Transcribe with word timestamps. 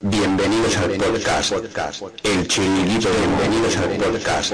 Bienvenidos 0.00 0.76
al 0.76 0.92
podcast, 0.92 1.54
El 2.22 2.46
Chiringuito 2.46 3.08
de 3.10 3.18
Bienvenidos 3.18 3.76
al 3.78 3.96
podcast, 3.96 4.52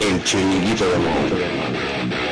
El 0.00 0.24
Chiringuito 0.24 0.90
de 0.90 0.98
Mo. 0.98 2.23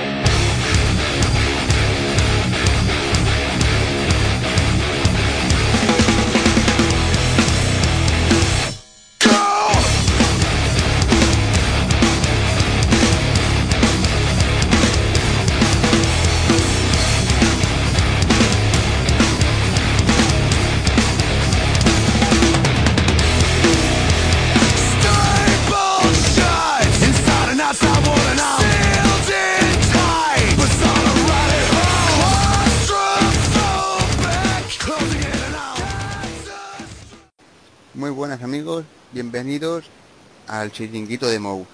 Al 40.48 40.72
chiringuito 40.72 41.28
de 41.28 41.38
Mou. 41.38 41.64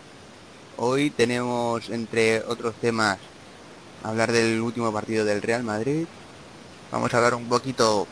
Hoy 0.77 1.09
tenemos, 1.09 1.89
entre 1.89 2.43
otros 2.43 2.75
temas, 2.75 3.17
hablar 4.03 4.31
del 4.31 4.61
último 4.61 4.93
partido 4.93 5.25
del 5.25 5.41
Real 5.41 5.63
Madrid. 5.63 6.05
Vamos 6.93 7.15
a 7.15 7.17
hablar 7.17 7.35
un 7.35 7.49
poquito 7.49 8.07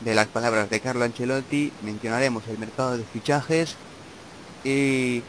de 0.00 0.14
las 0.14 0.28
palabras 0.28 0.70
de 0.70 0.80
Carlo 0.80 1.04
Ancelotti, 1.04 1.74
mencionaremos 1.82 2.44
el 2.48 2.56
mercado 2.56 2.96
de 2.96 3.04
fichajes 3.04 3.76
y 4.64 5.22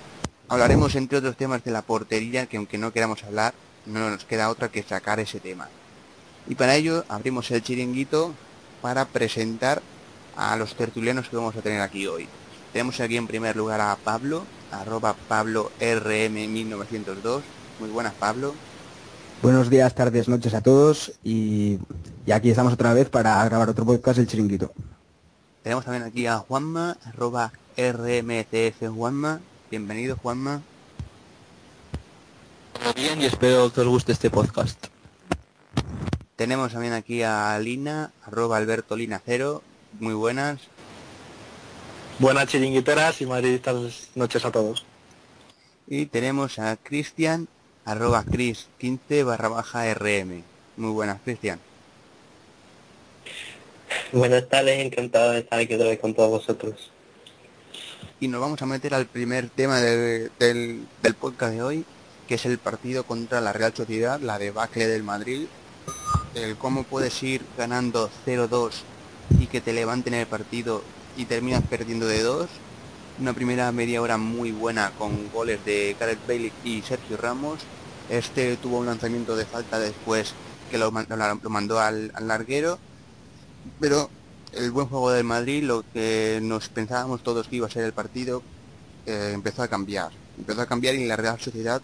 hablaremos, 0.48 0.96
entre 0.96 1.18
otros 1.18 1.36
temas, 1.36 1.62
de 1.66 1.72
la 1.72 1.82
portería, 1.82 2.46
que 2.46 2.56
aunque 2.56 2.78
no 2.78 2.94
queramos 2.94 3.22
hablar, 3.24 3.54
no 3.86 4.10
nos 4.10 4.24
queda 4.24 4.50
otra 4.50 4.70
que 4.70 4.82
sacar 4.82 5.20
ese 5.20 5.42
tema. 5.42 5.68
Y 6.48 6.56
para 6.56 6.76
ello 6.76 7.04
abrimos 7.10 7.52
el 7.52 7.62
chiringuito 7.62 8.34
para 8.82 9.04
presentar 9.04 9.82
a 10.38 10.56
los 10.56 10.74
tertulianos 10.76 11.28
que 11.28 11.36
vamos 11.36 11.58
a 11.58 11.62
tener 11.62 11.82
aquí 11.82 12.08
hoy. 12.08 12.30
Tenemos 12.74 13.00
aquí 13.00 13.18
en 13.18 13.28
primer 13.28 13.56
lugar 13.56 13.80
a 13.82 13.96
Pablo, 13.96 14.46
arroba 14.72 15.16
Pablo 15.28 15.72
RM1902. 15.80 17.42
Muy 17.80 17.90
buenas, 17.90 18.14
Pablo. 18.14 18.56
Buenos 19.44 19.70
días, 19.70 19.94
tardes, 19.94 20.28
noches 20.28 20.56
a 20.56 20.62
todos 20.62 21.14
y, 21.24 21.78
y 22.26 22.32
aquí 22.32 22.50
estamos 22.50 22.74
otra 22.74 22.96
vez 22.96 23.10
para 23.10 23.46
grabar 23.46 23.70
otro 23.70 23.86
podcast 23.86 24.18
El 24.18 24.28
Chiringuito. 24.28 24.72
Tenemos 25.62 25.86
también 25.86 26.04
aquí 26.04 26.26
a 26.26 26.40
Juanma, 26.40 26.98
arroba 27.06 27.54
RMCF 27.78 28.90
Juanma. 28.90 29.40
Bienvenido, 29.70 30.18
Juanma. 30.18 30.62
Todo 32.82 32.94
bien 32.96 33.22
y 33.22 33.26
espero 33.26 33.72
que 33.72 33.82
os 33.82 33.88
guste 33.88 34.14
este 34.14 34.32
podcast. 34.32 34.88
Tenemos 36.36 36.72
también 36.74 36.94
aquí 36.94 37.22
a 37.22 37.58
Lina, 37.60 38.12
arroba 38.26 38.58
Alberto 38.58 38.96
Lina 38.96 39.22
Cero. 39.24 39.62
Muy 40.00 40.16
buenas. 40.16 40.60
Buenas 42.20 42.48
chiringuiteras 42.48 43.22
y 43.22 43.26
madridistas 43.26 44.10
noches 44.16 44.46
a 44.46 44.52
todos. 44.52 44.86
Y 45.88 46.06
tenemos 46.06 46.60
a 46.60 46.78
Cristian, 46.78 47.48
arroba 47.86 48.24
Cris 48.24 48.68
15 48.80 49.24
barra 49.24 49.50
baja 49.50 49.92
RM. 49.94 50.44
Muy 50.78 50.92
buenas, 50.92 51.20
Cristian. 51.24 51.60
Buenas 54.12 54.48
tardes, 54.48 54.80
encantado 54.86 55.32
de 55.32 55.40
estar 55.40 55.60
aquí 55.60 55.74
otra 55.74 55.88
vez 55.88 56.00
con 56.00 56.14
todos 56.14 56.30
vosotros. 56.30 56.92
Y 58.20 58.28
nos 58.28 58.40
vamos 58.42 58.62
a 58.62 58.66
meter 58.66 58.94
al 58.94 59.06
primer 59.06 59.50
tema 59.50 59.82
de- 59.82 60.30
del, 60.40 60.86
del 61.02 61.14
podcast 61.16 61.54
de 61.54 61.62
hoy, 61.64 61.86
que 62.28 62.36
es 62.36 62.46
el 62.46 62.58
partido 62.58 63.04
contra 63.04 63.42
la 63.42 63.54
Real 63.54 63.74
Sociedad, 63.76 64.20
la 64.22 64.40
debacle 64.40 64.88
del 64.88 65.04
Madrid. 65.04 65.48
El 66.36 66.56
cómo 66.58 66.84
puedes 66.84 67.22
ir 67.22 67.42
ganando 67.58 68.10
0-2 68.26 68.72
y 69.40 69.48
que 69.48 69.62
te 69.62 69.74
levanten 69.74 70.14
el 70.14 70.26
partido 70.26 70.82
y 71.16 71.26
terminas 71.26 71.64
perdiendo 71.70 72.08
de 72.08 72.22
2. 72.22 72.50
Una 73.20 73.34
primera 73.34 73.72
media 73.72 74.02
hora 74.02 74.18
muy 74.18 74.52
buena 74.52 74.92
con 74.98 75.30
goles 75.32 75.64
de 75.66 75.96
Gareth 76.00 76.26
Bale 76.28 76.52
y 76.64 76.82
Sergio 76.82 77.18
Ramos. 77.18 77.60
Este 78.10 78.58
tuvo 78.58 78.80
un 78.80 78.86
lanzamiento 78.88 79.36
de 79.36 79.46
falta 79.46 79.80
después 79.80 80.34
que 80.70 80.78
lo- 80.78 80.92
lo 80.92 81.50
mandó 81.50 81.80
al, 81.80 82.12
al 82.16 82.28
larguero. 82.28 82.80
Pero 83.80 84.10
el 84.54 84.72
buen 84.72 84.88
juego 84.88 85.12
del 85.12 85.24
Madrid, 85.24 85.64
lo 85.64 85.84
que 85.94 86.40
nos 86.42 86.70
pensábamos 86.70 87.24
todos 87.24 87.48
que 87.48 87.58
iba 87.58 87.68
a 87.68 87.70
ser 87.72 87.84
el 87.86 87.94
partido, 87.94 88.44
eh, 89.06 89.32
empezó 89.34 89.64
a 89.64 89.68
cambiar. 89.68 90.12
Empezó 90.38 90.62
a 90.62 90.66
cambiar 90.68 90.96
y 90.96 91.06
la 91.06 91.16
Real 91.16 91.40
Sociedad 91.40 91.82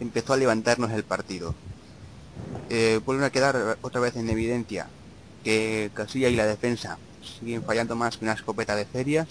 empezó 0.00 0.32
a 0.32 0.36
levantarnos 0.36 0.90
el 0.92 1.04
partido. 1.04 1.54
Eh, 2.70 3.00
vuelven 3.04 3.24
a 3.24 3.30
quedar 3.30 3.78
otra 3.82 4.00
vez 4.00 4.16
en 4.16 4.28
evidencia 4.30 4.88
que 5.44 5.90
Casilla 5.94 6.28
y 6.28 6.36
la 6.36 6.46
defensa 6.46 6.98
siguen 7.22 7.62
fallando 7.62 7.96
más 7.96 8.16
que 8.16 8.24
una 8.24 8.34
escopeta 8.34 8.76
de 8.76 8.84
ferias 8.84 9.28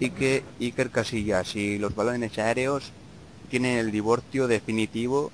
y 0.00 0.10
que 0.10 0.44
Iker 0.60 0.90
Casillas 0.90 1.54
y 1.56 1.78
los 1.78 1.94
balones 1.94 2.38
aéreos 2.38 2.92
tienen 3.50 3.78
el 3.78 3.92
divorcio 3.92 4.48
definitivo 4.48 5.30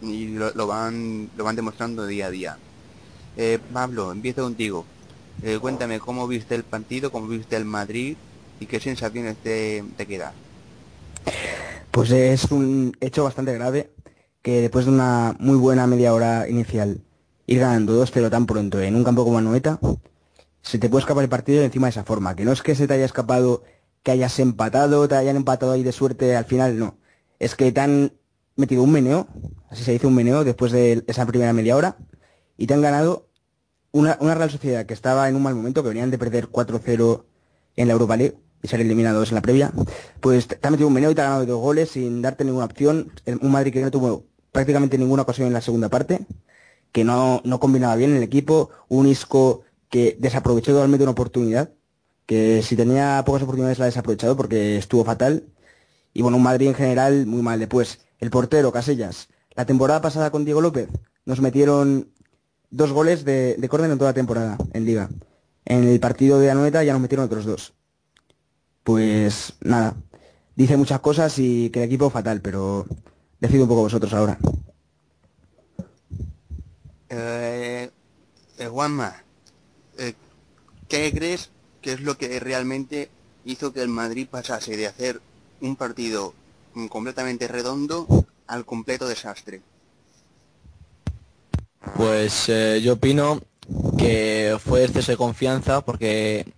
y 0.00 0.28
lo, 0.28 0.52
lo 0.54 0.66
van 0.66 1.30
lo 1.36 1.44
van 1.44 1.56
demostrando 1.56 2.06
día 2.06 2.26
a 2.26 2.30
día. 2.30 2.58
Eh, 3.36 3.58
Pablo, 3.72 4.12
empiezo 4.12 4.42
contigo. 4.42 4.84
Eh, 5.42 5.58
cuéntame 5.60 5.98
cómo 5.98 6.28
viste 6.28 6.54
el 6.54 6.64
partido, 6.64 7.10
cómo 7.10 7.28
viste 7.28 7.56
el 7.56 7.64
Madrid 7.64 8.16
y 8.60 8.66
qué 8.66 8.80
sensaciones 8.80 9.36
te, 9.42 9.82
te 9.96 10.06
quedan. 10.06 10.32
Pues 11.90 12.10
es 12.10 12.50
un 12.50 12.96
hecho 13.00 13.24
bastante 13.24 13.54
grave 13.54 13.90
que 14.40 14.60
después 14.60 14.86
de 14.86 14.92
una 14.92 15.36
muy 15.38 15.56
buena 15.56 15.86
media 15.86 16.12
hora 16.14 16.48
inicial 16.48 17.00
ir 17.46 17.58
ganando 17.58 18.02
2-0 18.02 18.30
tan 18.30 18.46
pronto 18.46 18.80
en 18.80 18.96
un 18.96 19.04
campo 19.04 19.24
como 19.24 19.38
Anoeta, 19.38 19.78
se 20.62 20.78
te 20.78 20.88
puede 20.88 21.02
escapar 21.02 21.24
el 21.24 21.30
partido 21.30 21.62
encima 21.62 21.86
de 21.86 21.90
esa 21.90 22.04
forma. 22.04 22.34
Que 22.34 22.44
no 22.44 22.52
es 22.52 22.62
que 22.62 22.74
se 22.74 22.86
te 22.86 22.94
haya 22.94 23.04
escapado, 23.04 23.64
que 24.02 24.12
hayas 24.12 24.38
empatado, 24.38 25.06
te 25.08 25.16
hayan 25.16 25.36
empatado 25.36 25.72
ahí 25.72 25.82
de 25.82 25.92
suerte 25.92 26.36
al 26.36 26.44
final, 26.44 26.78
no. 26.78 26.96
Es 27.38 27.54
que 27.56 27.70
te 27.72 27.80
han 27.80 28.12
metido 28.56 28.82
un 28.82 28.92
meneo, 28.92 29.26
así 29.70 29.84
se 29.84 29.92
dice 29.92 30.06
un 30.06 30.14
meneo, 30.14 30.44
después 30.44 30.72
de 30.72 31.04
esa 31.06 31.26
primera 31.26 31.52
media 31.52 31.76
hora, 31.76 31.96
y 32.56 32.66
te 32.66 32.74
han 32.74 32.82
ganado 32.82 33.28
una, 33.90 34.14
Real 34.14 34.50
Sociedad 34.50 34.86
que 34.86 34.94
estaba 34.94 35.28
en 35.28 35.36
un 35.36 35.42
mal 35.42 35.54
momento, 35.54 35.82
que 35.82 35.88
venían 35.88 36.10
de 36.10 36.18
perder 36.18 36.48
4-0 36.48 37.24
en 37.76 37.88
la 37.88 37.92
Europa 37.92 38.16
League 38.16 38.38
y 38.62 38.68
ser 38.68 38.80
eliminados 38.80 39.30
en 39.30 39.34
la 39.34 39.42
previa, 39.42 39.72
pues 40.20 40.46
te 40.46 40.56
te 40.56 40.68
ha 40.68 40.70
metido 40.70 40.88
un 40.88 40.94
meneo 40.94 41.10
y 41.10 41.14
te 41.14 41.20
ha 41.20 41.24
ganado 41.24 41.46
dos 41.46 41.60
goles 41.60 41.90
sin 41.90 42.22
darte 42.22 42.44
ninguna 42.44 42.66
opción. 42.66 43.10
Un 43.40 43.50
Madrid 43.50 43.72
que 43.72 43.82
no 43.82 43.90
tuvo 43.90 44.24
prácticamente 44.52 44.98
ninguna 44.98 45.22
ocasión 45.22 45.48
en 45.48 45.52
la 45.52 45.60
segunda 45.60 45.88
parte, 45.88 46.26
que 46.92 47.04
no, 47.04 47.40
no 47.44 47.58
combinaba 47.58 47.96
bien 47.96 48.14
el 48.14 48.22
equipo, 48.22 48.70
un 48.88 49.08
Isco 49.08 49.62
que 49.92 50.16
desaprovechó 50.18 50.72
totalmente 50.72 51.04
una 51.04 51.12
oportunidad, 51.12 51.74
que 52.24 52.62
si 52.62 52.76
tenía 52.76 53.22
pocas 53.26 53.42
oportunidades 53.42 53.78
la 53.78 53.84
ha 53.84 53.92
desaprovechado 53.92 54.34
porque 54.34 54.78
estuvo 54.78 55.04
fatal. 55.04 55.44
Y 56.14 56.22
bueno, 56.22 56.38
un 56.38 56.42
Madrid 56.42 56.68
en 56.68 56.74
general 56.74 57.26
muy 57.26 57.42
mal. 57.42 57.58
Después, 57.58 58.00
el 58.18 58.30
portero, 58.30 58.72
Casellas. 58.72 59.28
La 59.54 59.66
temporada 59.66 60.00
pasada 60.00 60.30
con 60.30 60.46
Diego 60.46 60.62
López 60.62 60.88
nos 61.26 61.42
metieron 61.42 62.08
dos 62.70 62.90
goles 62.90 63.26
de, 63.26 63.56
de 63.58 63.66
en 63.66 63.98
toda 63.98 64.12
la 64.12 64.14
temporada 64.14 64.56
en 64.72 64.86
Liga. 64.86 65.10
En 65.66 65.84
el 65.84 66.00
partido 66.00 66.40
de 66.40 66.50
Anoeta 66.50 66.82
ya 66.82 66.94
nos 66.94 67.02
metieron 67.02 67.26
otros 67.26 67.44
dos. 67.44 67.74
Pues 68.84 69.56
nada, 69.60 69.94
dice 70.56 70.78
muchas 70.78 71.00
cosas 71.00 71.38
y 71.38 71.68
que 71.68 71.80
el 71.80 71.86
equipo 71.86 72.08
fatal, 72.08 72.40
pero 72.40 72.86
decido 73.40 73.64
un 73.64 73.68
poco 73.68 73.82
vosotros 73.82 74.14
ahora. 74.14 74.38
Eh, 77.10 77.90
eh, 78.56 78.66
Juanma, 78.68 79.21
¿qué 80.92 81.10
crees 81.10 81.50
que 81.80 81.94
es 81.94 82.00
lo 82.00 82.18
que 82.18 82.38
realmente 82.38 83.08
hizo 83.46 83.72
que 83.72 83.80
el 83.80 83.88
Madrid 83.88 84.28
pasase 84.30 84.76
de 84.76 84.86
hacer 84.86 85.22
un 85.62 85.74
partido 85.74 86.34
completamente 86.90 87.48
redondo 87.48 88.06
al 88.46 88.66
completo 88.66 89.08
desastre? 89.08 89.62
Pues 91.96 92.46
eh, 92.50 92.80
yo 92.82 92.94
opino 92.94 93.40
que 93.96 94.58
fue 94.62 94.84
exceso 94.84 95.12
de 95.12 95.16
confianza 95.16 95.80
porque 95.80 96.52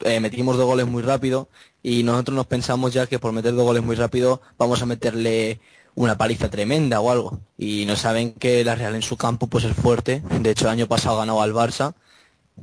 eh, 0.00 0.20
metimos 0.20 0.56
dos 0.56 0.66
goles 0.66 0.86
muy 0.86 1.02
rápido 1.02 1.48
y 1.82 2.04
nosotros 2.04 2.36
nos 2.36 2.46
pensamos 2.46 2.94
ya 2.94 3.08
que 3.08 3.18
por 3.18 3.32
meter 3.32 3.52
dos 3.52 3.64
goles 3.64 3.82
muy 3.82 3.96
rápido 3.96 4.40
vamos 4.58 4.80
a 4.80 4.86
meterle 4.86 5.58
una 5.96 6.16
paliza 6.16 6.48
tremenda 6.50 7.00
o 7.00 7.10
algo. 7.10 7.40
Y 7.58 7.84
no 7.86 7.96
saben 7.96 8.32
que 8.32 8.62
la 8.64 8.76
Real 8.76 8.94
en 8.94 9.02
su 9.02 9.16
campo 9.16 9.48
pues 9.48 9.64
es 9.64 9.74
fuerte. 9.74 10.22
De 10.40 10.50
hecho 10.50 10.66
el 10.66 10.70
año 10.70 10.86
pasado 10.86 11.18
ganó 11.18 11.42
al 11.42 11.52
Barça, 11.52 11.94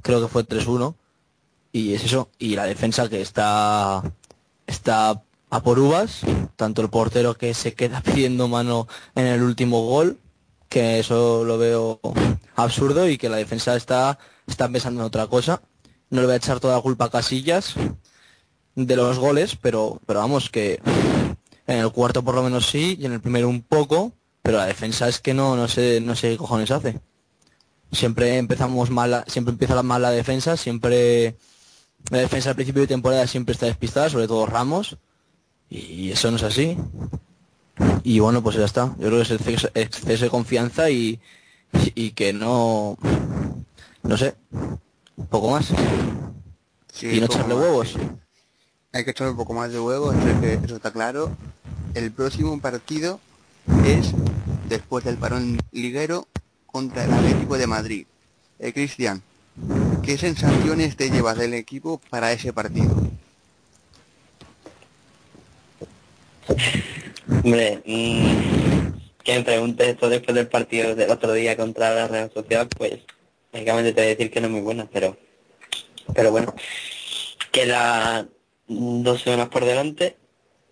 creo 0.01 0.22
que 0.22 0.28
fue 0.28 0.45
3-1. 0.45 0.95
Y 1.72 1.94
es 1.94 2.04
eso. 2.04 2.30
Y 2.40 2.56
la 2.56 2.66
defensa 2.66 3.10
que 3.10 3.22
está 3.22 4.04
está 4.68 5.22
a 5.50 5.62
por 5.62 5.80
uvas, 5.80 6.22
tanto 6.56 6.81
el 6.81 6.90
portero 6.90 7.36
que 7.36 7.54
se 7.54 7.74
queda 7.74 8.01
pidiendo 8.06 8.48
mano 8.48 8.88
en 9.16 9.28
el 9.28 9.44
último 9.44 9.86
gol, 9.86 10.18
que 10.69 11.00
eso 11.00 11.44
lo 11.44 11.57
veo 11.57 12.00
absurdo 12.56 13.07
y 13.07 13.18
que 13.18 13.30
la 13.30 13.38
defensa 13.38 13.75
está, 13.75 14.18
está 14.48 14.68
pensando 14.69 15.01
en 15.01 15.07
otra 15.07 15.28
cosa. 15.28 15.62
No 16.10 16.22
le 16.22 16.28
voy 16.28 16.34
a 16.34 16.38
echar 16.38 16.60
toda 16.60 16.75
la 16.75 16.81
culpa 16.81 17.06
a 17.06 17.10
Casillas 17.10 17.75
de 18.75 18.96
los 18.96 19.19
goles, 19.19 19.56
pero, 19.56 20.00
pero 20.06 20.19
vamos 20.19 20.50
que 20.50 20.80
en 21.68 21.80
el 21.80 21.92
cuarto 21.92 22.24
por 22.24 22.36
lo 22.36 22.44
menos 22.44 22.68
sí 22.68 22.98
y 23.00 23.06
en 23.06 23.13
el 23.13 23.22
primero 23.22 23.48
un 23.48 23.62
poco, 23.62 24.12
pero 24.42 24.57
la 24.57 24.66
defensa 24.66 25.07
es 25.07 25.19
que 25.19 25.34
no, 25.34 25.56
no 25.56 25.68
sé, 25.68 26.01
no 26.01 26.16
sé 26.16 26.31
qué 26.31 26.38
cojones 26.38 26.72
hace. 26.72 27.00
Siempre 27.94 28.38
empezamos 28.38 28.90
mal, 28.90 29.24
siempre 29.28 29.54
empieza 29.54 29.75
la 29.75 29.84
mala 29.84 30.12
defensa, 30.12 30.57
siempre 30.57 31.38
la 32.10 32.18
defensa 32.18 32.50
al 32.50 32.56
principio 32.56 32.81
de 32.81 32.88
temporada 32.88 33.28
siempre 33.28 33.54
está 33.54 33.68
despistada, 33.68 34.10
sobre 34.10 34.28
todo 34.28 34.45
Ramos, 34.45 34.98
y 35.69 36.12
eso 36.12 36.30
no 36.30 36.38
es 36.38 36.44
así. 36.44 36.78
Y 38.04 38.19
bueno, 38.19 38.44
pues 38.44 38.56
ya 38.56 38.66
está. 38.66 38.95
Yo 39.00 39.07
creo 39.07 39.18
que 39.18 39.22
es 39.22 39.31
exceso, 39.31 39.69
exceso 39.74 40.25
de 40.25 40.30
confianza 40.30 40.90
y, 40.90 41.19
y 41.95 42.12
que 42.12 42.34
no, 42.34 42.98
no 44.04 44.18
sé, 44.18 44.36
un 44.51 45.28
poco 45.28 45.51
más. 45.51 45.68
Sí, 46.92 47.07
y 47.07 47.19
no 47.19 47.25
echarle 47.28 47.56
más, 47.56 47.63
huevos. 47.63 47.89
sí. 47.89 48.00
Hay 48.92 49.06
que 49.06 49.12
echarle 49.12 49.31
un 49.31 49.38
poco 49.38 49.54
más 49.54 49.72
de 49.72 49.80
huevos, 49.80 50.16
eso, 50.16 50.66
eso 50.66 50.75
está 50.75 50.92
claro. 50.92 51.31
El 51.94 52.12
próximo 52.12 52.60
partido 52.60 53.19
es 53.86 54.13
después 54.69 55.04
del 55.04 55.18
parón 55.18 55.60
liguero 55.72 56.28
contra 56.74 57.06
el 57.06 57.14
Atlético 57.14 57.56
de 57.56 57.68
Madrid. 57.68 58.08
Eh, 58.58 58.74
Cristian, 58.74 59.22
¿qué 60.02 60.18
sensaciones 60.18 60.98
te 60.98 61.12
llevas 61.12 61.38
del 61.38 61.54
equipo 61.54 62.02
para 62.10 62.31
ese 62.31 62.52
partido? 62.52 62.96
Hombre, 67.44 67.80
mm, 67.86 69.24
que 69.24 69.38
me 69.38 69.44
preguntes 69.44 69.88
esto 69.88 70.10
después 70.10 70.34
del 70.34 70.48
partido 70.48 70.96
del 70.96 71.12
otro 71.12 71.34
día 71.34 71.56
contra 71.56 71.94
la 71.94 72.08
Real 72.08 72.31
Sociedad, 72.34 72.68
pues 72.75 73.02
básicamente 73.52 73.94
te 73.94 74.02
voy 74.02 74.06
a 74.08 74.16
decir 74.16 74.31
que 74.31 74.42
no 74.42 74.48
es 74.48 74.54
muy 74.54 74.62
buena, 74.62 74.90
pero 74.92 75.16
pero 76.16 76.31
bueno, 76.31 76.56
queda 77.52 78.28
dos 78.68 79.22
semanas 79.22 79.50
por 79.50 79.64
delante 79.64 80.18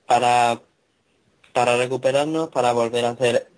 para 0.07 0.59
para 1.53 1.77
recuperarnos, 1.77 2.49
para 2.49 2.71
volver 2.71 3.05
a 3.05 3.15
ser 3.17 3.50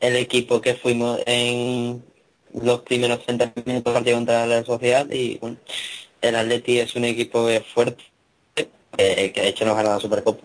el 0.00 0.16
equipo 0.16 0.60
que 0.60 0.74
fuimos 0.74 1.20
en 1.26 2.04
los 2.54 2.80
primeros 2.80 3.24
30 3.24 3.52
minutos 3.64 3.92
partido 3.92 4.16
contra 4.16 4.46
la 4.46 4.64
Sociedad 4.64 5.08
y 5.10 5.38
bueno, 5.38 5.56
el 6.20 6.36
Atleti 6.36 6.78
es 6.78 6.94
un 6.96 7.04
equipo 7.04 7.48
fuerte, 7.74 8.04
que 8.96 9.32
de 9.34 9.48
hecho 9.48 9.64
nos 9.64 9.74
ha 9.74 9.82
ganado 9.82 10.00
Supercopa. 10.00 10.44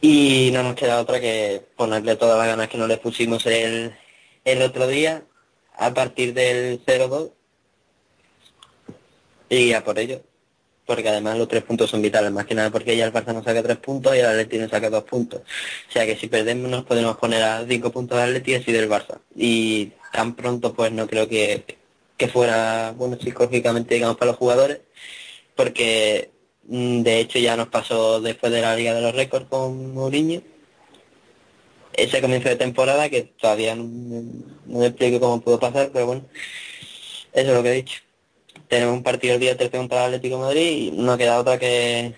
Y 0.00 0.50
no 0.52 0.62
nos 0.62 0.74
queda 0.74 1.00
otra 1.00 1.20
que 1.20 1.62
ponerle 1.76 2.16
todas 2.16 2.38
las 2.38 2.46
ganas 2.46 2.68
que 2.68 2.78
no 2.78 2.86
le 2.86 2.98
pusimos 2.98 3.46
el, 3.46 3.94
el 4.44 4.62
otro 4.62 4.86
día 4.86 5.24
a 5.76 5.94
partir 5.94 6.34
del 6.34 6.84
0-2 6.84 7.32
y 9.48 9.72
a 9.72 9.82
por 9.82 9.98
ello. 9.98 10.20
Porque 10.86 11.08
además 11.08 11.38
los 11.38 11.48
tres 11.48 11.62
puntos 11.62 11.90
son 11.90 12.02
vitales, 12.02 12.30
más 12.30 12.44
que 12.44 12.54
nada 12.54 12.70
porque 12.70 12.96
ya 12.96 13.06
el 13.06 13.12
Barça 13.12 13.32
nos 13.32 13.44
saca 13.44 13.62
tres 13.62 13.78
puntos 13.78 14.14
y 14.14 14.18
el 14.18 14.26
Atleti 14.26 14.58
nos 14.58 14.70
saca 14.70 14.90
dos 14.90 15.04
puntos. 15.04 15.40
O 15.88 15.92
sea 15.92 16.04
que 16.04 16.16
si 16.16 16.26
perdemos 16.28 16.70
nos 16.70 16.84
podemos 16.84 17.16
poner 17.16 17.42
a 17.42 17.64
cinco 17.66 17.90
puntos 17.90 18.18
del 18.18 18.28
Atleti 18.28 18.52
y 18.52 18.54
así 18.56 18.72
del 18.72 18.90
Barça. 18.90 19.18
Y 19.34 19.92
tan 20.12 20.34
pronto 20.34 20.74
pues 20.74 20.92
no 20.92 21.06
creo 21.06 21.28
que, 21.28 21.64
que 22.16 22.28
fuera 22.28 22.92
bueno 22.96 23.16
psicológicamente 23.18 23.94
digamos 23.94 24.16
para 24.16 24.32
los 24.32 24.38
jugadores, 24.38 24.80
porque 25.56 26.30
mm, 26.64 27.02
de 27.02 27.20
hecho 27.20 27.38
ya 27.38 27.56
nos 27.56 27.68
pasó 27.68 28.20
después 28.20 28.52
de 28.52 28.60
la 28.60 28.76
Liga 28.76 28.94
de 28.94 29.00
los 29.00 29.14
Récords 29.14 29.46
con 29.48 29.94
Mourinho 29.94 30.42
ese 31.96 32.20
comienzo 32.20 32.48
de 32.48 32.56
temporada 32.56 33.08
que 33.08 33.22
todavía 33.22 33.74
no, 33.74 33.84
no 33.84 34.78
me 34.78 34.86
explico 34.86 35.20
cómo 35.20 35.40
pudo 35.40 35.58
pasar, 35.58 35.90
pero 35.92 36.06
bueno, 36.06 36.24
eso 37.32 37.50
es 37.50 37.54
lo 37.54 37.62
que 37.62 37.70
he 37.70 37.74
dicho. 37.74 38.00
Tenemos 38.74 38.96
un 38.96 39.04
partido 39.04 39.34
el 39.34 39.40
día 39.40 39.56
13 39.56 39.78
contra 39.78 40.00
el 40.00 40.14
Atlético 40.14 40.36
Madrid 40.36 40.68
y 40.68 40.90
no 40.90 41.16
queda 41.16 41.38
otra 41.38 41.60
que 41.60 42.12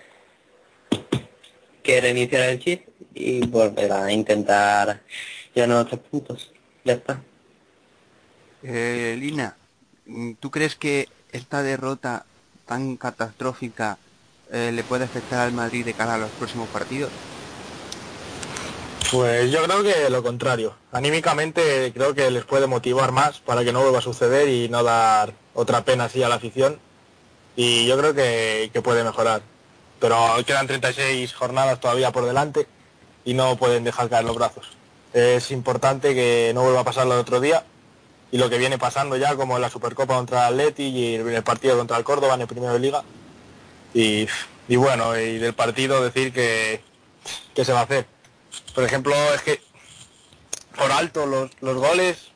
que 1.83 2.01
reiniciar 2.01 2.49
el 2.49 2.57
chip 2.57 2.87
y 3.13 3.45
volver 3.45 3.91
a 3.91 4.11
intentar 4.11 5.03
llevarnos 5.53 5.77
los 5.77 5.87
tres 5.87 6.01
puntos. 6.09 6.51
Ya 6.83 6.93
está. 6.93 7.21
Eh, 8.63 9.15
Lina, 9.19 9.55
¿tú 10.39 10.49
crees 10.49 10.75
que 10.75 11.07
esta 11.31 11.61
derrota 11.61 12.25
tan 12.65 12.97
catastrófica 12.97 13.99
eh, 14.51 14.71
le 14.73 14.81
puede 14.81 15.05
afectar 15.05 15.41
al 15.41 15.53
Madrid 15.53 15.85
de 15.85 15.93
cara 15.93 16.15
a 16.15 16.17
los 16.17 16.31
próximos 16.31 16.67
partidos? 16.69 17.11
Pues 19.11 19.51
yo 19.51 19.63
creo 19.63 19.83
que 19.83 20.09
lo 20.09 20.21
contrario. 20.21 20.75
Anímicamente 20.91 21.91
creo 21.93 22.13
que 22.13 22.29
les 22.29 22.43
puede 22.43 22.67
motivar 22.67 23.13
más 23.13 23.39
para 23.39 23.63
que 23.63 23.71
no 23.71 23.81
vuelva 23.81 23.99
a 23.99 24.01
suceder 24.01 24.49
y 24.49 24.67
no 24.67 24.83
dar 24.83 25.33
otra 25.53 25.85
pena 25.85 26.05
así 26.05 26.21
a 26.23 26.29
la 26.29 26.35
afición. 26.35 26.79
Y 27.55 27.87
yo 27.87 27.97
creo 27.97 28.13
que, 28.13 28.69
que 28.73 28.81
puede 28.81 29.03
mejorar. 29.05 29.41
Pero 29.99 30.17
quedan 30.45 30.67
36 30.67 31.33
jornadas 31.33 31.79
todavía 31.79 32.11
por 32.11 32.25
delante 32.25 32.67
y 33.23 33.33
no 33.33 33.55
pueden 33.55 33.85
dejar 33.85 34.09
caer 34.09 34.25
los 34.25 34.35
brazos. 34.35 34.67
Es 35.13 35.51
importante 35.51 36.13
que 36.13 36.51
no 36.53 36.63
vuelva 36.63 36.81
a 36.81 36.83
pasar 36.83 37.05
lo 37.07 37.13
del 37.13 37.21
otro 37.21 37.39
día 37.39 37.63
y 38.31 38.37
lo 38.37 38.49
que 38.49 38.57
viene 38.57 38.77
pasando 38.77 39.15
ya 39.15 39.35
como 39.35 39.55
en 39.55 39.61
la 39.61 39.69
Supercopa 39.69 40.15
contra 40.15 40.49
el 40.49 40.53
Atleti 40.55 40.83
y 40.83 41.15
el 41.15 41.43
partido 41.43 41.77
contra 41.77 41.97
el 41.97 42.03
Córdoba 42.03 42.33
en 42.33 42.41
el 42.41 42.47
primero 42.47 42.73
de 42.73 42.79
liga. 42.79 43.03
Y, 43.93 44.27
y 44.67 44.75
bueno, 44.75 45.17
y 45.17 45.37
del 45.37 45.53
partido 45.53 46.03
decir 46.03 46.33
que, 46.33 46.81
que 47.55 47.63
se 47.65 47.71
va 47.71 47.79
a 47.79 47.83
hacer. 47.83 48.16
Por 48.73 48.83
ejemplo, 48.83 49.13
es 49.33 49.41
que 49.41 49.61
por 50.75 50.91
alto 50.91 51.25
los, 51.25 51.51
los 51.61 51.75
goles, 51.75 52.29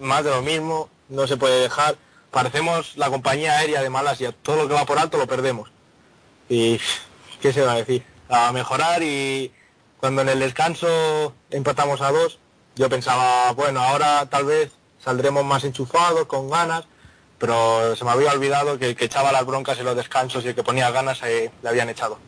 más 0.00 0.24
de 0.24 0.30
lo 0.30 0.42
mismo, 0.42 0.88
no 1.08 1.26
se 1.26 1.36
puede 1.36 1.60
dejar. 1.60 1.96
Parecemos 2.30 2.96
la 2.96 3.10
compañía 3.10 3.58
aérea 3.58 3.82
de 3.82 3.90
Malasia, 3.90 4.32
todo 4.32 4.56
lo 4.56 4.68
que 4.68 4.74
va 4.74 4.86
por 4.86 4.98
alto 4.98 5.18
lo 5.18 5.26
perdemos. 5.26 5.70
Y 6.48 6.80
qué 7.40 7.52
se 7.52 7.62
va 7.62 7.72
a 7.72 7.76
decir, 7.76 8.04
a 8.28 8.52
mejorar 8.52 9.02
y 9.02 9.52
cuando 9.98 10.22
en 10.22 10.28
el 10.28 10.38
descanso 10.38 11.34
empatamos 11.50 12.00
a 12.00 12.12
dos, 12.12 12.38
yo 12.76 12.88
pensaba, 12.88 13.52
bueno, 13.52 13.80
ahora 13.80 14.26
tal 14.26 14.44
vez 14.44 14.70
saldremos 15.02 15.44
más 15.44 15.64
enchufados, 15.64 16.26
con 16.26 16.48
ganas, 16.48 16.84
pero 17.38 17.96
se 17.96 18.04
me 18.04 18.10
había 18.10 18.32
olvidado 18.32 18.78
que 18.78 18.86
el 18.86 18.96
que 18.96 19.06
echaba 19.06 19.32
las 19.32 19.44
broncas 19.44 19.78
en 19.78 19.86
los 19.86 19.96
descansos 19.96 20.44
y 20.44 20.48
el 20.48 20.54
que 20.54 20.62
ponía 20.62 20.90
ganas 20.90 21.20
eh, 21.22 21.50
le 21.62 21.68
habían 21.68 21.88
echado. 21.88 22.18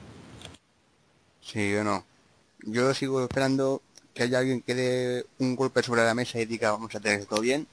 Sí 1.40 1.74
o 1.76 1.84
no. 1.84 2.04
Yo 2.64 2.92
sigo 2.94 3.22
esperando 3.22 3.82
que 4.14 4.24
haya 4.24 4.38
alguien 4.38 4.62
que 4.62 4.74
dé 4.74 5.26
un 5.38 5.56
golpe 5.56 5.82
sobre 5.82 6.04
la 6.04 6.14
mesa 6.14 6.38
y 6.40 6.46
diga 6.46 6.72
vamos 6.72 6.94
a 6.94 7.00
tener 7.00 7.24
todo 7.26 7.40
bien. 7.40 7.66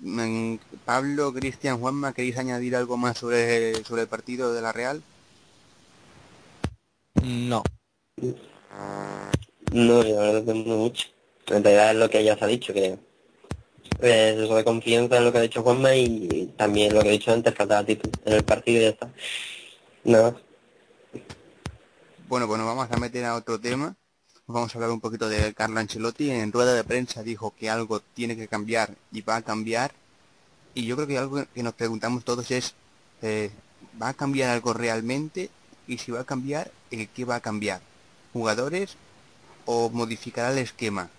Mm, 0.00 0.56
Pablo, 0.84 1.32
Cristian, 1.32 1.78
Juanma, 1.78 2.12
¿queréis 2.14 2.38
añadir 2.38 2.74
algo 2.74 2.96
más 2.96 3.18
sobre, 3.18 3.84
sobre 3.84 4.02
el 4.02 4.08
partido 4.08 4.54
de 4.54 4.62
la 4.62 4.72
Real? 4.72 5.02
No. 7.22 7.62
No, 9.72 10.02
yo 10.02 10.16
la 10.16 10.32
verdad 10.32 10.44
que 10.44 10.54
no 10.54 10.76
mucho. 10.76 11.08
En 11.48 11.62
realidad 11.62 11.90
es 11.90 11.96
lo 11.96 12.10
que 12.10 12.24
ya 12.24 12.36
se 12.38 12.44
ha 12.44 12.48
dicho, 12.48 12.72
que 12.72 12.98
es 14.00 14.38
eso 14.38 14.56
de 14.56 14.64
confianza 14.64 15.18
en 15.18 15.24
lo 15.24 15.32
que 15.32 15.38
ha 15.38 15.42
dicho 15.42 15.62
Juanma 15.62 15.94
y 15.94 16.52
también 16.56 16.94
lo 16.94 17.02
que 17.02 17.08
he 17.08 17.12
dicho 17.12 17.32
antes, 17.32 17.54
faltaba 17.54 17.84
título 17.84 18.12
en 18.24 18.32
el 18.32 18.44
partido 18.44 18.80
y 18.80 18.82
ya 18.84 18.88
está. 18.90 19.10
Nada 20.04 20.32
más. 20.32 20.49
Bueno, 22.30 22.46
pues 22.46 22.58
nos 22.58 22.66
vamos 22.68 22.86
a 22.88 22.96
meter 22.96 23.24
a 23.24 23.34
otro 23.34 23.58
tema. 23.58 23.96
Vamos 24.46 24.72
a 24.72 24.78
hablar 24.78 24.92
un 24.92 25.00
poquito 25.00 25.28
de 25.28 25.52
Carlo 25.52 25.80
Ancelotti. 25.80 26.30
En 26.30 26.52
rueda 26.52 26.74
de 26.74 26.84
prensa 26.84 27.24
dijo 27.24 27.52
que 27.58 27.68
algo 27.68 27.98
tiene 27.98 28.36
que 28.36 28.46
cambiar 28.46 28.94
y 29.10 29.22
va 29.22 29.34
a 29.34 29.42
cambiar. 29.42 29.90
Y 30.72 30.86
yo 30.86 30.94
creo 30.94 31.08
que 31.08 31.18
algo 31.18 31.44
que 31.52 31.64
nos 31.64 31.74
preguntamos 31.74 32.24
todos 32.24 32.48
es, 32.52 32.76
eh, 33.20 33.50
¿va 34.00 34.10
a 34.10 34.14
cambiar 34.14 34.50
algo 34.50 34.72
realmente? 34.72 35.50
Y 35.88 35.98
si 35.98 36.12
va 36.12 36.20
a 36.20 36.24
cambiar, 36.24 36.70
¿el 36.92 37.08
qué 37.08 37.24
va 37.24 37.34
a 37.34 37.40
cambiar? 37.40 37.80
¿Jugadores 38.32 38.94
o 39.66 39.90
modificará 39.90 40.52
el 40.52 40.58
esquema? 40.58 41.10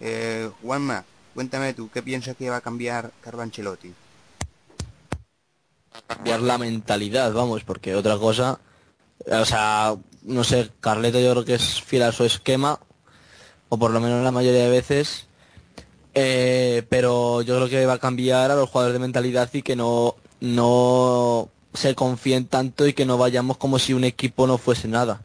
Eh, 0.00 0.50
Juanma, 0.62 1.04
cuéntame 1.34 1.74
tú, 1.74 1.90
¿qué 1.90 2.02
piensas 2.02 2.34
que 2.34 2.48
va 2.48 2.56
a 2.56 2.60
cambiar 2.62 3.12
Carlo 3.20 3.42
Ancelotti? 3.42 3.92
cambiar 6.06 6.40
la 6.40 6.56
mentalidad, 6.56 7.30
vamos, 7.34 7.62
porque 7.62 7.94
otra 7.94 8.16
cosa, 8.16 8.58
o 9.26 9.44
sea, 9.44 9.96
no 10.30 10.44
sé, 10.44 10.70
Carleto 10.80 11.20
yo 11.20 11.32
creo 11.32 11.44
que 11.44 11.54
es 11.54 11.82
fiel 11.82 12.04
a 12.04 12.12
su 12.12 12.24
esquema, 12.24 12.80
o 13.68 13.78
por 13.78 13.90
lo 13.90 14.00
menos 14.00 14.24
la 14.24 14.30
mayoría 14.30 14.64
de 14.64 14.70
veces, 14.70 15.26
eh, 16.14 16.84
pero 16.88 17.42
yo 17.42 17.56
creo 17.56 17.68
que 17.68 17.86
va 17.86 17.94
a 17.94 17.98
cambiar 17.98 18.50
a 18.50 18.56
los 18.56 18.68
jugadores 18.68 18.94
de 18.94 19.00
mentalidad 19.00 19.50
y 19.52 19.62
que 19.62 19.76
no, 19.76 20.16
no, 20.40 21.48
se 21.72 21.94
confíen 21.94 22.46
tanto 22.46 22.86
y 22.86 22.92
que 22.92 23.06
no 23.06 23.18
vayamos 23.18 23.56
como 23.56 23.78
si 23.78 23.92
un 23.92 24.04
equipo 24.04 24.46
no 24.46 24.58
fuese 24.58 24.88
nada. 24.88 25.22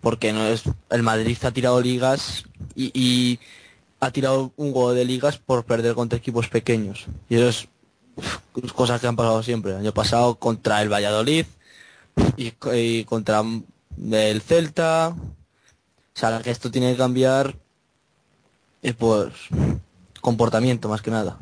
Porque 0.00 0.32
no 0.32 0.46
es 0.46 0.64
el 0.90 1.02
Madrid 1.02 1.36
ha 1.42 1.50
tirado 1.50 1.80
ligas 1.80 2.44
y, 2.74 2.90
y 2.98 3.40
ha 4.00 4.10
tirado 4.10 4.52
un 4.56 4.72
gol 4.72 4.94
de 4.94 5.04
ligas 5.04 5.38
por 5.38 5.64
perder 5.64 5.94
contra 5.94 6.18
equipos 6.18 6.48
pequeños. 6.48 7.06
Y 7.28 7.36
eso 7.36 7.48
es 8.62 8.72
cosas 8.72 9.00
que 9.00 9.06
han 9.06 9.16
pasado 9.16 9.42
siempre. 9.42 9.72
El 9.72 9.78
año 9.78 9.92
pasado 9.92 10.34
contra 10.36 10.82
el 10.82 10.92
Valladolid 10.92 11.46
y, 12.36 12.52
y 12.72 13.04
contra 13.04 13.42
el 14.02 14.40
Celta. 14.42 15.08
O 15.08 16.18
sea, 16.18 16.40
que 16.42 16.50
esto 16.50 16.70
tiene 16.70 16.92
que 16.92 16.98
cambiar 16.98 17.56
eh, 18.82 18.94
pues 18.94 19.32
comportamiento 20.20 20.88
más 20.88 21.02
que 21.02 21.10
nada. 21.10 21.38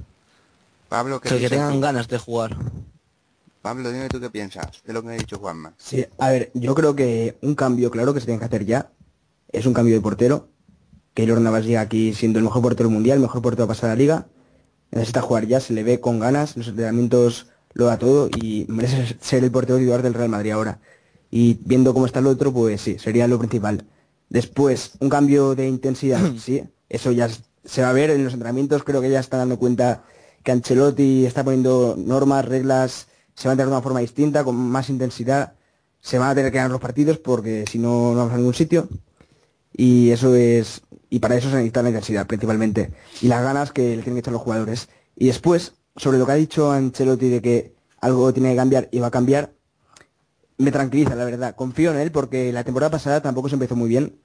Pablo, 0.88 1.20
¿qué 1.20 1.28
O 1.28 1.30
sea, 1.30 1.38
que 1.38 1.48
piensas 1.48 1.58
tengan 1.58 1.74
tú? 1.74 1.80
ganas 1.80 2.08
de 2.08 2.18
jugar. 2.18 2.56
Pablo, 3.60 3.90
dime 3.92 4.08
tú 4.08 4.20
qué 4.20 4.28
piensas 4.30 4.82
de 4.84 4.92
lo 4.92 5.02
que 5.02 5.08
ha 5.10 5.12
dicho 5.12 5.38
Juanma. 5.38 5.74
Sí, 5.78 6.04
a 6.18 6.30
ver, 6.30 6.50
yo 6.54 6.74
creo 6.74 6.96
que 6.96 7.38
un 7.42 7.54
cambio 7.54 7.90
claro 7.90 8.12
que 8.12 8.20
se 8.20 8.26
tiene 8.26 8.40
que 8.40 8.46
hacer 8.46 8.64
ya 8.64 8.90
es 9.52 9.66
un 9.66 9.74
cambio 9.74 9.94
de 9.94 10.00
portero. 10.00 10.48
Keylor 11.14 11.40
Navas 11.40 11.64
llega 11.64 11.80
aquí 11.80 12.14
siendo 12.14 12.38
el 12.38 12.44
mejor 12.44 12.62
portero 12.62 12.90
mundial, 12.90 13.16
el 13.16 13.22
mejor 13.22 13.42
portero 13.42 13.64
a 13.64 13.68
pasar 13.68 13.90
la 13.90 13.96
liga. 13.96 14.26
Necesita 14.90 15.20
jugar 15.20 15.46
ya, 15.46 15.60
se 15.60 15.72
le 15.74 15.84
ve 15.84 16.00
con 16.00 16.18
ganas, 16.18 16.56
los 16.56 16.68
entrenamientos 16.68 17.46
lo 17.74 17.86
da 17.86 17.98
todo 17.98 18.28
y 18.28 18.66
merece 18.68 19.16
ser 19.20 19.44
el 19.44 19.50
portero 19.50 19.78
titular 19.78 20.02
del 20.02 20.14
Real 20.14 20.28
Madrid 20.28 20.50
ahora. 20.52 20.80
Y 21.34 21.58
viendo 21.64 21.94
cómo 21.94 22.04
está 22.04 22.18
el 22.18 22.26
otro, 22.26 22.52
pues 22.52 22.82
sí, 22.82 22.98
sería 22.98 23.26
lo 23.26 23.38
principal. 23.38 23.86
Después, 24.28 24.92
un 25.00 25.08
cambio 25.08 25.54
de 25.54 25.66
intensidad, 25.66 26.20
sí, 26.38 26.62
eso 26.90 27.10
ya 27.10 27.28
se 27.64 27.80
va 27.80 27.88
a 27.88 27.94
ver 27.94 28.10
en 28.10 28.22
los 28.22 28.34
entrenamientos, 28.34 28.84
creo 28.84 29.00
que 29.00 29.10
ya 29.10 29.18
está 29.18 29.38
dando 29.38 29.58
cuenta 29.58 30.04
que 30.44 30.52
Ancelotti 30.52 31.24
está 31.24 31.42
poniendo 31.42 31.94
normas, 31.96 32.44
reglas, 32.44 33.08
se 33.34 33.48
va 33.48 33.52
a 33.52 33.54
entrar 33.54 33.68
de 33.68 33.74
una 33.74 33.82
forma 33.82 34.00
distinta, 34.00 34.44
con 34.44 34.56
más 34.56 34.90
intensidad, 34.90 35.54
se 36.00 36.18
van 36.18 36.28
a 36.28 36.34
tener 36.34 36.52
que 36.52 36.58
ganar 36.58 36.70
los 36.70 36.80
partidos 36.80 37.16
porque 37.16 37.64
si 37.66 37.78
no, 37.78 38.10
no 38.12 38.18
vamos 38.18 38.34
a 38.34 38.36
ningún 38.36 38.54
sitio. 38.54 38.88
Y 39.72 40.10
eso 40.10 40.34
es, 40.34 40.82
y 41.08 41.20
para 41.20 41.36
eso 41.36 41.48
se 41.48 41.56
necesita 41.56 41.82
la 41.82 41.88
intensidad 41.88 42.26
principalmente, 42.26 42.92
y 43.22 43.28
las 43.28 43.42
ganas 43.42 43.72
que 43.72 43.96
le 43.96 44.02
tienen 44.02 44.16
que 44.16 44.20
echar 44.20 44.34
los 44.34 44.42
jugadores. 44.42 44.90
Y 45.16 45.28
después, 45.28 45.72
sobre 45.96 46.18
lo 46.18 46.26
que 46.26 46.32
ha 46.32 46.34
dicho 46.34 46.70
Ancelotti 46.70 47.30
de 47.30 47.40
que 47.40 47.74
algo 48.02 48.34
tiene 48.34 48.50
que 48.50 48.56
cambiar 48.56 48.88
y 48.92 48.98
va 48.98 49.06
a 49.06 49.10
cambiar, 49.10 49.54
me 50.62 50.72
tranquiliza, 50.72 51.14
la 51.14 51.24
verdad. 51.24 51.54
Confío 51.54 51.92
en 51.92 51.98
él 51.98 52.12
porque 52.12 52.52
la 52.52 52.64
temporada 52.64 52.90
pasada 52.90 53.20
tampoco 53.20 53.48
se 53.48 53.54
empezó 53.54 53.76
muy 53.76 53.88
bien 53.88 54.20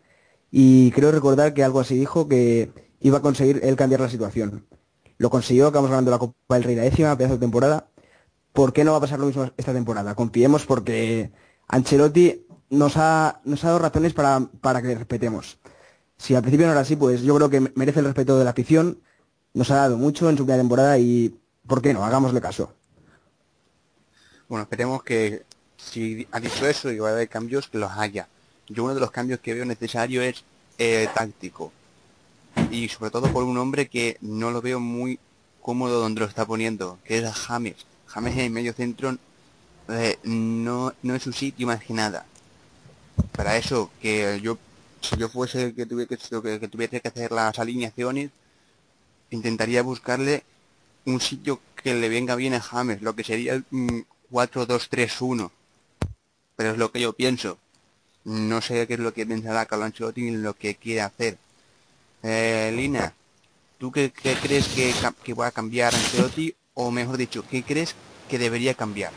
y 0.52 0.92
creo 0.92 1.12
recordar 1.12 1.54
que 1.54 1.64
algo 1.64 1.80
así 1.80 1.98
dijo 1.98 2.28
que 2.28 2.72
iba 3.00 3.20
a 3.20 3.22
conseguir 3.22 3.60
él 3.64 3.76
cambiar 3.76 4.02
la 4.02 4.10
situación. 4.10 4.68
Lo 5.18 5.30
consiguió, 5.30 5.68
acabamos 5.68 5.92
ganando 5.92 6.12
la 6.12 6.20
Copa 6.20 6.56
del 6.56 6.64
Rey 6.64 6.76
la 6.76 6.84
décima, 6.84 7.18
pedazo 7.18 7.36
de 7.36 7.40
temporada. 7.40 7.90
¿Por 8.54 8.74
qué 8.74 8.84
no 8.84 8.92
va 8.92 8.98
a 8.98 9.02
pasar 9.02 9.20
lo 9.20 9.26
mismo 9.28 9.50
esta 9.58 9.74
temporada? 9.74 10.16
Confiemos 10.16 10.66
porque 10.66 11.32
Ancelotti 11.68 12.46
nos 12.70 12.98
ha, 12.98 13.42
nos 13.44 13.64
ha 13.64 13.68
dado 13.68 13.80
razones 13.80 14.14
para, 14.14 14.40
para 14.62 14.82
que 14.82 14.90
le 14.90 14.96
respetemos. 14.96 15.60
Si 16.18 16.36
al 16.36 16.42
principio 16.42 16.66
no 16.66 16.72
era 16.72 16.82
así, 16.82 16.96
pues 16.96 17.22
yo 17.22 17.36
creo 17.36 17.50
que 17.50 17.72
merece 17.76 18.00
el 18.00 18.06
respeto 18.06 18.38
de 18.38 18.44
la 18.44 18.52
afición, 18.52 19.02
nos 19.54 19.72
ha 19.72 19.76
dado 19.76 19.98
mucho 19.98 20.30
en 20.30 20.38
su 20.38 20.44
primera 20.44 20.62
temporada 20.62 20.98
y 20.98 21.40
¿por 21.68 21.82
qué 21.82 21.94
no? 21.94 22.04
Hagámosle 22.04 22.42
caso. 22.42 22.74
Bueno, 24.48 24.64
esperemos 24.64 25.04
que 25.04 25.46
si 25.78 26.28
ha 26.32 26.40
dicho 26.40 26.68
eso 26.68 26.92
y 26.92 27.00
va 27.00 27.10
a 27.10 27.12
haber 27.14 27.30
cambios, 27.30 27.68
que 27.68 27.78
los 27.78 27.92
haya. 27.92 28.28
Yo 28.68 28.84
uno 28.84 28.94
de 28.94 29.00
los 29.00 29.12
cambios 29.12 29.40
que 29.40 29.54
veo 29.54 29.66
necesario 29.66 30.22
es 30.22 30.44
eh, 30.78 31.08
táctico. 31.14 31.72
Y 32.72 32.90
sobre 32.90 33.12
todo 33.12 33.32
por 33.32 33.44
un 33.44 33.58
hombre 33.58 33.88
que 33.88 34.18
no 34.22 34.52
lo 34.52 34.62
veo 34.62 34.80
muy 34.80 35.20
cómodo 35.62 36.00
donde 36.00 36.22
lo 36.22 36.26
está 36.26 36.46
poniendo, 36.46 37.00
que 37.06 37.20
es 37.20 37.32
James. 37.32 37.76
James 38.08 38.38
en 38.38 38.54
medio 38.54 38.74
centro 38.74 39.18
eh, 39.90 40.18
no, 40.24 40.94
no 41.04 41.16
es 41.16 41.24
su 41.24 41.32
sitio 41.32 41.68
más 41.68 41.84
que 41.84 41.94
nada. 41.94 42.26
Para 43.32 43.58
eso, 43.58 43.92
que 44.02 44.40
yo, 44.42 44.58
si 45.02 45.16
yo 45.18 45.30
fuese 45.30 45.74
que 45.74 45.86
tuviese 45.86 46.18
que, 46.18 46.60
que 46.60 46.68
tuviese 46.68 47.00
que 47.02 47.08
hacer 47.08 47.32
las 47.32 47.58
alineaciones, 47.60 48.32
intentaría 49.30 49.82
buscarle 49.82 50.44
un 51.06 51.22
sitio 51.22 51.62
que 51.76 51.94
le 51.94 52.10
venga 52.10 52.36
bien 52.36 52.54
a 52.54 52.60
James, 52.60 53.02
lo 53.02 53.16
que 53.16 53.24
sería 53.24 53.62
un 53.72 54.06
4-2-3-1. 54.32 55.52
Pero 56.58 56.72
es 56.72 56.78
lo 56.78 56.92
que 56.92 57.00
yo 57.00 57.14
pienso. 57.14 57.58
No 58.26 58.62
sé 58.62 58.86
qué 58.88 58.96
es 58.96 59.00
lo 59.00 59.14
que 59.14 59.26
pensará 59.26 59.66
Carlo 59.66 59.86
Ancelotti 59.86 60.24
ni 60.24 60.32
lo 60.36 60.54
que 60.54 60.76
quiere 60.76 61.00
hacer. 61.00 61.38
Eh, 62.24 62.74
Lina, 62.76 63.14
¿tú 63.78 63.92
qué, 63.92 64.12
crees 64.12 64.68
que, 64.68 65.34
va 65.34 65.48
a 65.48 65.52
cambiar 65.52 65.96
Ancelotti? 65.96 66.54
O 66.74 66.92
mejor 66.92 67.16
dicho, 67.16 67.46
¿qué 67.50 67.64
crees 67.64 67.96
que 68.28 68.38
debería 68.38 68.74
cambiar? 68.74 69.12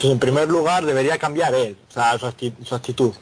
Pues 0.00 0.12
en 0.12 0.18
primer 0.18 0.48
lugar 0.48 0.84
debería 0.84 1.18
cambiar 1.18 1.54
él, 1.54 1.76
o 1.88 1.92
sea, 1.92 2.18
su, 2.18 2.26
su 2.64 2.74
actitud. 2.74 3.14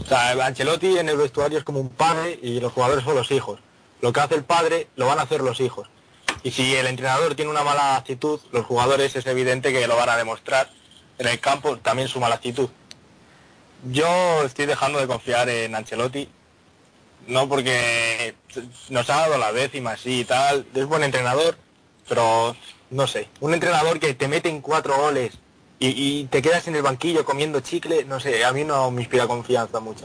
O 0.00 0.04
sea, 0.04 0.32
Ancelotti 0.44 0.98
en 0.98 1.08
el 1.08 1.16
vestuario 1.16 1.58
es 1.58 1.64
como 1.64 1.80
un 1.80 1.88
padre 1.88 2.38
y 2.42 2.60
los 2.60 2.72
jugadores 2.72 3.04
son 3.04 3.14
los 3.14 3.30
hijos. 3.30 3.60
Lo 4.00 4.12
que 4.12 4.20
hace 4.20 4.34
el 4.34 4.44
padre 4.44 4.88
lo 4.96 5.06
van 5.06 5.18
a 5.18 5.22
hacer 5.22 5.40
los 5.40 5.60
hijos. 5.60 5.88
Y 6.42 6.50
si 6.50 6.74
el 6.74 6.86
entrenador 6.86 7.36
tiene 7.36 7.50
una 7.50 7.62
mala 7.62 7.96
actitud, 7.96 8.40
los 8.50 8.66
jugadores 8.66 9.14
es 9.14 9.26
evidente 9.26 9.72
que 9.72 9.86
lo 9.86 9.96
van 9.96 10.08
a 10.08 10.16
demostrar 10.16 10.68
en 11.18 11.26
el 11.26 11.40
campo 11.40 11.78
también 11.78 12.08
su 12.08 12.20
mala 12.20 12.36
actitud. 12.36 12.68
Yo 13.90 14.42
estoy 14.44 14.66
dejando 14.66 15.00
de 15.00 15.06
confiar 15.06 15.48
en 15.48 15.74
Ancelotti, 15.74 16.28
no 17.26 17.48
porque 17.48 18.34
nos 18.90 19.10
ha 19.10 19.16
dado 19.16 19.38
la 19.38 19.52
décima, 19.52 19.96
sí 19.96 20.20
y 20.20 20.24
tal, 20.24 20.66
es 20.74 20.86
buen 20.86 21.02
entrenador, 21.02 21.56
pero 22.08 22.56
no 22.90 23.06
sé, 23.06 23.28
un 23.40 23.54
entrenador 23.54 23.98
que 23.98 24.14
te 24.14 24.28
mete 24.28 24.48
en 24.48 24.60
cuatro 24.60 24.96
goles 24.96 25.38
y, 25.78 26.24
te 26.26 26.42
quedas 26.42 26.68
en 26.68 26.76
el 26.76 26.82
banquillo 26.82 27.24
comiendo 27.24 27.58
chicle, 27.58 28.04
no 28.04 28.20
sé, 28.20 28.44
a 28.44 28.52
mí 28.52 28.62
no 28.62 28.92
me 28.92 29.02
inspira 29.02 29.26
confianza 29.26 29.80
mucho. 29.80 30.04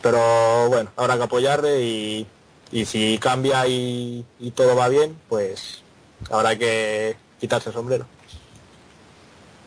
Pero 0.00 0.68
bueno, 0.70 0.90
habrá 0.96 1.18
que 1.18 1.24
apoyarle 1.24 1.82
y, 1.82 2.26
y 2.72 2.86
si 2.86 3.18
cambia 3.18 3.66
y 3.66 4.24
todo 4.54 4.74
va 4.74 4.88
bien, 4.88 5.18
pues 5.28 5.82
habrá 6.30 6.56
que 6.56 7.16
quitarse 7.38 7.68
el 7.68 7.74
sombrero. 7.74 8.06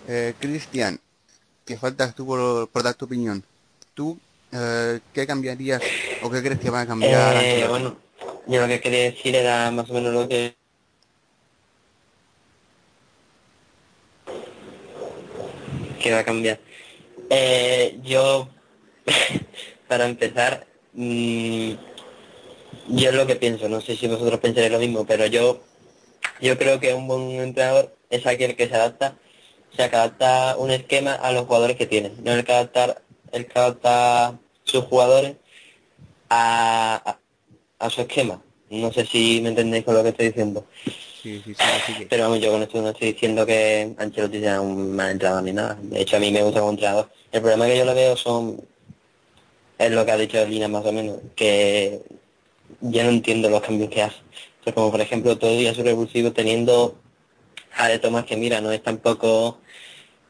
Eh, 0.07 0.33
Cristian, 0.39 0.99
que 1.65 1.77
faltas 1.77 2.13
tú 2.15 2.25
por, 2.25 2.83
dar 2.83 2.93
tu 2.95 3.05
opinión. 3.05 3.43
¿Tú 3.93 4.19
eh, 4.51 4.99
qué 5.13 5.25
cambiarías 5.25 5.81
o 6.21 6.29
qué 6.29 6.41
crees 6.41 6.59
que 6.59 6.69
va 6.69 6.81
a 6.81 6.87
cambiar? 6.87 7.43
Eh, 7.43 7.65
bueno, 7.69 7.97
yo 8.47 8.61
lo 8.61 8.67
que 8.67 8.81
quería 8.81 9.03
decir 9.03 9.35
era 9.35 9.71
más 9.71 9.89
o 9.89 9.93
menos 9.93 10.13
lo 10.13 10.27
que 10.27 10.55
que 16.03 16.11
va 16.11 16.19
a 16.19 16.25
cambiar. 16.25 16.59
Eh, 17.29 17.97
yo, 18.03 18.49
para 19.87 20.05
empezar, 20.05 20.67
mm, 20.91 21.71
yo 22.89 23.09
es 23.09 23.15
lo 23.15 23.25
que 23.25 23.37
pienso, 23.37 23.69
no 23.69 23.79
sé 23.79 23.95
si 23.95 24.07
vosotros 24.07 24.39
pensaréis 24.41 24.71
lo 24.73 24.79
mismo, 24.79 25.05
pero 25.05 25.25
yo, 25.27 25.63
yo 26.41 26.57
creo 26.57 26.79
que 26.79 26.93
un 26.93 27.07
buen 27.07 27.31
entrenador 27.39 27.95
es 28.09 28.27
aquel 28.27 28.55
que 28.55 28.67
se 28.67 28.75
adapta, 28.75 29.17
o 29.73 29.75
sea, 29.75 29.89
que 29.89 29.95
adapta 29.95 30.55
un 30.57 30.69
esquema 30.71 31.13
a 31.13 31.31
los 31.31 31.45
jugadores 31.45 31.75
que 31.75 31.87
tiene, 31.87 32.11
no 32.23 32.31
el 32.31 32.45
que 32.45 32.53
adaptar, 32.53 33.01
el 33.31 33.47
que 33.47 33.59
adapta 33.59 34.39
sus 34.63 34.85
jugadores 34.85 35.35
a, 36.29 37.01
a, 37.03 37.85
a 37.85 37.89
su 37.89 38.01
esquema. 38.01 38.41
No 38.69 38.91
sé 38.91 39.05
si 39.05 39.41
me 39.41 39.49
entendéis 39.49 39.83
con 39.83 39.95
lo 39.95 40.03
que 40.03 40.09
estoy 40.09 40.27
diciendo. 40.27 40.65
Sí, 41.23 41.41
sí, 41.43 41.55
sí, 41.55 42.07
Pero 42.09 42.23
vamos, 42.23 42.39
yo 42.41 42.51
con 42.51 42.61
esto 42.63 42.81
no 42.81 42.89
estoy 42.89 43.13
diciendo 43.13 43.45
que 43.45 43.93
Ancelotti 43.97 44.41
sea 44.41 44.59
un 44.59 44.95
mal 44.95 45.11
entrenador 45.11 45.43
ni 45.43 45.53
nada. 45.53 45.77
De 45.81 46.01
hecho, 46.01 46.17
a 46.17 46.19
mí 46.19 46.31
me 46.31 46.43
gusta 46.43 46.59
como 46.59 46.71
entrenador. 46.71 47.09
El 47.31 47.41
problema 47.41 47.65
que 47.65 47.77
yo 47.77 47.85
le 47.85 47.93
veo 47.93 48.17
son... 48.17 48.61
Es 49.77 49.91
lo 49.91 50.05
que 50.05 50.11
ha 50.11 50.17
dicho 50.17 50.45
Lina 50.45 50.67
más 50.67 50.85
o 50.85 50.91
menos, 50.91 51.17
que 51.35 52.01
yo 52.81 53.03
no 53.03 53.09
entiendo 53.09 53.49
los 53.49 53.61
cambios 53.61 53.89
que 53.89 54.03
hace. 54.03 54.17
O 54.61 54.63
sea, 54.63 54.73
como 54.73 54.91
por 54.91 55.01
ejemplo, 55.01 55.37
todo 55.37 55.51
el 55.51 55.59
día 55.59 55.73
su 55.73 55.81
revulsivo 55.81 56.31
teniendo 56.31 56.95
a 57.75 57.87
De 57.87 57.99
Tomás 57.99 58.25
que 58.25 58.37
mira, 58.37 58.61
no 58.61 58.71
es 58.71 58.83
tampoco 58.83 59.59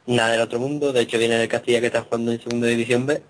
nada 0.06 0.32
del 0.32 0.42
otro 0.42 0.60
mundo. 0.60 0.94
De 0.94 1.02
hecho, 1.02 1.18
viene 1.18 1.38
del 1.38 1.48
Castilla 1.48 1.80
que 1.80 1.88
está 1.88 2.02
jugando 2.04 2.32
en 2.32 2.42
segunda 2.42 2.68
división 2.68 3.06
B. 3.06 3.22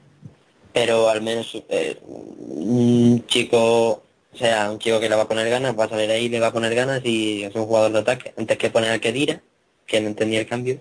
Pero 0.73 1.09
al 1.09 1.21
menos 1.21 1.61
eh, 1.69 1.99
un 2.07 3.23
chico 3.27 4.03
o 4.33 4.37
sea, 4.37 4.71
un 4.71 4.79
chico 4.79 4.99
que 4.99 5.09
le 5.09 5.15
va 5.15 5.23
a 5.23 5.27
poner 5.27 5.47
ganas, 5.49 5.77
va 5.77 5.85
a 5.85 5.89
salir 5.89 6.09
ahí, 6.09 6.27
le 6.27 6.39
va 6.39 6.47
a 6.47 6.53
poner 6.53 6.73
ganas 6.73 7.01
y 7.05 7.43
es 7.43 7.53
un 7.55 7.65
jugador 7.65 7.91
de 7.91 7.99
ataque. 7.99 8.33
Antes 8.35 8.57
que 8.57 8.71
poner 8.71 8.89
al 8.89 8.99
que 8.99 9.13
tira, 9.13 9.41
que 9.85 10.01
no 10.01 10.07
entendía 10.07 10.39
el 10.39 10.47
cambio. 10.47 10.79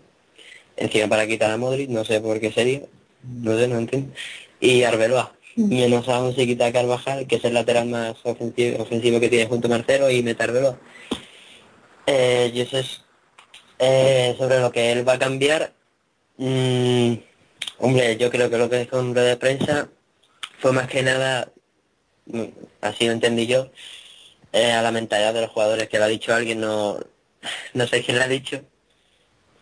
Encima 0.76 1.06
para 1.08 1.26
quitar 1.26 1.50
a 1.50 1.58
Modric, 1.58 1.90
no 1.90 2.04
sé 2.04 2.20
por 2.20 2.40
qué 2.40 2.50
sería. 2.50 2.80
No 3.22 3.56
sé, 3.58 3.68
no 3.68 3.78
entiendo. 3.78 4.14
Y 4.58 4.84
Arbeloa. 4.84 5.34
Menos 5.56 6.08
aún 6.08 6.34
se 6.34 6.46
quita 6.46 6.66
a 6.66 6.72
Carvajal, 6.72 7.26
que 7.26 7.36
es 7.36 7.44
el 7.44 7.52
lateral 7.52 7.86
más 7.88 8.16
ofensivo, 8.22 8.82
ofensivo 8.82 9.20
que 9.20 9.28
tiene 9.28 9.46
junto 9.46 9.68
a 9.68 9.70
Marcelo 9.70 10.10
y 10.10 10.22
mete 10.22 10.42
Arbeloa. 10.42 10.78
Eh, 12.06 12.50
y 12.54 12.60
eso 12.62 12.78
es 12.78 13.02
eh, 13.78 14.34
sobre 14.38 14.60
lo 14.60 14.72
que 14.72 14.92
él 14.92 15.06
va 15.06 15.14
a 15.14 15.18
cambiar. 15.18 15.74
Mm, 16.42 17.14
hombre, 17.78 18.16
yo 18.16 18.30
creo 18.30 18.50
que 18.50 18.58
lo 18.58 18.68
que 18.70 18.78
dijo 18.80 18.98
en 19.00 19.14
rueda 19.14 19.28
de 19.28 19.36
prensa 19.36 19.88
fue 20.58 20.72
más 20.72 20.88
que 20.88 21.02
nada 21.02 21.52
mm, 22.26 22.44
así 22.80 23.06
lo 23.06 23.12
entendí 23.12 23.46
yo, 23.46 23.70
eh, 24.52 24.72
a 24.72 24.82
la 24.82 24.92
mentalidad 24.92 25.34
de 25.34 25.42
los 25.42 25.50
jugadores, 25.50 25.88
que 25.88 25.98
lo 25.98 26.04
ha 26.04 26.08
dicho 26.08 26.34
alguien, 26.34 26.60
no, 26.60 26.98
no 27.74 27.86
sé 27.86 28.02
quién 28.02 28.18
lo 28.18 28.24
ha 28.24 28.28
dicho, 28.28 28.62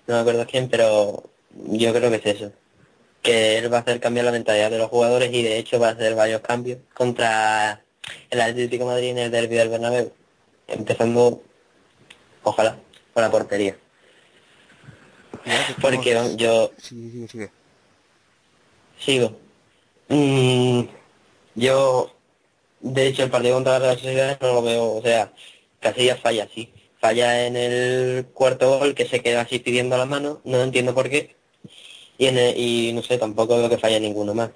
no 0.07 0.15
me 0.17 0.21
acuerdo 0.21 0.47
quién, 0.47 0.69
pero 0.69 1.31
yo 1.55 1.93
creo 1.95 2.11
que 2.11 2.17
es 2.17 2.27
eso. 2.37 2.53
Que 3.23 3.59
él 3.59 3.73
va 3.73 3.79
a 3.79 3.81
hacer 3.81 4.01
cambiar 4.01 4.27
la 4.27 4.33
mentalidad 4.33 4.71
de 4.71 4.79
los 4.79 4.89
jugadores 4.89 5.33
y 5.33 5.43
de 5.43 5.59
hecho 5.59 5.79
va 5.79 5.89
a 5.89 5.93
hacer 5.93 6.15
varios 6.15 6.41
cambios 6.41 6.79
contra 6.95 7.85
el 8.31 8.41
Atlético 8.41 8.87
Madrid 8.87 9.11
en 9.11 9.19
el 9.19 9.31
derby 9.31 9.57
del 9.57 9.69
Bernabéu. 9.69 10.13
Empezando, 10.67 11.43
ojalá, 12.43 12.79
con 13.13 13.23
la 13.23 13.31
portería. 13.31 13.77
Porque 15.81 16.35
yo... 16.37 16.71
Sí, 16.77 17.11
sigue, 17.11 17.29
sigue. 17.29 17.51
Sigo. 18.99 19.37
Mm, 20.09 20.83
yo, 21.55 22.15
de 22.81 23.07
hecho, 23.07 23.23
el 23.23 23.31
partido 23.31 23.55
contra 23.55 23.75
la 23.75 23.79
Real 23.79 23.99
Sociedad 23.99 24.39
no 24.41 24.55
lo 24.55 24.63
veo, 24.63 24.97
o 24.97 25.03
sea, 25.03 25.33
Casillas 25.81 26.21
falla, 26.21 26.49
sí. 26.55 26.73
Falla 27.01 27.47
en 27.47 27.57
el 27.57 28.27
cuarto 28.35 28.79
gol 28.79 28.95
que 28.95 29.07
se 29.07 29.23
queda 29.23 29.43
así 29.43 29.59
pidiendo 29.59 29.97
la 29.97 30.05
mano, 30.05 30.41
no 30.45 30.63
entiendo 30.63 30.95
por 30.95 31.09
qué. 31.09 31.35
Y, 32.19 32.27
en 32.27 32.39
y 32.57 32.93
no 32.93 33.03
sé, 33.03 33.17
tampoco 33.17 33.57
veo 33.57 33.71
que 33.71 33.79
falla 33.79 33.99
ninguno 33.99 34.35
más. 34.35 34.51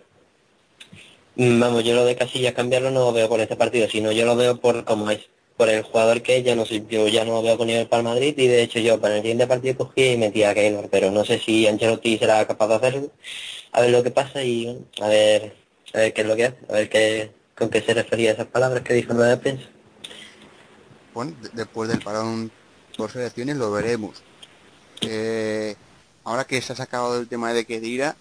Mm, 1.36 1.60
vamos, 1.60 1.84
yo 1.84 1.94
lo 1.94 2.04
de 2.04 2.16
Casillas 2.16 2.54
cambiarlo 2.54 2.90
no 2.90 3.00
lo 3.00 3.12
veo 3.12 3.28
por 3.28 3.40
este 3.40 3.56
partido, 3.56 3.88
sino 3.88 4.12
yo 4.12 4.26
lo 4.26 4.36
veo 4.36 4.60
por 4.60 4.84
cómo 4.84 5.10
es. 5.10 5.20
Por 5.56 5.68
el 5.68 5.82
jugador 5.82 6.22
que 6.22 6.38
es, 6.38 6.44
ya 6.44 6.56
no 6.56 6.66
sé, 6.66 6.84
yo 6.88 7.06
ya 7.08 7.24
no 7.24 7.42
veo 7.42 7.56
con 7.56 7.68
nivel 7.68 7.86
para 7.86 8.00
el 8.00 8.08
Madrid 8.08 8.34
y 8.36 8.48
de 8.48 8.62
hecho 8.62 8.80
yo 8.80 9.00
para 9.00 9.16
el 9.16 9.22
siguiente 9.22 9.46
partido 9.46 9.76
cogí 9.76 10.12
y 10.12 10.16
metí 10.16 10.42
a 10.42 10.54
Keylor, 10.54 10.88
pero 10.90 11.10
no 11.12 11.24
sé 11.24 11.38
si 11.38 11.66
Ancelotti 11.68 12.18
será 12.18 12.46
capaz 12.46 12.68
de 12.68 12.74
hacerlo. 12.74 13.12
A 13.72 13.80
ver 13.80 13.90
lo 13.90 14.02
que 14.02 14.10
pasa 14.10 14.42
y 14.42 14.84
a 15.00 15.08
ver, 15.08 15.54
a 15.94 15.98
ver 15.98 16.12
qué 16.12 16.22
es 16.22 16.26
lo 16.26 16.36
que 16.36 16.44
hace, 16.46 16.58
a 16.68 16.72
ver 16.72 16.88
qué, 16.88 17.30
con 17.56 17.70
qué 17.70 17.80
se 17.82 17.94
refería 17.94 18.32
esas 18.32 18.46
palabras 18.46 18.82
que 18.82 18.94
dijo 18.94 19.12
en 19.12 19.20
la 19.20 19.26
defensa 19.26 19.68
bueno, 21.14 21.32
después 21.52 21.88
del 21.88 22.00
parón 22.00 22.50
por 22.96 23.10
selecciones 23.10 23.56
lo 23.56 23.70
veremos. 23.70 24.22
Eh, 25.00 25.76
ahora 26.24 26.44
que 26.44 26.60
se 26.60 26.72
ha 26.72 26.76
sacado 26.76 27.20
el 27.20 27.28
tema 27.28 27.52
de 27.52 27.64
Kedira, 27.64 28.16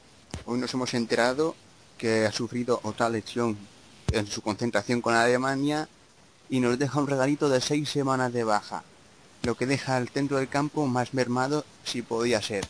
hoy 0.46 0.60
nos 0.60 0.74
hemos 0.74 0.94
enterado 0.94 1.56
que 1.98 2.26
ha 2.26 2.32
sufrido 2.32 2.80
otra 2.84 3.10
lesión 3.10 3.58
en 4.12 4.28
su 4.28 4.42
concentración 4.42 5.02
con 5.02 5.16
Alemania 5.16 5.90
y 6.54 6.60
nos 6.60 6.78
deja 6.78 7.00
un 7.00 7.08
regalito 7.08 7.50
de 7.50 7.60
seis 7.60 7.90
semanas 7.90 8.32
de 8.32 8.44
baja, 8.44 8.84
lo 9.42 9.56
que 9.56 9.66
deja 9.66 9.98
el 9.98 10.10
centro 10.10 10.38
del 10.38 10.48
campo 10.48 10.86
más 10.86 11.16
mermado 11.16 11.66
si 11.84 12.04
podía 12.04 12.44
ser. 12.44 12.64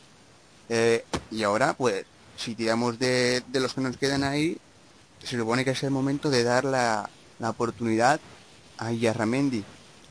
Eh, 0.69 1.03
y 1.31 1.43
ahora, 1.43 1.73
pues, 1.73 2.05
si 2.37 2.55
tiramos 2.55 2.97
de, 2.97 3.43
los 3.51 3.73
que 3.73 3.81
nos 3.81 3.97
quedan 3.97 4.23
ahí, 4.23 4.57
se 5.21 5.37
supone 5.37 5.65
que 5.65 5.71
es 5.71 5.83
el 5.83 5.91
momento 5.91 6.29
de 6.29 6.45
dar 6.45 6.63
la, 6.63 7.09
la 7.39 7.49
oportunidad 7.49 8.21
a 8.77 8.93
Yarramendi, 8.93 9.65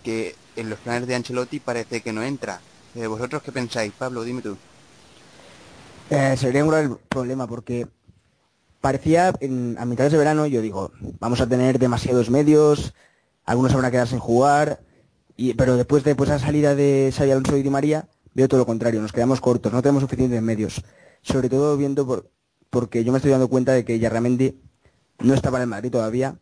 que 0.05 0.37
en 0.55 0.69
los 0.69 0.79
planes 0.81 1.09
de 1.09 1.14
Ancelotti 1.14 1.59
parece 1.59 2.02
que 2.02 2.12
no 2.12 2.23
entra. 2.23 2.61
Eh, 2.95 3.07
¿Vosotros 3.07 3.43
qué 3.43 3.52
pensáis? 3.52 3.91
Pablo, 3.95 4.23
dime 4.23 4.43
tú. 4.43 4.55
Eh, 6.11 6.37
sería 6.37 6.62
un 6.62 6.71
gran 6.71 6.99
problema 7.09 7.47
porque 7.47 7.87
parecía 8.83 9.33
en, 9.41 9.76
a 9.79 9.87
mitad 9.87 10.11
de 10.11 10.19
verano, 10.19 10.45
yo 10.45 10.61
digo, 10.61 10.93
vamos 11.21 11.41
a 11.41 11.49
tener 11.49 11.79
demasiados 11.79 12.29
medios, 12.29 12.93
algunos 13.45 13.75
van 13.75 13.85
a 13.85 13.91
quedar 13.91 14.09
sin 14.09 14.19
jugar, 14.19 14.81
y, 15.37 15.55
pero 15.55 15.77
después 15.77 16.05
de 16.05 16.15
pues, 16.15 16.29
la 16.29 16.39
salida 16.39 16.75
de 16.75 17.13
Xavi 17.15 17.31
Alonso 17.31 17.57
y 17.57 17.63
Di 17.63 17.71
María, 17.71 18.09
veo 18.35 18.49
todo 18.49 18.59
lo 18.59 18.67
contrario, 18.67 19.01
nos 19.01 19.13
quedamos 19.13 19.41
cortos, 19.41 19.73
no 19.73 19.83
tenemos 19.83 20.03
suficientes 20.03 20.41
medios. 20.43 20.83
Sobre 21.23 21.49
todo 21.49 21.77
viendo 21.77 22.07
por, 22.07 22.31
porque 22.71 23.05
yo 23.05 23.13
me 23.13 23.19
estoy 23.19 23.31
dando 23.31 23.49
cuenta 23.49 23.73
de 23.73 23.85
que 23.85 23.99
Yarramendi 23.99 24.61
no 25.21 25.35
está 25.35 25.51
para 25.51 25.65
el 25.65 25.71
Madrid 25.71 25.91
todavía, 25.91 26.37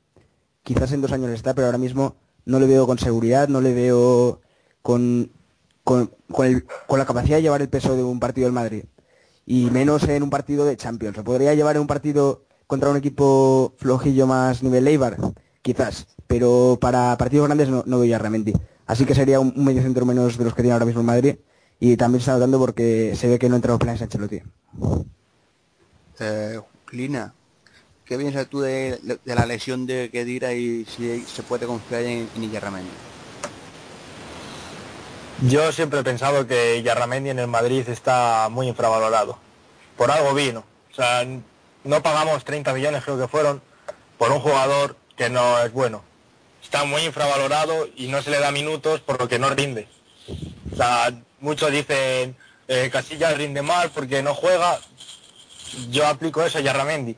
quizás 0.62 0.92
en 0.92 1.02
dos 1.02 1.12
años 1.12 1.30
está, 1.30 1.54
pero 1.54 1.66
ahora 1.66 1.78
mismo 1.78 2.16
no 2.44 2.58
le 2.60 2.66
veo 2.66 2.86
con 2.86 2.98
seguridad, 2.98 3.48
no 3.48 3.60
le 3.60 3.74
veo 3.74 4.40
con, 4.82 5.30
con, 5.84 6.10
la 6.88 7.06
capacidad 7.06 7.36
de 7.36 7.42
llevar 7.42 7.62
el 7.62 7.68
peso 7.68 7.96
de 7.96 8.02
un 8.02 8.20
partido 8.20 8.46
del 8.46 8.54
Madrid. 8.54 8.84
Y 9.46 9.70
menos 9.70 10.04
en 10.04 10.22
un 10.22 10.30
partido 10.30 10.64
de 10.64 10.76
Champions. 10.76 11.16
¿Se 11.16 11.22
podría 11.22 11.54
llevar 11.54 11.76
en 11.76 11.82
un 11.82 11.88
partido 11.88 12.44
contra 12.66 12.90
un 12.90 12.96
equipo 12.96 13.74
flojillo 13.78 14.26
más 14.26 14.62
nivel 14.62 14.86
Eibar? 14.86 15.16
Quizás. 15.62 16.06
Pero 16.26 16.78
para 16.80 17.16
partidos 17.18 17.46
grandes 17.46 17.68
no, 17.68 17.82
no 17.86 18.00
veo 18.00 18.14
a 18.14 18.18
Ramendi. 18.18 18.52
Así 18.86 19.04
que 19.04 19.14
sería 19.14 19.40
un, 19.40 19.52
medio 19.56 19.82
centro 19.82 20.04
menos 20.06 20.36
de 20.38 20.44
los 20.44 20.54
que 20.54 20.62
tiene 20.62 20.72
ahora 20.72 20.86
mismo 20.86 21.00
el 21.00 21.06
Madrid. 21.06 21.36
Y 21.78 21.96
también 21.96 22.20
está 22.20 22.32
notando 22.32 22.58
porque 22.58 23.14
se 23.16 23.28
ve 23.28 23.38
que 23.38 23.48
no 23.48 23.56
entra 23.56 23.70
los 23.70 23.80
planes 23.80 24.02
Ancelotti. 24.02 24.42
Eh, 26.18 26.60
Lina, 26.92 27.32
¿Qué 28.10 28.18
piensas 28.18 28.48
tú 28.48 28.58
de, 28.58 28.98
la 29.24 29.46
lesión 29.46 29.86
de 29.86 30.10
Kedira 30.10 30.52
y 30.52 30.84
si 30.84 31.20
se 31.20 31.44
puede 31.44 31.66
confiar 31.66 32.02
en, 32.02 32.28
en 32.34 32.50
Yo 35.48 35.70
siempre 35.70 36.00
he 36.00 36.02
pensado 36.02 36.44
que 36.44 36.78
Illarramendi 36.78 37.30
en 37.30 37.38
el 37.38 37.46
Madrid 37.46 37.88
está 37.88 38.48
muy 38.50 38.66
infravalorado. 38.66 39.38
Por 39.96 40.10
algo 40.10 40.34
vino. 40.34 40.64
O 40.90 40.94
sea, 40.94 41.24
no 41.84 42.02
pagamos 42.02 42.44
30 42.44 42.74
millones, 42.74 43.04
creo 43.04 43.16
que 43.16 43.28
fueron, 43.28 43.62
por 44.18 44.32
un 44.32 44.40
jugador 44.40 44.96
que 45.20 45.28
no 45.28 45.58
es 45.58 45.70
bueno. 45.70 46.02
Está 46.62 46.84
muy 46.84 47.02
infravalorado 47.02 47.86
y 47.94 48.08
no 48.08 48.22
se 48.22 48.30
le 48.30 48.40
da 48.40 48.50
minutos 48.52 49.00
por 49.00 49.20
lo 49.20 49.28
que 49.28 49.38
no 49.38 49.50
rinde. 49.50 49.86
O 50.72 50.76
sea, 50.76 51.12
muchos 51.40 51.70
dicen 51.70 52.34
eh, 52.68 52.88
Casillas 52.90 53.36
rinde 53.36 53.60
mal 53.60 53.90
porque 53.90 54.22
no 54.22 54.34
juega. 54.34 54.80
Yo 55.90 56.06
aplico 56.06 56.42
eso 56.42 56.56
a 56.56 56.62
Yarramendi 56.62 57.16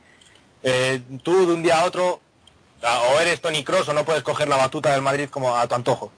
eh, 0.63 1.01
tú 1.23 1.47
de 1.47 1.53
un 1.53 1.63
día 1.63 1.79
a 1.79 1.85
otro 1.85 2.19
o 2.81 3.19
eres 3.21 3.39
Tony 3.39 3.63
Cross 3.63 3.87
o 3.87 3.93
no 3.93 4.03
puedes 4.03 4.21
coger 4.21 4.49
la 4.49 4.57
batuta 4.57 4.91
del 4.91 5.01
Madrid 5.01 5.29
como 5.29 5.55
a 5.55 5.65
tu 5.69 5.75
antojo. 5.75 6.11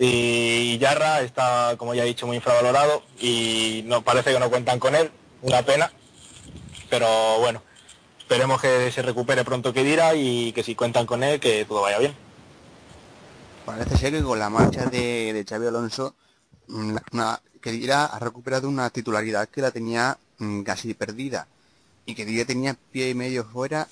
Y 0.00 0.76
Yarra 0.78 1.20
está, 1.20 1.76
como 1.76 1.94
ya 1.94 2.02
he 2.02 2.06
dicho, 2.06 2.26
muy 2.26 2.34
infravalorado 2.34 3.04
y 3.20 3.84
no 3.86 4.02
parece 4.02 4.32
que 4.32 4.40
no 4.40 4.50
cuentan 4.50 4.80
con 4.80 4.96
él, 4.96 5.12
una 5.42 5.62
pena. 5.62 5.92
Pero 6.90 7.38
bueno, 7.38 7.62
esperemos 8.26 8.60
que 8.60 8.90
se 8.90 9.02
recupere 9.02 9.44
pronto 9.44 9.72
que 9.72 9.84
dirá 9.84 10.16
y 10.16 10.50
que 10.50 10.64
si 10.64 10.74
cuentan 10.74 11.06
con 11.06 11.22
él, 11.22 11.38
que 11.38 11.64
todo 11.64 11.82
vaya 11.82 12.00
bien. 12.00 12.12
Parece 13.64 13.96
ser 13.96 14.12
que 14.14 14.22
con 14.22 14.36
la 14.36 14.50
marcha 14.50 14.86
de, 14.86 15.32
de 15.32 15.44
Xavi 15.48 15.68
Alonso, 15.68 16.12
mm, 16.66 16.96
que 17.62 17.70
dirá 17.70 18.06
ha 18.06 18.18
recuperado 18.18 18.68
una 18.68 18.90
titularidad 18.90 19.48
que 19.48 19.62
la 19.62 19.70
tenía 19.70 20.18
mm, 20.38 20.62
casi 20.62 20.92
perdida 20.92 21.46
y 22.04 22.16
que 22.16 22.26
ya 22.34 22.44
tenía 22.44 22.76
pie 22.90 23.10
y 23.10 23.14
medio 23.14 23.44
fuera 23.44 23.86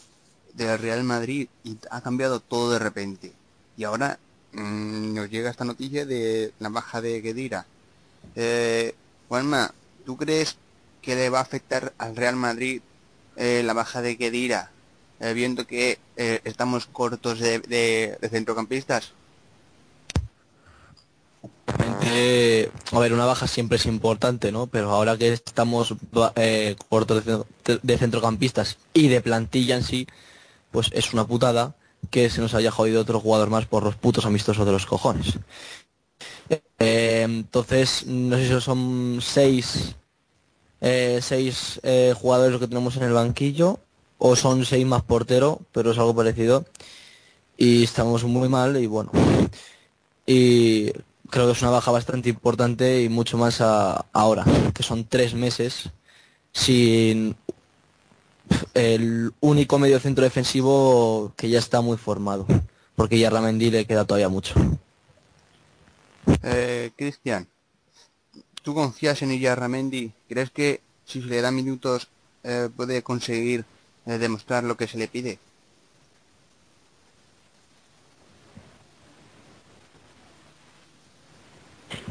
del 0.53 0.81
Real 0.81 1.05
Madrid 1.05 1.47
y 1.63 1.79
ha 1.89 2.01
cambiado 2.01 2.41
todo 2.41 2.73
de 2.73 2.81
repente. 2.81 3.33
Y 3.77 3.85
ahora 3.85 4.19
mm, 4.51 5.15
nos 5.15 5.31
llega 5.31 5.51
esta 5.51 5.65
noticia 5.65 6.07
de 6.07 6.53
la 6.59 6.71
baja 6.71 7.01
de 7.01 7.23
Kedira. 7.23 7.67
Eh, 8.35 8.97
Juanma, 9.29 9.73
¿tú 10.05 10.17
crees 10.17 10.57
que 11.03 11.15
le 11.15 11.31
va 11.31 11.39
a 11.39 11.43
afectar 11.43 11.93
al 11.99 12.17
Real 12.17 12.35
Madrid 12.35 12.83
eh, 13.37 13.63
la 13.65 13.73
baja 13.73 14.03
de 14.03 14.17
Kedira, 14.17 14.71
eh, 15.21 15.33
viendo 15.33 15.67
que 15.67 15.99
eh, 16.17 16.41
estamos 16.45 16.87
cortos 16.87 17.41
de, 17.41 18.19
centrocampistas? 18.31 19.13
a 22.93 22.99
ver, 23.01 23.13
una 23.13 23.25
baja 23.25 23.47
siempre 23.47 23.77
es 23.77 23.87
importante, 23.87 24.53
¿no? 24.53 24.67
Pero 24.67 24.91
ahora 24.91 25.17
que 25.17 25.33
estamos 25.33 25.95
eh, 26.37 26.77
cortos 26.89 27.25
de, 27.25 27.99
centrocampistas 27.99 28.79
y 28.93 29.09
de 29.09 29.21
plantilla 29.21 29.77
en 29.77 29.83
sí, 29.83 30.07
pues 30.71 30.91
es 30.93 31.13
una 31.13 31.27
putada 31.27 31.75
que 32.11 32.31
se 32.31 32.41
nos 32.41 32.55
haya 32.55 32.71
jodido 32.71 33.01
otro 33.01 33.21
jugador 33.21 33.51
más 33.51 33.67
por 33.67 33.83
los 33.83 33.97
putos 33.97 34.27
amistosos 34.27 34.67
de 34.67 34.73
los 34.73 34.87
cojones. 34.87 35.39
Eh, 36.79 37.23
entonces, 37.25 38.07
no 38.07 38.37
sé 38.37 38.49
si 38.49 38.61
son 38.61 39.19
seis, 39.21 39.97
eh, 40.87 41.21
seis 41.23 41.81
jugadores 42.21 42.53
los 42.53 42.61
que 42.61 42.69
tenemos 42.69 42.97
en 42.97 43.05
el 43.05 43.13
banquillo 43.13 43.81
o 44.19 44.37
son 44.37 44.65
seis 44.65 44.87
más 44.87 45.03
portero, 45.03 45.61
pero 45.73 45.91
es 45.91 45.99
algo 45.99 46.15
parecido. 46.15 46.65
Y 47.57 47.85
estamos 47.85 48.25
muy 48.25 48.49
mal 48.49 48.77
y 48.77 48.87
bueno. 48.87 49.11
Y 50.27 50.93
creo 51.31 51.47
que 51.47 51.53
es 51.53 51.63
una 51.63 51.71
baja 51.71 51.91
bastante 51.91 52.29
importante 52.29 53.03
y 53.03 53.09
mucho 53.09 53.39
más 53.39 53.61
ahora, 53.61 54.45
que 54.75 54.83
son 54.83 55.05
tres 55.05 55.35
meses 55.35 55.91
sin 56.53 57.37
el 58.75 59.33
único 59.41 59.79
medio 59.79 59.99
centro 60.01 60.25
defensivo 60.25 61.33
que 61.37 61.49
ya 61.49 61.59
está 61.59 61.81
muy 61.81 61.97
formado, 61.97 62.47
porque 62.95 63.19
ya 63.19 63.31
Ramendi 63.31 63.71
le 63.71 63.87
queda 63.87 64.05
todavía 64.05 64.29
mucho. 64.29 64.55
Eh, 66.43 66.93
Cristian, 66.97 67.49
¿tú 68.65 68.75
confías 68.75 69.23
en 69.23 69.57
Ramendi? 69.57 70.11
¿Crees 70.29 70.51
que 70.51 70.81
si 71.05 71.21
se 71.21 71.29
le 71.29 71.41
da 71.43 71.53
minutos 71.53 72.09
eh, 72.43 72.69
puede 72.75 73.03
conseguir 73.03 73.65
eh, 74.07 74.19
demostrar 74.19 74.65
lo 74.65 74.77
que 74.77 74.89
se 74.89 74.99
le 74.99 75.07
pide? 75.07 75.39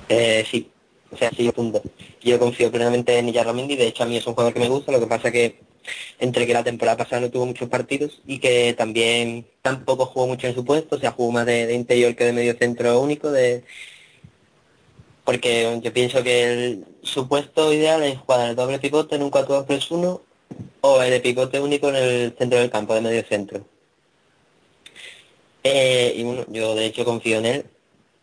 Eh, 0.08 0.46
sí, 0.50 0.70
o 1.12 1.18
sea, 1.18 1.32
sí, 1.32 1.52
punto. 1.52 1.82
Yo 2.22 2.38
confío 2.39 2.72
plenamente 2.72 3.18
en 3.18 3.32
Yarramendi, 3.32 3.76
de 3.76 3.88
hecho 3.88 4.04
a 4.04 4.06
mí 4.06 4.18
es 4.18 4.28
un 4.28 4.34
jugador 4.34 4.54
que 4.54 4.60
me 4.60 4.70
gusta, 4.70 4.92
lo 4.92 5.00
que 5.00 5.08
pasa 5.08 5.32
que 5.32 5.60
entre 6.20 6.46
que 6.48 6.54
la 6.54 6.63
temporada 6.63 6.98
pasada 6.98 7.22
no 7.22 7.32
tuvo 7.32 7.46
muchos 7.46 7.68
partidos 7.68 8.22
y 8.26 8.39
que 8.39 8.74
también 8.78 9.46
tampoco 9.62 10.06
jugó 10.06 10.28
mucho 10.28 10.48
en 10.48 10.56
su 10.56 10.63
puesto, 10.63 10.96
o 10.96 11.00
sea, 11.00 11.12
jugó 11.12 11.32
más 11.32 11.46
de, 11.46 11.74
interior 11.74 12.16
que 12.16 12.26
de 12.26 12.34
medio 12.34 12.56
centro 12.56 13.02
único, 13.02 13.32
de 13.32 13.63
porque 15.23 15.79
yo 15.81 15.93
pienso 15.93 16.23
que 16.23 16.43
el 16.43 16.86
supuesto 17.01 17.73
ideal 17.73 18.03
es 18.03 18.17
jugar 18.19 18.49
el 18.49 18.55
doble 18.55 18.79
pivote 18.79 19.15
en 19.15 19.23
un 19.23 19.31
4-2-3-1 19.31 20.21
o 20.81 21.01
el 21.01 21.12
de 21.12 21.19
pivote 21.21 21.59
único 21.59 21.89
en 21.89 21.95
el 21.95 22.36
centro 22.38 22.59
del 22.59 22.69
campo, 22.69 22.93
de 22.93 23.01
medio 23.01 23.23
centro. 23.23 23.65
Eh, 25.63 26.13
y 26.17 26.23
bueno, 26.23 26.45
yo 26.49 26.75
de 26.75 26.86
hecho 26.86 27.05
confío 27.05 27.38
en 27.38 27.45
él. 27.45 27.65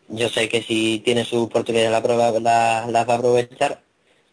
Yo 0.09 0.29
sé 0.29 0.49
que 0.49 0.61
si 0.61 0.99
tiene 1.03 1.25
su 1.25 1.43
oportunidad 1.43 1.91
la, 1.91 2.03
prueba, 2.03 2.31
la, 2.39 2.85
va 3.05 3.13
a 3.13 3.17
aprovechar. 3.17 3.81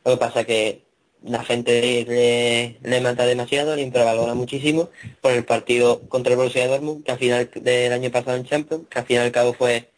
Lo 0.04 0.12
que 0.12 0.18
pasa 0.18 0.44
que 0.44 0.82
la 1.22 1.44
gente 1.44 2.04
le, 2.06 2.78
le 2.82 3.00
mata 3.00 3.26
demasiado, 3.26 3.76
le 3.76 3.82
infravalora 3.82 4.34
muchísimo 4.34 4.90
por 5.20 5.32
el 5.32 5.44
partido 5.44 6.00
contra 6.08 6.32
el 6.32 6.38
Borussia 6.38 6.68
Dortmund, 6.68 7.04
que 7.04 7.12
al 7.12 7.18
final 7.18 7.50
del 7.54 7.92
año 7.92 8.10
pasado 8.10 8.36
en 8.36 8.44
Champions, 8.44 8.84
que 8.90 8.98
al 8.98 9.06
fin 9.06 9.16
y 9.16 9.20
al 9.20 9.32
cabo 9.32 9.54
fue 9.54 9.90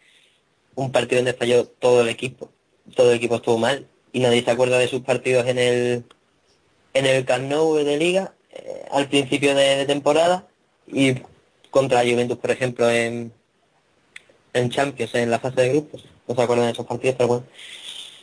un 0.75 0.93
partido 0.93 1.19
donde 1.21 1.35
falló 1.35 1.67
todo 1.67 2.03
el 2.03 2.09
equipo. 2.09 2.51
Todo 2.95 3.11
el 3.11 3.17
equipo 3.17 3.37
estuvo 3.37 3.59
mal 3.59 3.87
y 4.13 4.21
nadie 4.21 4.43
se 4.43 4.51
acuerda 4.51 4.79
de 4.79 4.89
sus 4.89 5.03
partidos 5.03 5.47
en 5.47 5.59
el 5.59 6.05
en 6.95 7.07
el 7.07 7.25
Camp 7.25 7.49
Nou 7.49 7.77
de 7.77 7.97
Liga 7.97 8.35
eh, 8.53 8.87
al 8.91 9.09
principio 9.09 9.55
de, 9.55 9.87
temporada 9.87 10.47
y 10.87 11.15
contra 11.71 12.01
Juventus, 12.01 12.39
por 12.39 12.51
ejemplo, 12.51 12.91
en, 12.91 13.33
en 14.53 14.71
Champions, 14.71 15.15
en 15.15 15.31
la 15.31 15.39
fase 15.39 15.61
de 15.61 15.69
grupos. 15.71 16.05
No 16.27 16.35
se 16.35 16.43
acuerdan 16.43 16.67
de 16.67 16.73
esos 16.73 16.87
partidos, 16.87 17.17
pero 17.17 17.29
bueno, 17.29 17.47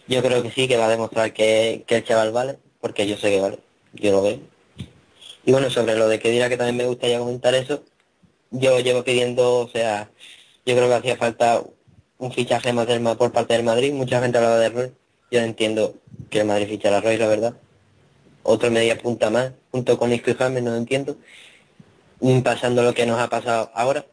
yo 0.08 0.22
creo 0.22 0.44
que 0.44 0.52
sí, 0.52 0.68
que 0.68 0.78
va 0.78 0.88
a 0.88 0.90
demostrar 0.90 1.34
que, 1.34 1.84
que 1.88 1.96
el 1.98 2.04
chaval 2.04 2.32
vale 2.32 2.58
porque 2.82 3.08
yo 3.08 3.18
sé 3.18 3.32
que 3.32 3.42
vale, 3.42 3.60
yo 3.94 4.12
lo 4.12 4.22
veo. 4.22 4.40
Y 5.46 5.52
bueno, 5.52 5.70
sobre 5.70 5.96
lo 5.96 6.08
de 6.08 6.20
que 6.20 6.30
dirá 6.30 6.50
que 6.50 6.58
también 6.58 6.78
me 6.78 6.86
gustaría 6.86 7.20
comentar 7.20 7.56
eso, 7.56 7.84
yo 8.52 8.80
llevo 8.80 9.04
pidiendo, 9.04 9.60
o 9.60 9.70
sea, 9.70 10.12
yo 10.66 10.76
creo 10.76 10.88
que 10.88 10.96
hacía 10.96 11.18
falta 11.18 11.64
un 12.18 12.32
fichaje 12.32 12.74
más 12.74 12.88
del, 12.88 13.02
por 13.18 13.32
parte 13.32 13.54
del 13.54 13.64
Madrid, 13.64 13.94
mucha 13.94 14.22
gente 14.22 14.38
hablaba 14.38 14.58
de 14.60 14.70
Roy, 14.70 14.92
yo 15.32 15.40
entiendo 15.40 15.96
que 16.30 16.40
el 16.40 16.48
Madrid 16.48 16.68
fichara 16.68 16.98
a 16.98 17.02
Roy, 17.02 17.18
la 17.18 17.28
verdad. 17.28 17.54
Otro 18.44 18.72
media 18.72 18.98
punta 18.98 19.30
más, 19.30 19.52
junto 19.72 19.98
con 19.98 20.14
Isco 20.14 20.32
y 20.32 20.36
James, 20.36 20.64
no 20.64 20.72
lo 20.72 20.78
entiendo. 20.78 21.18
Pasando 22.44 22.82
lo 22.82 22.94
que 22.94 23.06
nos 23.06 23.20
ha 23.20 23.30
pasado 23.30 23.70
ahora, 23.74 24.06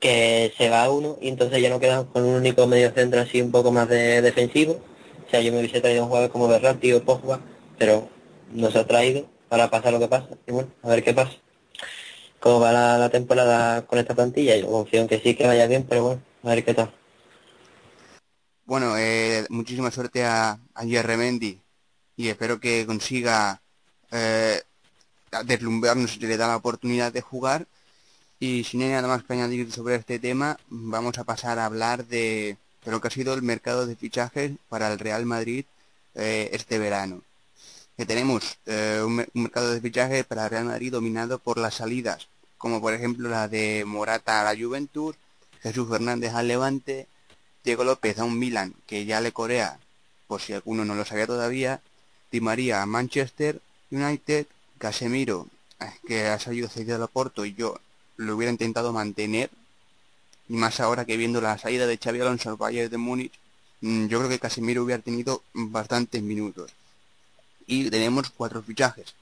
que 0.00 0.52
se 0.58 0.68
va 0.68 0.90
uno 0.90 1.16
y 1.20 1.28
entonces 1.28 1.62
ya 1.62 1.70
no 1.70 1.80
quedamos 1.80 2.06
con 2.12 2.24
un 2.24 2.34
único 2.34 2.66
medio 2.66 2.90
centro 2.90 3.20
así 3.20 3.40
un 3.40 3.52
poco 3.52 3.70
más 3.70 3.88
de 3.88 4.20
defensivo 4.20 4.80
sea, 5.32 5.40
yo 5.40 5.52
me 5.52 5.60
hubiese 5.60 5.80
traído 5.80 6.02
un 6.02 6.08
jugador 6.08 6.30
como 6.30 6.46
Berratti 6.46 6.92
o 6.92 7.02
Pogba, 7.02 7.40
pero 7.78 8.08
no 8.52 8.70
se 8.70 8.78
ha 8.78 8.86
traído 8.86 9.24
para 9.48 9.70
pasar 9.70 9.92
lo 9.92 9.98
que 9.98 10.08
pasa. 10.08 10.28
Y 10.46 10.52
bueno, 10.52 10.68
a 10.82 10.88
ver 10.88 11.02
qué 11.02 11.14
pasa. 11.14 11.32
Cómo 12.38 12.60
va 12.60 12.72
la, 12.72 13.08
temporada 13.08 13.86
con 13.86 13.98
esta 13.98 14.14
plantilla. 14.14 14.56
Yo 14.56 14.66
confío 14.66 15.00
en 15.00 15.08
que 15.08 15.20
sí, 15.20 15.34
que 15.34 15.46
vaya 15.46 15.66
bien, 15.66 15.86
pero 15.88 16.04
bueno, 16.04 16.22
a 16.42 16.62
qué 16.62 16.74
tal. 16.74 16.94
Bueno, 18.64 18.96
eh, 18.96 19.46
muchísima 19.50 19.90
suerte 19.90 20.24
a, 20.24 20.58
a 20.74 20.84
Jerry 20.84 21.16
Mendy 21.16 21.60
y 22.16 22.28
espero 22.28 22.60
que 22.60 22.86
consiga 22.86 23.60
eh, 24.10 24.62
deslumbrarnos 25.44 26.12
si 26.12 26.20
le 26.20 26.36
da 26.36 26.48
la 26.48 26.56
oportunidad 26.56 27.12
de 27.12 27.20
jugar. 27.20 27.66
Y 28.38 28.64
sin 28.64 28.80
nada 28.80 29.06
más 29.06 29.22
que 29.22 29.34
añadir 29.34 29.70
sobre 29.70 29.94
este 29.94 30.18
tema, 30.18 30.58
vamos 30.68 31.16
a 31.18 31.24
pasar 31.24 31.60
a 31.60 31.66
hablar 31.66 32.06
de, 32.06 32.56
pero 32.84 33.00
que 33.00 33.08
ha 33.08 33.10
sido 33.10 33.34
el 33.34 33.42
mercado 33.42 33.86
de 33.86 33.94
fichajes 33.94 34.52
para 34.68 34.92
el 34.92 34.98
Real 34.98 35.24
Madrid 35.26 35.64
eh, 36.14 36.50
este 36.52 36.78
verano. 36.78 37.22
Que 37.96 38.04
tenemos 38.04 38.58
eh, 38.66 39.00
un, 39.04 39.24
mercado 39.34 39.72
de 39.72 39.80
fichajes 39.80 40.24
para 40.24 40.44
el 40.44 40.50
Real 40.50 40.64
Madrid 40.64 40.90
dominado 40.90 41.38
por 41.38 41.58
las 41.58 41.74
salidas, 41.74 42.28
como 42.58 42.80
por 42.80 42.94
ejemplo 42.94 43.28
la 43.28 43.46
de 43.46 43.84
Morata 43.86 44.40
a 44.40 44.52
la 44.52 44.60
Juventus, 44.60 45.14
Jesús 45.62 45.88
Fernández 45.88 46.34
al 46.34 46.48
Levante, 46.48 47.06
Diego 47.64 47.84
López 47.84 48.18
a 48.18 48.24
un 48.24 48.38
Milan 48.38 48.74
que 48.86 49.04
ya 49.04 49.20
le 49.20 49.32
corea, 49.32 49.78
por 50.26 50.40
si 50.40 50.52
alguno 50.52 50.84
no 50.84 50.94
lo 50.94 51.04
sabía 51.04 51.26
todavía, 51.26 51.80
Di 52.30 52.40
María 52.40 52.82
a 52.82 52.86
Manchester 52.86 53.60
United, 53.90 54.46
Casemiro, 54.78 55.46
que 56.06 56.26
ha 56.26 56.38
salido 56.38 56.68
cedido 56.68 56.96
al 56.96 57.08
Porto 57.08 57.44
y 57.44 57.54
yo 57.54 57.78
lo 58.16 58.36
hubiera 58.36 58.50
intentado 58.50 58.92
mantener 58.92 59.50
y 60.48 60.54
más 60.54 60.80
ahora 60.80 61.04
que 61.04 61.16
viendo 61.16 61.40
la 61.40 61.58
salida 61.58 61.86
de 61.86 61.98
Xavi 61.98 62.20
Alonso 62.20 62.50
al 62.50 62.56
Bayern 62.56 62.90
de 62.90 62.98
Múnich, 62.98 63.32
mm, 63.80 64.06
yo 64.06 64.18
creo 64.18 64.30
que 64.30 64.38
Casemiro 64.38 64.82
hubiera 64.82 65.02
tenido 65.02 65.42
bastantes 65.54 66.22
minutos. 66.22 66.72
Y 67.66 67.90
tenemos 67.90 68.30
cuatro 68.30 68.62
fichajes. 68.62 69.14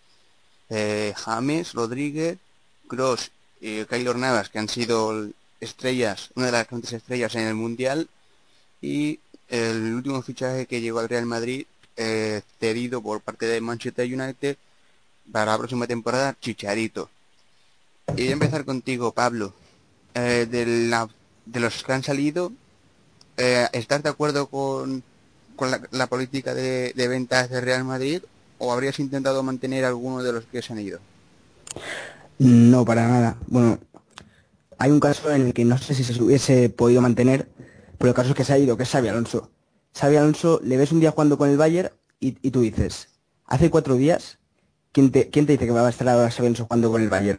Eh, 0.70 1.12
James, 1.16 1.72
Rodríguez, 1.74 2.38
Cross 2.88 3.30
y 3.60 3.84
Kaylor 3.84 4.16
Navas, 4.16 4.48
que 4.48 4.58
han 4.58 4.68
sido 4.68 5.28
estrellas, 5.60 6.30
una 6.34 6.46
de 6.46 6.52
las 6.52 6.68
grandes 6.68 6.92
estrellas 6.92 7.34
en 7.34 7.46
el 7.46 7.54
Mundial. 7.54 8.08
Y 8.80 9.20
el 9.48 9.94
último 9.94 10.22
fichaje 10.22 10.66
que 10.66 10.80
llegó 10.80 11.00
al 11.00 11.08
Real 11.08 11.26
Madrid, 11.26 11.66
eh, 11.96 12.42
cedido 12.58 13.02
por 13.02 13.20
parte 13.20 13.46
de 13.46 13.60
Manchester 13.60 14.06
United 14.06 14.56
para 15.30 15.52
la 15.52 15.58
próxima 15.58 15.86
temporada, 15.86 16.36
Chicharito. 16.40 17.10
Y 18.16 18.22
voy 18.22 18.28
a 18.28 18.32
empezar 18.32 18.64
contigo, 18.64 19.12
Pablo. 19.12 19.54
Eh, 20.14 20.46
de, 20.50 20.66
la, 20.66 21.08
de 21.46 21.60
los 21.60 21.84
que 21.84 21.92
han 21.92 22.02
salido, 22.02 22.52
eh, 23.36 23.68
¿estás 23.72 24.02
de 24.02 24.08
acuerdo 24.08 24.48
con, 24.48 25.04
la, 25.92 26.06
política 26.08 26.54
de, 26.54 26.92
de, 26.94 27.08
ventas 27.08 27.48
de 27.48 27.60
Real 27.60 27.84
Madrid 27.84 28.22
o 28.58 28.72
habrías 28.72 28.98
intentado 28.98 29.42
mantener 29.42 29.84
alguno 29.84 30.22
de 30.22 30.32
los 30.32 30.44
que 30.46 30.62
se 30.62 30.72
han 30.72 30.80
ido? 30.80 30.98
No, 32.38 32.84
para 32.84 33.06
nada. 33.06 33.36
Bueno, 33.46 33.78
hay 34.80 34.90
un 34.90 34.98
caso 34.98 35.30
en 35.30 35.42
el 35.42 35.52
que 35.52 35.64
no 35.64 35.78
sé 35.78 35.94
si 35.94 36.02
se 36.02 36.20
hubiese 36.20 36.70
podido 36.70 37.02
mantener, 37.02 37.48
pero 37.98 38.08
el 38.08 38.14
caso 38.14 38.30
es 38.30 38.34
que 38.34 38.44
se 38.44 38.54
ha 38.54 38.58
ido, 38.58 38.76
que 38.76 38.82
es 38.82 38.88
Xavi 38.88 39.08
Alonso. 39.08 39.50
Xavi 39.94 40.16
Alonso, 40.16 40.60
le 40.64 40.76
ves 40.76 40.90
un 40.90 41.00
día 41.00 41.10
jugando 41.12 41.36
con 41.38 41.50
el 41.50 41.58
Bayern 41.58 41.90
y, 42.18 42.38
y 42.40 42.50
tú 42.50 42.62
dices, 42.62 43.08
hace 43.44 43.70
cuatro 43.70 43.94
días, 43.94 44.38
¿quién 44.90 45.12
te, 45.12 45.28
¿quién 45.28 45.46
te 45.46 45.52
dice 45.52 45.66
que 45.66 45.72
va 45.72 45.86
a 45.86 45.90
estar 45.90 46.08
ahora 46.08 46.30
Xavi 46.30 46.46
Alonso 46.46 46.64
jugando 46.64 46.90
con 46.90 47.02
el 47.02 47.10
Bayern? 47.10 47.38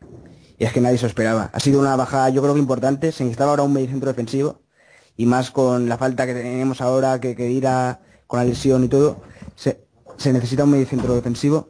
y 0.62 0.66
es 0.66 0.74
que 0.74 0.80
nadie 0.80 1.00
se 1.00 1.08
esperaba. 1.08 1.50
Ha 1.54 1.60
sido 1.60 1.80
una 1.80 1.96
bajada 1.96 2.30
yo 2.30 2.44
creo 2.44 2.54
que 2.54 2.60
importante, 2.60 3.12
se 3.12 3.24
necesitaba 3.24 3.50
ahora 3.50 3.64
un 3.64 3.76
centro 3.76 4.10
defensivo 4.10 4.62
y 5.18 5.26
más 5.26 5.50
con 5.50 5.90
la 5.90 5.98
falta 5.98 6.28
que 6.28 6.36
tenemos 6.36 6.82
ahora 6.82 7.20
que, 7.20 7.36
que 7.36 7.50
ir 7.50 7.64
con 8.28 8.38
la 8.38 8.46
lesión 8.46 8.84
y 8.84 8.88
todo, 8.88 9.24
se, 9.56 9.84
necesita 10.32 10.64
un 10.64 10.86
centro 10.86 11.16
defensivo 11.16 11.70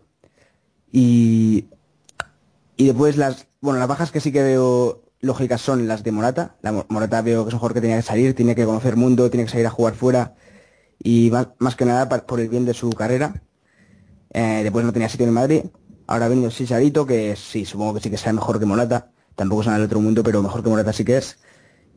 y, 0.92 1.68
y 2.76 2.88
después 2.88 3.16
las, 3.16 3.48
bueno, 3.62 3.80
las 3.80 3.88
bajas 3.88 4.12
que 4.12 4.20
sí 4.20 4.34
que 4.34 4.44
veo 4.44 5.01
lógicas 5.22 5.62
son 5.62 5.88
las 5.88 6.04
de 6.04 6.12
Morata. 6.12 6.58
La 6.62 6.72
Morata 6.90 7.22
veo 7.22 7.44
que 7.44 7.50
es 7.50 7.54
un 7.54 7.60
jugador 7.60 7.76
que 7.76 7.82
tenía 7.82 7.98
que 7.98 8.04
salir, 8.04 8.36
tiene 8.36 8.56
que 8.56 8.66
conocer 8.66 8.96
mundo, 8.96 9.30
tiene 9.30 9.46
que 9.46 9.52
salir 9.52 9.68
a 9.68 9.72
jugar 9.72 9.96
fuera 9.96 10.36
y 11.04 11.32
más, 11.60 11.76
que 11.76 11.86
nada 11.86 12.10
por 12.10 12.40
el 12.40 12.50
bien 12.50 12.66
de 12.66 12.74
su 12.74 12.90
carrera. 12.92 13.42
Eh, 14.34 14.62
después 14.64 14.86
no 14.86 14.94
tenía 14.94 15.10
sitio 15.10 15.28
en 15.28 15.34
Madrid 15.34 15.64
Ahora 16.12 16.26
ha 16.26 16.30
venido 16.30 16.50
Chicharito, 16.50 17.06
que 17.06 17.38
sí, 17.38 17.64
supongo 17.64 17.94
que 17.94 18.02
sí 18.02 18.10
que 18.10 18.18
sea 18.18 18.34
mejor 18.34 18.60
que 18.60 18.66
Morata. 18.66 19.12
Tampoco 19.38 19.62
es 19.62 19.68
nada 19.68 19.80
del 19.80 19.86
otro 19.86 20.02
mundo, 20.02 20.24
pero 20.24 20.44
mejor 20.44 20.62
que 20.62 20.70
Morata 20.70 20.92
sí 20.92 21.06
que 21.06 21.16
es. 21.16 21.40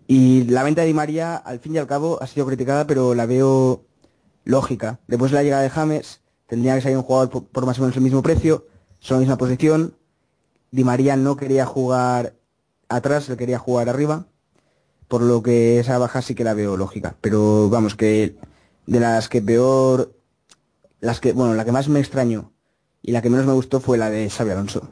Y 0.06 0.44
la 0.44 0.62
venta 0.62 0.82
de 0.82 0.86
Di 0.86 0.94
María, 0.94 1.34
al 1.34 1.58
fin 1.58 1.74
y 1.74 1.78
al 1.78 1.88
cabo, 1.88 2.22
ha 2.22 2.28
sido 2.28 2.46
criticada, 2.46 2.86
pero 2.86 3.16
la 3.16 3.26
veo 3.26 3.84
lógica. 4.44 5.00
Después 5.08 5.32
de 5.32 5.38
la 5.38 5.42
llegada 5.42 5.62
de 5.62 5.70
James, 5.70 6.20
tendría 6.46 6.76
que 6.76 6.82
salir 6.82 6.96
un 6.96 7.02
jugador 7.02 7.48
por, 7.48 7.66
más 7.66 7.76
o 7.80 7.82
menos 7.82 7.96
el 7.96 8.04
mismo 8.04 8.22
precio, 8.22 8.68
son 9.00 9.16
la 9.16 9.20
misma 9.22 9.36
posición. 9.36 9.96
Di 10.70 10.84
María 10.84 11.16
no 11.16 11.36
quería 11.36 11.66
jugar 11.66 12.34
atrás, 12.88 13.28
él 13.28 13.36
quería 13.36 13.58
jugar 13.58 13.88
arriba, 13.88 14.26
por 15.08 15.22
lo 15.22 15.42
que 15.42 15.78
esa 15.80 15.98
baja 15.98 16.22
sí 16.22 16.34
que 16.34 16.44
la 16.44 16.54
veo 16.54 16.76
lógica. 16.76 17.14
Pero 17.20 17.68
vamos, 17.68 17.94
que 17.94 18.36
de 18.86 19.00
las 19.00 19.28
que 19.28 19.42
peor, 19.42 20.14
las 21.00 21.20
que, 21.20 21.32
bueno, 21.32 21.54
la 21.54 21.64
que 21.64 21.72
más 21.72 21.88
me 21.88 22.00
extraño 22.00 22.52
y 23.02 23.12
la 23.12 23.22
que 23.22 23.30
menos 23.30 23.46
me 23.46 23.52
gustó 23.52 23.80
fue 23.80 23.98
la 23.98 24.10
de 24.10 24.30
Xavi 24.30 24.50
Alonso. 24.50 24.88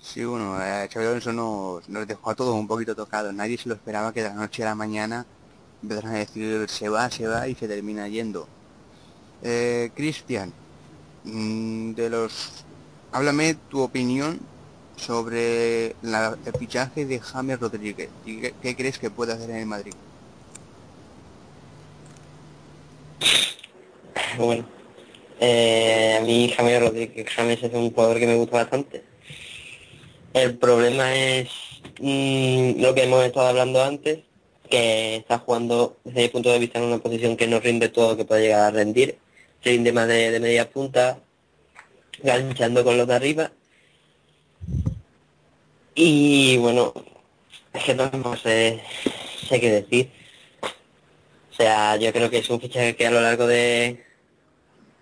Sí, 0.00 0.24
bueno, 0.24 0.60
eh, 0.60 0.88
Xavi 0.92 1.06
Alonso 1.06 1.32
nos, 1.32 1.88
nos 1.88 2.06
dejó 2.06 2.30
a 2.30 2.34
todos 2.34 2.54
un 2.54 2.66
poquito 2.66 2.96
tocados. 2.96 3.32
Nadie 3.32 3.56
se 3.56 3.68
lo 3.68 3.76
esperaba 3.76 4.12
que 4.12 4.22
de 4.22 4.28
la 4.28 4.34
noche 4.34 4.62
a 4.62 4.66
la 4.66 4.74
mañana 4.74 5.26
empezaran 5.82 6.14
a 6.14 6.18
decir 6.18 6.68
se 6.68 6.88
va, 6.88 7.10
se 7.10 7.26
va 7.26 7.48
y 7.48 7.54
se 7.54 7.68
termina 7.68 8.08
yendo. 8.08 8.48
Eh, 9.42 9.90
Cristian, 9.94 10.52
mm, 11.24 11.92
de 11.92 12.10
los... 12.10 12.64
Háblame 13.12 13.54
tu 13.68 13.80
opinión 13.80 14.38
sobre 15.00 15.96
la, 16.02 16.36
el 16.44 16.52
fichaje 16.52 17.06
de 17.06 17.18
James 17.18 17.58
Rodríguez 17.58 18.10
y 18.24 18.40
qué, 18.40 18.76
crees 18.76 18.98
que 18.98 19.10
puede 19.10 19.32
hacer 19.32 19.50
en 19.50 19.56
el 19.56 19.66
Madrid. 19.66 19.94
Bueno, 24.38 24.64
eh, 25.40 26.18
a 26.20 26.24
mí 26.24 26.52
James 26.56 26.80
Rodríguez 26.80 27.26
James 27.34 27.62
es 27.62 27.74
un 27.74 27.90
jugador 27.90 28.18
que 28.18 28.26
me 28.26 28.36
gusta 28.36 28.58
bastante. 28.58 29.02
El 30.32 30.56
problema 30.58 31.14
es 31.14 31.48
mm, 31.98 32.80
lo 32.80 32.94
que 32.94 33.02
hemos 33.04 33.24
estado 33.24 33.48
hablando 33.48 33.82
antes, 33.82 34.20
que 34.70 35.16
está 35.16 35.38
jugando 35.38 35.96
desde 36.04 36.22
mi 36.22 36.28
punto 36.28 36.52
de 36.52 36.58
vista 36.60 36.78
en 36.78 36.84
una 36.84 36.98
posición 36.98 37.36
que 37.36 37.48
no 37.48 37.58
rinde 37.58 37.88
todo 37.88 38.10
lo 38.10 38.16
que 38.16 38.24
puede 38.24 38.42
llegar 38.42 38.60
a 38.62 38.70
rendir. 38.70 39.18
Rinde 39.64 39.92
más 39.92 40.08
de, 40.08 40.38
media 40.40 40.70
punta, 40.70 41.18
ganchando 42.22 42.84
con 42.84 42.96
los 42.96 43.06
de 43.08 43.14
arriba. 43.14 43.52
Y 46.02 46.56
bueno, 46.56 46.94
es 47.74 47.84
que 47.84 47.94
no 47.94 48.34
sé, 48.34 48.82
sé 49.46 49.60
qué 49.60 49.70
decir. 49.70 50.10
O 51.50 51.54
sea, 51.54 51.96
yo 51.96 52.10
creo 52.10 52.30
que 52.30 52.38
es 52.38 52.48
un 52.48 52.58
fichaje 52.58 52.96
que 52.96 53.06
a 53.06 53.10
lo 53.10 53.20
largo 53.20 53.46
de, 53.46 54.02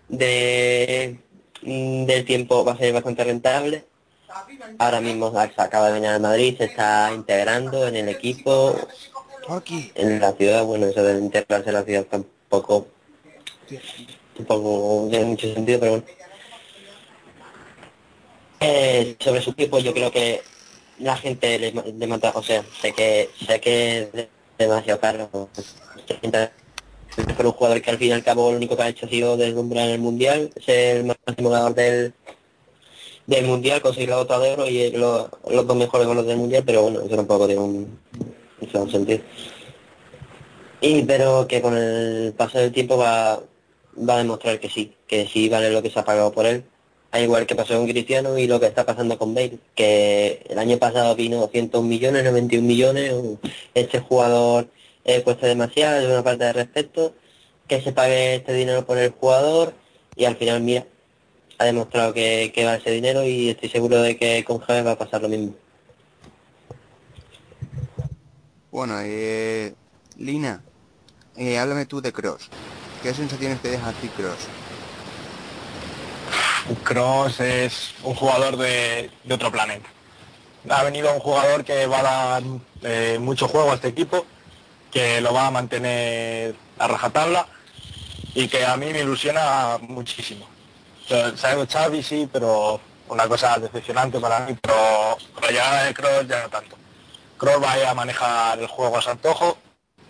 de 0.09 1.17
mm, 1.63 2.05
del 2.05 2.25
tiempo 2.25 2.65
va 2.65 2.73
a 2.73 2.79
ser 2.79 2.93
bastante 2.93 3.23
rentable. 3.23 3.85
Ahora 4.79 5.01
mismo 5.01 5.31
se 5.31 5.63
acaba 5.63 5.87
de 5.87 5.93
venir 5.93 6.09
al 6.09 6.21
Madrid, 6.21 6.57
se 6.59 6.65
está 6.65 7.13
integrando 7.15 7.87
en 7.87 7.95
el 7.95 8.09
equipo, 8.09 8.75
en 9.95 10.19
la 10.19 10.33
ciudad, 10.33 10.65
bueno, 10.65 10.87
eso 10.87 11.05
de 11.05 11.21
integrarse 11.21 11.69
en 11.69 11.75
la 11.75 11.85
ciudad 11.85 12.07
tampoco, 12.07 12.89
tampoco 14.37 15.07
tiene 15.11 15.27
mucho 15.27 15.55
sentido, 15.55 15.79
pero 15.79 15.93
bueno. 15.93 16.07
Eh, 18.61 19.17
sobre 19.21 19.41
su 19.41 19.51
equipo 19.51 19.79
yo 19.79 19.95
creo 19.95 20.11
que 20.11 20.43
la 21.01 21.17
gente 21.17 21.59
le, 21.59 21.73
le 21.73 22.07
mata, 22.07 22.33
o 22.35 22.43
sea, 22.43 22.65
sé 22.81 22.93
que 22.93 23.31
sé 23.47 23.61
que 23.61 24.09
es 24.13 24.29
demasiado 24.59 25.01
caro. 25.01 25.49
Pero 27.37 27.49
un 27.49 27.55
jugador 27.55 27.83
que 27.83 27.91
al 27.91 27.99
fin 27.99 28.09
y 28.09 28.13
al 28.13 28.23
cabo 28.23 28.51
lo 28.51 28.57
único 28.57 28.77
que 28.77 28.83
ha 28.83 28.89
hecho 28.89 29.07
ha 29.07 29.09
sido 29.09 29.37
deslumbrar 29.37 29.87
en 29.87 29.95
el 29.95 30.01
mundial, 30.01 30.51
ser 30.65 30.99
el 30.99 31.05
máximo 31.05 31.51
ganador 31.51 31.75
del 31.75 32.15
del 33.27 33.45
mundial, 33.45 33.83
conseguir 33.83 34.09
la 34.09 34.19
otra 34.19 34.39
de 34.39 34.53
oro 34.53 34.67
y 34.67 34.91
los, 34.93 35.29
los 35.51 35.67
dos 35.67 35.77
mejores 35.77 36.07
goles 36.07 36.25
del 36.25 36.39
mundial, 36.39 36.63
pero 36.65 36.83
bueno, 36.83 37.01
eso 37.03 37.15
tampoco 37.15 37.47
tiene 37.47 37.61
un, 37.61 37.99
un 38.73 38.91
sentido. 38.91 39.21
Y 40.81 41.03
pero 41.03 41.47
que 41.47 41.61
con 41.61 41.77
el 41.77 42.33
paso 42.35 42.59
del 42.59 42.73
tiempo 42.73 42.97
va, 42.97 43.39
va 43.99 44.15
a 44.15 44.19
demostrar 44.19 44.59
que 44.59 44.71
sí, 44.71 44.95
que 45.07 45.27
sí 45.27 45.51
vale 45.51 45.71
lo 45.71 45.83
que 45.83 45.91
se 45.91 45.99
ha 45.99 46.05
pagado 46.05 46.33
por 46.33 46.47
él 46.47 46.65
al 47.11 47.23
igual 47.23 47.47
que 47.47 47.55
pasó 47.55 47.75
con 47.77 47.89
Cristiano 47.89 48.39
y 48.39 48.47
lo 48.47 48.61
que 48.61 48.67
está 48.67 48.85
pasando 48.85 49.19
con 49.19 49.35
Bale, 49.35 49.59
que 49.75 50.45
el 50.49 50.59
año 50.59 50.79
pasado 50.79 51.15
vino 51.17 51.49
100 51.49 51.71
millones, 51.89 52.25
91 52.25 52.67
millones, 52.67 53.15
este 53.75 54.01
jugador 54.01 54.69
eh, 55.05 55.23
cuesta 55.23 55.47
demasiado, 55.47 56.01
es 56.01 56.07
una 56.07 56.23
parte 56.23 56.45
de 56.45 56.53
respeto, 56.53 57.15
que 57.67 57.81
se 57.81 57.93
pague 57.93 58.37
este 58.37 58.53
dinero 58.53 58.85
por 58.85 58.99
el 58.99 59.11
jugador 59.11 59.75
y 60.17 60.25
al 60.27 60.37
final, 60.37 60.61
mira, 60.61 60.87
ha 61.59 61.65
demostrado 61.65 62.13
que, 62.13 62.53
que 62.55 62.65
va 62.65 62.77
ese 62.77 62.91
dinero 62.91 63.25
y 63.25 63.51
estoy 63.51 63.69
seguro 63.69 64.01
de 64.03 64.17
que 64.17 64.45
con 64.45 64.59
James 64.61 64.87
va 64.87 64.93
a 64.93 64.99
pasar 64.99 65.23
lo 65.23 65.29
mismo. 65.29 65.55
Bueno, 68.71 68.95
eh, 69.01 69.75
Lina, 70.19 70.63
eh, 71.37 71.59
háblame 71.59 71.87
tú 71.87 72.01
de 72.01 72.13
Cross. 72.13 72.51
¿Qué 73.03 73.15
sensaciones 73.15 73.61
te 73.61 73.71
deja 73.71 73.89
a 73.89 73.93
ti 73.93 74.09
Cross? 74.09 74.49
Cross 76.77 77.41
es 77.41 77.95
un 78.03 78.15
jugador 78.15 78.57
de, 78.57 79.11
otro 79.31 79.51
planeta. 79.51 79.89
Ha 80.69 80.83
venido 80.83 81.13
un 81.13 81.21
jugador 81.21 81.65
que 81.65 81.87
va 81.87 82.01
a 82.01 82.03
dar 82.03 82.43
eh, 82.83 83.19
mucho 83.21 83.49
juego 83.49 83.71
a 83.73 83.75
este 83.75 83.89
equipo, 83.89 84.27
que 84.91 85.21
lo 85.21 85.33
va 85.33 85.47
a 85.47 85.51
mantener 85.51 86.55
a 86.79 86.89
rajatabla 86.89 87.47
y 88.35 88.49
que 88.49 88.65
a 88.65 88.77
mí 88.77 88.93
me 88.93 89.01
ilusiona 89.01 89.79
muchísimo. 89.81 90.47
Sabemos 91.37 91.69
Xavi 91.69 92.03
sí, 92.03 92.29
pero 92.31 92.81
una 93.09 93.27
cosa 93.27 93.59
decepcionante 93.59 94.21
para 94.21 94.41
mí, 94.41 94.57
pero 94.61 95.17
con 95.35 95.45
la 95.45 95.51
llegada 95.51 95.85
de 95.85 95.95
Cross 95.95 96.29
ya 96.29 96.43
no 96.43 96.51
tanto. 96.51 96.77
Cross 97.39 97.63
va 97.63 97.91
a 97.91 97.95
manejar 97.95 98.59
el 98.59 98.67
juego 98.67 98.99
a 98.99 99.03
su 99.03 99.11
antojo 99.11 99.57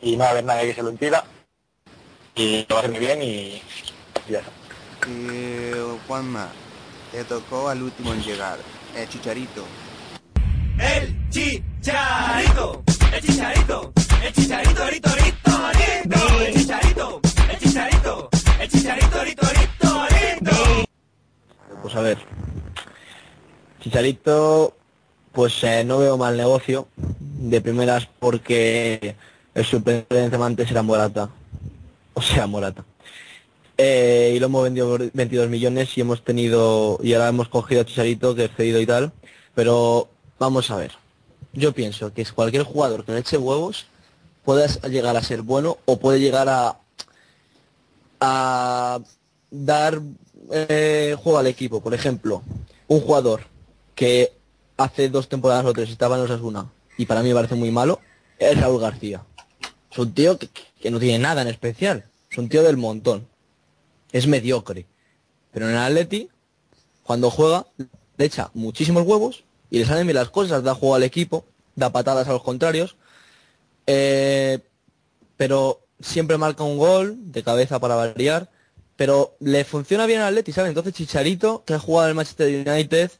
y 0.02 0.16
no 0.16 0.24
va 0.24 0.28
a 0.28 0.30
haber 0.30 0.44
nadie 0.44 0.68
que 0.68 0.74
se 0.74 0.82
lo 0.82 0.90
impida 0.90 1.24
y 2.34 2.66
lo 2.68 2.74
va 2.74 2.76
a 2.76 2.78
hacer 2.80 2.90
muy 2.90 3.00
bien 3.00 3.22
y 3.22 3.62
ya 4.28 4.38
está. 4.38 4.57
Juanma, 6.06 6.48
te 7.12 7.24
tocó 7.24 7.68
al 7.68 7.82
último 7.82 8.12
en 8.12 8.22
llegar, 8.22 8.58
el 8.96 9.08
Chicharito. 9.08 9.64
El 10.78 11.28
Chicharito, 11.30 12.82
el 13.14 13.22
Chicharito, 13.22 13.92
el 14.24 14.32
Chicharito, 14.32 14.86
rito, 14.86 15.10
rito, 15.10 15.50
rito, 15.72 16.40
el 16.46 16.54
Chicharito, 16.54 17.20
el 17.50 17.58
Chicharito, 17.58 18.28
el 18.60 18.68
Chicharito, 18.68 19.24
rito, 19.24 19.46
rito, 19.46 20.06
rito. 20.08 20.88
Pues 21.82 21.94
a 21.94 22.00
ver, 22.00 22.18
Chicharito, 23.80 24.74
pues 25.32 25.62
eh, 25.64 25.84
no 25.84 25.98
veo 25.98 26.16
mal 26.16 26.36
negocio 26.36 26.88
de 26.96 27.60
primeras 27.60 28.08
porque 28.18 29.14
el 29.54 29.64
suplente 29.64 30.28
de 30.28 30.44
antes 30.44 30.70
era 30.70 30.82
Morata, 30.82 31.28
o 32.14 32.22
sea, 32.22 32.46
Morata. 32.46 32.84
Eh, 33.80 34.32
y 34.34 34.40
lo 34.40 34.46
hemos 34.46 34.64
vendido 34.64 34.88
por 34.88 35.12
22 35.12 35.48
millones 35.48 35.96
y 35.96 36.00
hemos 36.00 36.24
tenido, 36.24 36.98
y 37.00 37.14
ahora 37.14 37.28
hemos 37.28 37.48
cogido 37.48 37.82
a 37.82 37.84
Chicharito, 37.84 38.34
que 38.34 38.46
es 38.46 38.50
cedido 38.56 38.80
y 38.80 38.86
tal, 38.86 39.12
pero 39.54 40.08
vamos 40.40 40.68
a 40.72 40.76
ver. 40.76 40.92
Yo 41.52 41.72
pienso 41.72 42.12
que 42.12 42.24
cualquier 42.26 42.64
jugador 42.64 43.04
que 43.04 43.12
no 43.12 43.18
eche 43.18 43.38
huevos 43.38 43.86
puede 44.44 44.68
llegar 44.90 45.16
a 45.16 45.22
ser 45.22 45.42
bueno 45.42 45.78
o 45.84 45.96
puede 46.00 46.18
llegar 46.18 46.48
a, 48.20 49.00
dar 49.50 50.00
eh, 50.50 51.16
juego 51.22 51.38
al 51.38 51.46
equipo. 51.46 51.80
Por 51.80 51.94
ejemplo, 51.94 52.42
un 52.88 53.00
jugador 53.00 53.42
que 53.94 54.32
hace 54.76 55.08
dos 55.08 55.28
temporadas 55.28 55.64
o 55.64 55.72
tres 55.72 55.90
estaba 55.90 56.16
en 56.16 56.22
Osasuna 56.22 56.66
y 56.96 57.06
para 57.06 57.22
mí 57.22 57.28
me 57.28 57.34
parece 57.36 57.54
muy 57.54 57.70
malo, 57.70 58.00
es 58.38 58.60
Raúl 58.60 58.80
García. 58.80 59.22
Es 59.90 59.98
un 59.98 60.12
tío 60.12 60.36
que 60.36 60.90
no 60.90 60.98
tiene 60.98 61.20
nada 61.20 61.42
en 61.42 61.48
especial. 61.48 62.06
Es 62.28 62.38
un 62.38 62.48
tío 62.48 62.64
del 62.64 62.76
montón 62.76 63.26
es 64.12 64.26
mediocre. 64.26 64.86
Pero 65.52 65.68
en 65.68 65.72
el 65.72 65.78
Atleti, 65.78 66.28
cuando 67.02 67.30
juega, 67.30 67.66
le 68.16 68.24
echa 68.24 68.50
muchísimos 68.54 69.06
huevos 69.06 69.44
y 69.70 69.78
le 69.78 69.86
salen 69.86 70.06
bien 70.06 70.16
las 70.16 70.30
cosas, 70.30 70.62
da 70.62 70.74
juego 70.74 70.94
al 70.94 71.02
equipo, 71.02 71.44
da 71.74 71.90
patadas 71.90 72.28
a 72.28 72.32
los 72.32 72.42
contrarios, 72.42 72.96
eh, 73.86 74.58
pero 75.36 75.80
siempre 76.00 76.38
marca 76.38 76.64
un 76.64 76.78
gol 76.78 77.16
de 77.32 77.42
cabeza 77.42 77.78
para 77.78 77.94
variar, 77.94 78.50
pero 78.96 79.36
le 79.40 79.64
funciona 79.64 80.06
bien 80.06 80.20
al 80.20 80.28
Atleti, 80.28 80.52
¿sabes? 80.52 80.70
Entonces 80.70 80.94
Chicharito, 80.94 81.64
que 81.64 81.74
ha 81.74 81.78
jugado 81.78 82.08
en 82.08 82.10
el 82.10 82.16
Manchester 82.16 82.68
United 82.68 83.10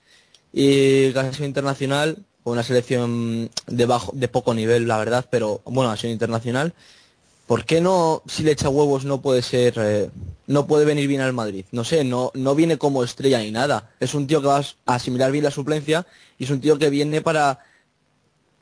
y 0.53 1.13
que 1.13 1.19
ha 1.19 1.45
internacional, 1.45 2.25
con 2.43 2.55
una 2.55 2.63
selección 2.63 3.51
de, 3.67 3.87
bajo, 3.87 4.13
de 4.15 4.29
poco 4.29 4.55
nivel, 4.55 4.89
la 4.89 4.99
verdad, 4.99 5.27
pero 5.31 5.61
bueno, 5.65 5.91
ha 5.91 5.97
sido 5.97 6.13
internacional, 6.13 6.75
¿por 7.49 7.65
qué 7.65 7.81
no, 7.81 8.23
si 8.27 8.43
le 8.45 8.53
echa 8.53 8.69
huevos, 8.69 9.07
no 9.07 9.23
puede 9.23 9.41
ser, 9.41 9.75
eh, 9.79 10.11
no 10.47 10.67
puede 10.67 10.85
venir 10.85 11.09
bien 11.09 11.23
al 11.23 11.33
Madrid? 11.33 11.65
No 11.73 11.83
sé, 11.83 12.05
no, 12.05 12.31
no 12.35 12.55
viene 12.55 12.77
como 12.77 13.03
estrella 13.03 13.41
ni 13.41 13.51
nada. 13.51 13.91
Es 13.99 14.15
un 14.15 14.27
tío 14.27 14.43
que 14.43 14.49
va 14.49 14.59
a 14.59 14.95
asimilar 14.95 15.33
bien 15.33 15.45
la 15.45 15.51
suplencia 15.51 16.07
y 16.39 16.45
es 16.45 16.51
un 16.51 16.61
tío 16.61 16.79
que 16.79 16.91
viene 16.91 17.23
para, 17.23 17.59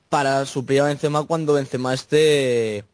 para 0.08 0.46
suplir 0.46 0.80
a 0.80 0.84
Benzema 0.84 1.24
cuando 1.24 1.54
Benzema 1.54 1.92
esté 1.92 2.84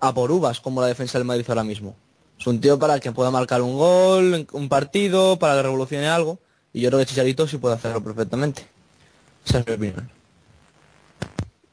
a 0.00 0.14
por 0.14 0.32
uvas, 0.32 0.60
como 0.60 0.80
la 0.80 0.86
defensa 0.86 1.18
del 1.18 1.26
Madrid 1.26 1.44
ahora 1.46 1.62
mismo. 1.62 1.94
Es 2.40 2.46
un 2.46 2.60
tío 2.60 2.78
para 2.78 2.98
que 2.98 3.12
pueda 3.12 3.30
marcar 3.30 3.60
un 3.60 3.76
gol, 3.76 4.48
un 4.50 4.68
partido, 4.70 5.38
para 5.38 5.56
que 5.56 5.62
revolucione 5.62 6.08
algo. 6.08 6.38
Y 6.72 6.80
yo 6.80 6.88
creo 6.88 7.00
que 7.00 7.06
Chicharito 7.06 7.46
sí 7.46 7.58
puede 7.58 7.74
hacerlo 7.74 8.02
perfectamente. 8.02 8.66
Esa 9.44 9.58
es 9.58 9.66
mi 9.66 9.74
opinión. 9.74 10.10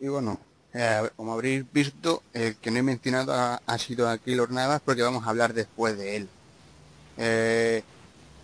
Y 0.02 0.08
bueno, 0.10 0.39
eh, 0.73 1.10
como 1.15 1.34
habréis 1.34 1.71
visto, 1.71 2.21
el 2.34 2.55
que 2.58 2.69
no 2.69 2.77
he 2.77 2.84
mencionado 2.84 3.34
ha, 3.34 3.77
sido 3.77 4.08
aquí 4.08 4.25
Keylor 4.25 4.51
Navas 4.51 4.82
porque 4.84 5.01
vamos 5.01 5.25
a 5.25 5.29
hablar 5.29 5.53
después 5.53 5.97
de 5.97 6.17
él. 6.17 6.29
Eh, 7.17 7.84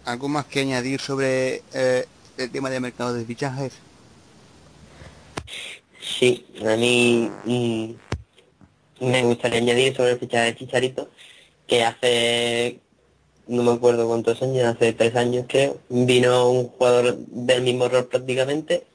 ¿Algo 0.06 0.28
más 0.28 0.46
que 0.46 0.62
añadir 0.62 1.00
sobre 1.00 1.62
eh, 1.74 2.06
el 2.38 2.52
tema 2.52 2.70
de 2.70 2.80
mercado 2.80 3.14
de 3.14 3.26
fichajes? 3.26 3.74
Sí, 6.00 6.46
a 6.66 6.76
mí 6.76 7.32
mm, 7.46 9.06
me 9.06 9.24
gustaría 9.24 9.60
añadir 9.60 9.96
sobre 9.96 10.12
el 10.12 10.20
fichaje 10.20 10.46
de 10.46 10.56
Chicharito, 10.56 11.10
que 11.68 11.84
hace, 11.84 12.80
no 13.48 13.64
me 13.64 13.72
acuerdo 13.72 14.08
cuántos 14.08 14.42
años, 14.42 14.66
hace 14.66 14.94
tres 14.94 15.16
años 15.16 15.46
creo, 15.48 15.80
vino 15.90 16.50
un 16.50 16.68
jugador 16.70 17.18
del 17.18 17.62
mismo 17.64 17.88
rol 17.88 18.06
prácticamente, 18.06 18.86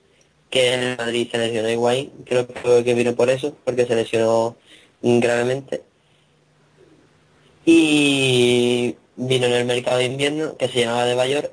que 0.50 0.74
en 0.74 0.96
Madrid 0.96 1.28
se 1.30 1.38
lesionó 1.38 1.70
Higuaín, 1.70 2.10
creo 2.24 2.46
que 2.84 2.94
vino 2.94 3.14
por 3.14 3.30
eso, 3.30 3.56
porque 3.64 3.86
se 3.86 3.94
lesionó 3.94 4.56
gravemente. 5.00 5.82
Y 7.64 8.96
vino 9.16 9.46
en 9.46 9.52
el 9.52 9.64
mercado 9.64 9.98
de 9.98 10.06
invierno, 10.06 10.56
que 10.56 10.68
se 10.68 10.80
llamaba 10.80 11.04
de 11.04 11.14
Bayor, 11.14 11.52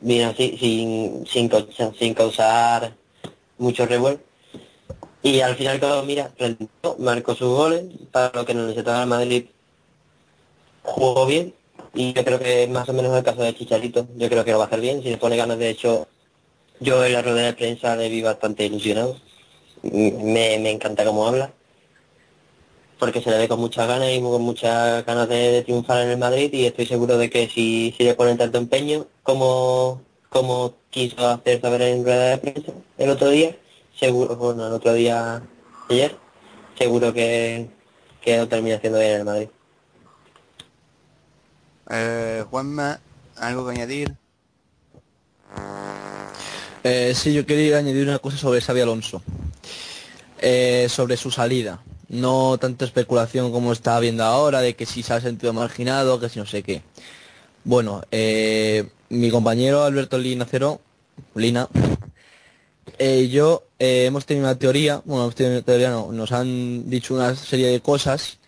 vino 0.00 0.28
así, 0.28 0.56
sin, 0.58 1.26
sin, 1.26 1.50
sin 1.98 2.14
causar 2.14 2.94
mucho 3.58 3.86
revuelo. 3.86 4.20
Y 5.22 5.40
al 5.40 5.56
final, 5.56 5.80
todo 5.80 6.04
mira, 6.04 6.30
marcó 6.98 7.34
sus 7.34 7.48
goles, 7.48 7.86
para 8.12 8.30
lo 8.32 8.46
que 8.46 8.54
necesitaba 8.54 9.02
el 9.02 9.08
Madrid, 9.08 9.46
jugó 10.84 11.26
bien, 11.26 11.54
y 11.92 12.12
yo 12.12 12.24
creo 12.24 12.38
que 12.38 12.68
más 12.68 12.88
o 12.88 12.92
menos 12.92 13.16
el 13.16 13.24
caso 13.24 13.42
de 13.42 13.54
Chicharito, 13.54 14.06
yo 14.16 14.28
creo 14.28 14.44
que 14.44 14.52
lo 14.52 14.58
va 14.58 14.64
a 14.64 14.66
hacer 14.68 14.80
bien, 14.80 15.02
si 15.02 15.10
le 15.10 15.16
pone 15.16 15.36
ganas 15.36 15.58
de 15.58 15.70
hecho 15.70 16.06
yo 16.80 17.04
en 17.04 17.12
la 17.12 17.22
rueda 17.22 17.42
de 17.42 17.52
prensa 17.54 17.96
le 17.96 18.08
vi 18.08 18.22
bastante 18.22 18.66
ilusionado. 18.66 19.16
Me, 19.82 20.58
me 20.58 20.70
encanta 20.70 21.04
cómo 21.04 21.26
habla. 21.26 21.52
Porque 22.98 23.22
se 23.22 23.30
le 23.30 23.38
ve 23.38 23.48
con 23.48 23.60
muchas 23.60 23.86
ganas 23.86 24.10
y 24.10 24.20
con 24.20 24.42
muchas 24.42 25.06
ganas 25.06 25.28
de, 25.28 25.62
triunfar 25.62 26.02
en 26.02 26.10
el 26.10 26.18
Madrid 26.18 26.52
y 26.52 26.66
estoy 26.66 26.86
seguro 26.86 27.16
de 27.16 27.30
que 27.30 27.48
si, 27.48 27.94
si 27.96 28.04
le 28.04 28.14
ponen 28.14 28.38
tanto 28.38 28.58
empeño 28.58 29.06
como, 29.22 30.02
como 30.28 30.74
quiso 30.90 31.26
hacer 31.28 31.60
saber 31.60 31.82
en 31.82 32.04
rueda 32.04 32.30
de 32.30 32.38
prensa 32.38 32.72
el 32.98 33.10
otro 33.10 33.30
día, 33.30 33.56
seguro, 33.98 34.36
bueno, 34.36 34.66
el 34.66 34.72
otro 34.72 34.94
día 34.94 35.42
ayer, 35.88 36.16
seguro 36.76 37.12
que, 37.12 37.68
que 38.20 38.38
lo 38.38 38.48
termine 38.48 38.74
haciendo 38.76 38.98
bien 38.98 39.12
en 39.12 39.18
el 39.18 39.24
Madrid. 39.24 39.48
Eh, 41.90 42.44
Juanma, 42.50 43.00
¿algo 43.36 43.64
que 43.66 43.72
añadir? 43.72 44.16
Eh, 46.90 47.14
sí, 47.14 47.34
yo 47.34 47.44
quería 47.44 47.76
añadir 47.76 48.08
una 48.08 48.18
cosa 48.18 48.38
sobre 48.38 48.62
Xavi 48.62 48.80
Alonso. 48.80 49.22
Eh, 50.40 50.86
sobre 50.88 51.18
su 51.18 51.30
salida. 51.30 51.82
No 52.08 52.56
tanta 52.58 52.86
especulación 52.86 53.52
como 53.52 53.72
está 53.72 54.00
viendo 54.00 54.24
ahora 54.24 54.60
de 54.60 54.74
que 54.74 54.86
si 54.86 55.02
se 55.02 55.12
ha 55.12 55.20
sentido 55.20 55.52
marginado, 55.52 56.18
que 56.18 56.30
si 56.30 56.38
no 56.38 56.46
sé 56.46 56.62
qué. 56.62 56.80
Bueno, 57.64 58.02
eh, 58.10 58.88
mi 59.10 59.30
compañero 59.30 59.82
Alberto 59.84 60.16
Linacero, 60.16 60.80
Lina, 61.34 61.68
eh, 62.98 63.28
yo 63.28 63.64
eh, 63.78 64.06
hemos 64.06 64.24
tenido 64.24 64.46
una 64.46 64.58
teoría, 64.58 65.02
bueno, 65.04 65.24
hemos 65.24 65.34
tenido 65.34 65.56
una 65.56 65.64
teoría, 65.66 65.90
no, 65.90 66.10
nos 66.12 66.32
han 66.32 66.88
dicho 66.88 67.14
una 67.14 67.36
serie 67.36 67.68
de 67.68 67.80
cosas 67.80 68.38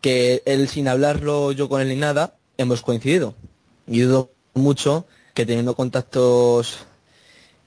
que 0.00 0.42
él 0.46 0.68
sin 0.68 0.88
hablarlo 0.88 1.52
yo 1.52 1.68
con 1.68 1.82
él 1.82 1.88
ni 1.88 1.96
nada, 1.96 2.36
hemos 2.56 2.80
coincidido. 2.80 3.34
Y 3.86 4.00
dudo 4.00 4.30
mucho 4.54 5.06
que 5.34 5.44
teniendo 5.44 5.74
contactos 5.74 6.86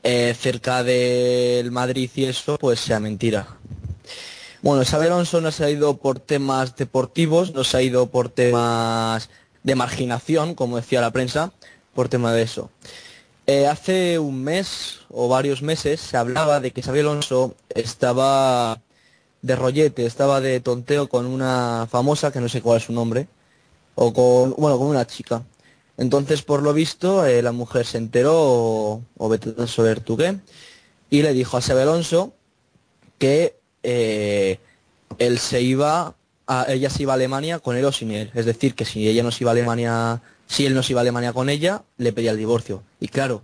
eh, 0.08 0.36
cerca 0.40 0.84
del 0.84 1.72
Madrid 1.72 2.12
y 2.14 2.26
eso, 2.26 2.60
pues 2.60 2.80
sea 2.80 3.00
mentira. 3.00 3.48
Bueno, 4.62 4.86
Xabi 4.86 5.08
Alonso 5.08 5.42
no 5.42 5.52
se 5.52 5.66
ha 5.66 5.70
ido 5.72 5.98
por 5.98 6.20
temas 6.20 6.76
deportivos, 6.76 7.56
no 7.56 7.64
se 7.64 7.78
ha 7.78 7.82
ido 7.82 8.06
por 8.06 8.30
temas 8.30 9.32
de 9.64 9.74
marginación, 9.74 10.54
como 10.54 10.76
decía 10.78 11.02
la 11.02 11.10
prensa, 11.10 11.54
por 11.96 12.08
tema 12.08 12.34
de 12.34 12.44
eso. 12.44 12.70
Eh, 13.48 13.66
hace 13.66 14.20
un 14.20 14.44
mes 14.44 15.00
o 15.10 15.28
varios 15.28 15.64
meses 15.64 16.02
se 16.02 16.18
hablaba 16.18 16.60
de 16.60 16.70
que 16.70 16.84
Xabi 16.84 17.00
Alonso 17.00 17.56
estaba 17.70 18.80
de 19.42 19.56
rollete, 19.56 20.06
estaba 20.06 20.40
de 20.40 20.60
tonteo 20.60 21.10
con 21.10 21.26
una 21.26 21.88
famosa, 21.90 22.32
que 22.32 22.42
no 22.42 22.50
sé 22.50 22.62
cuál 22.62 22.78
es 22.78 22.84
su 22.84 22.94
nombre, 22.94 23.28
o 23.96 24.14
con, 24.14 24.54
bueno, 24.58 24.78
con 24.78 24.86
una 24.86 25.08
chica. 25.08 25.42
Entonces, 25.98 26.42
por 26.42 26.62
lo 26.62 26.74
visto, 26.74 27.26
eh, 27.26 27.42
la 27.42 27.52
mujer 27.52 27.86
se 27.86 27.98
enteró, 27.98 28.34
o, 28.36 29.02
o 29.18 29.30
vete 29.30 29.54
qué, 29.54 30.40
y 31.10 31.22
le 31.22 31.34
dijo 31.34 31.58
a 31.58 31.62
Xabi 31.62 31.82
Alonso 31.82 32.34
que 33.18 33.58
eh, 33.84 34.60
él 35.20 35.40
se 35.40 35.62
iba, 35.62 36.16
a, 36.48 36.66
ella 36.68 36.90
se 36.90 37.04
iba 37.04 37.14
a 37.14 37.16
Alemania 37.16 37.60
con 37.60 37.78
él 37.78 37.86
o 37.86 37.92
sin 37.92 38.12
él. 38.12 38.32
Es 38.34 38.46
decir, 38.46 38.76
que 38.76 38.84
si 38.84 39.08
ella 39.08 39.24
no 39.24 39.32
se 39.32 39.44
iba 39.44 39.52
a 39.52 39.54
Alemania, 39.54 40.22
si 40.48 40.66
él 40.66 40.74
no 40.74 40.84
se 40.84 40.94
iba 40.94 41.00
a 41.00 41.04
Alemania 41.04 41.32
con 41.32 41.50
ella, 41.50 41.84
le 41.98 42.12
pedía 42.12 42.32
el 42.32 42.38
divorcio. 42.38 42.84
Y 43.00 43.08
claro, 43.08 43.44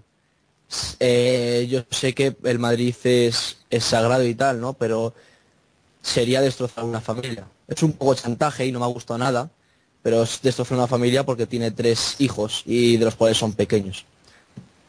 eh, 0.99 1.67
yo 1.69 1.83
sé 1.89 2.13
que 2.13 2.35
el 2.43 2.59
Madrid 2.59 2.95
es, 3.03 3.59
es 3.69 3.83
sagrado 3.83 4.25
y 4.25 4.35
tal, 4.35 4.59
¿no? 4.59 4.73
Pero 4.73 5.13
sería 6.01 6.41
destrozar 6.41 6.83
una 6.83 7.01
familia. 7.01 7.47
Es 7.67 7.83
un 7.83 7.93
poco 7.93 8.15
chantaje 8.15 8.65
y 8.65 8.71
no 8.71 8.79
me 8.79 8.85
ha 8.85 8.89
gustado 8.89 9.17
nada, 9.17 9.49
pero 10.03 10.23
es 10.23 10.41
destrozar 10.41 10.77
una 10.77 10.87
familia 10.87 11.25
porque 11.25 11.47
tiene 11.47 11.71
tres 11.71 12.15
hijos 12.19 12.63
y 12.65 12.97
de 12.97 13.05
los 13.05 13.15
cuales 13.15 13.37
son 13.37 13.53
pequeños. 13.53 14.05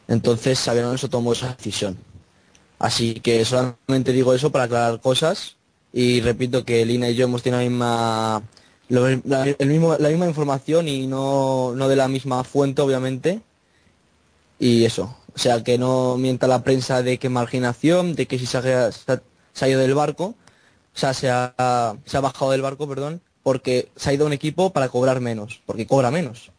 Entonces 0.07 0.59
Xabi 0.59 0.79
Alonso 0.79 1.09
tomó 1.09 1.33
esa 1.33 1.55
decisión. 1.55 1.97
Así 2.79 3.15
que 3.15 3.45
solamente 3.45 4.11
digo 4.13 4.33
eso 4.33 4.51
para 4.51 4.65
aclarar 4.65 4.99
cosas 5.01 5.57
y 5.93 6.21
repito 6.21 6.65
que 6.65 6.85
Lina 6.85 7.09
y 7.09 7.15
yo 7.15 7.25
hemos 7.25 7.43
tenido 7.43 7.61
la 7.61 7.69
misma, 7.69 8.43
la, 8.89 9.45
el 9.47 9.67
mismo, 9.69 9.95
la 9.97 10.09
misma 10.09 10.27
información 10.27 10.87
y 10.87 11.07
no, 11.07 11.73
no 11.75 11.87
de 11.87 11.95
la 11.95 12.07
misma 12.07 12.43
fuente 12.43 12.81
obviamente. 12.81 13.41
Y 14.59 14.85
eso, 14.85 15.15
o 15.35 15.37
sea 15.37 15.63
que 15.63 15.77
no 15.77 16.17
mienta 16.17 16.47
la 16.47 16.63
prensa 16.63 17.01
de 17.03 17.17
que 17.19 17.29
marginación, 17.29 18.15
de 18.15 18.27
que 18.27 18.39
si 18.39 18.45
se 18.45 18.57
ha- 18.57 18.91
se 18.91 19.65
ha 19.65 19.69
ido 19.69 19.79
del 19.81 19.93
barco, 19.95 20.25
o 20.95 20.97
sea, 20.97 21.13
se 21.13 21.29
ha, 21.29 21.95
se 22.05 22.17
ha 22.17 22.21
bajado 22.21 22.51
del 22.51 22.61
barco, 22.61 22.87
perdón, 22.87 23.21
porque 23.43 23.89
se 23.95 24.09
ha 24.09 24.13
ido 24.13 24.23
a 24.25 24.27
un 24.27 24.33
equipo 24.33 24.71
para 24.71 24.89
cobrar 24.89 25.19
menos, 25.19 25.61
porque 25.65 25.85
cobra 25.85 26.09
menos. 26.11 26.51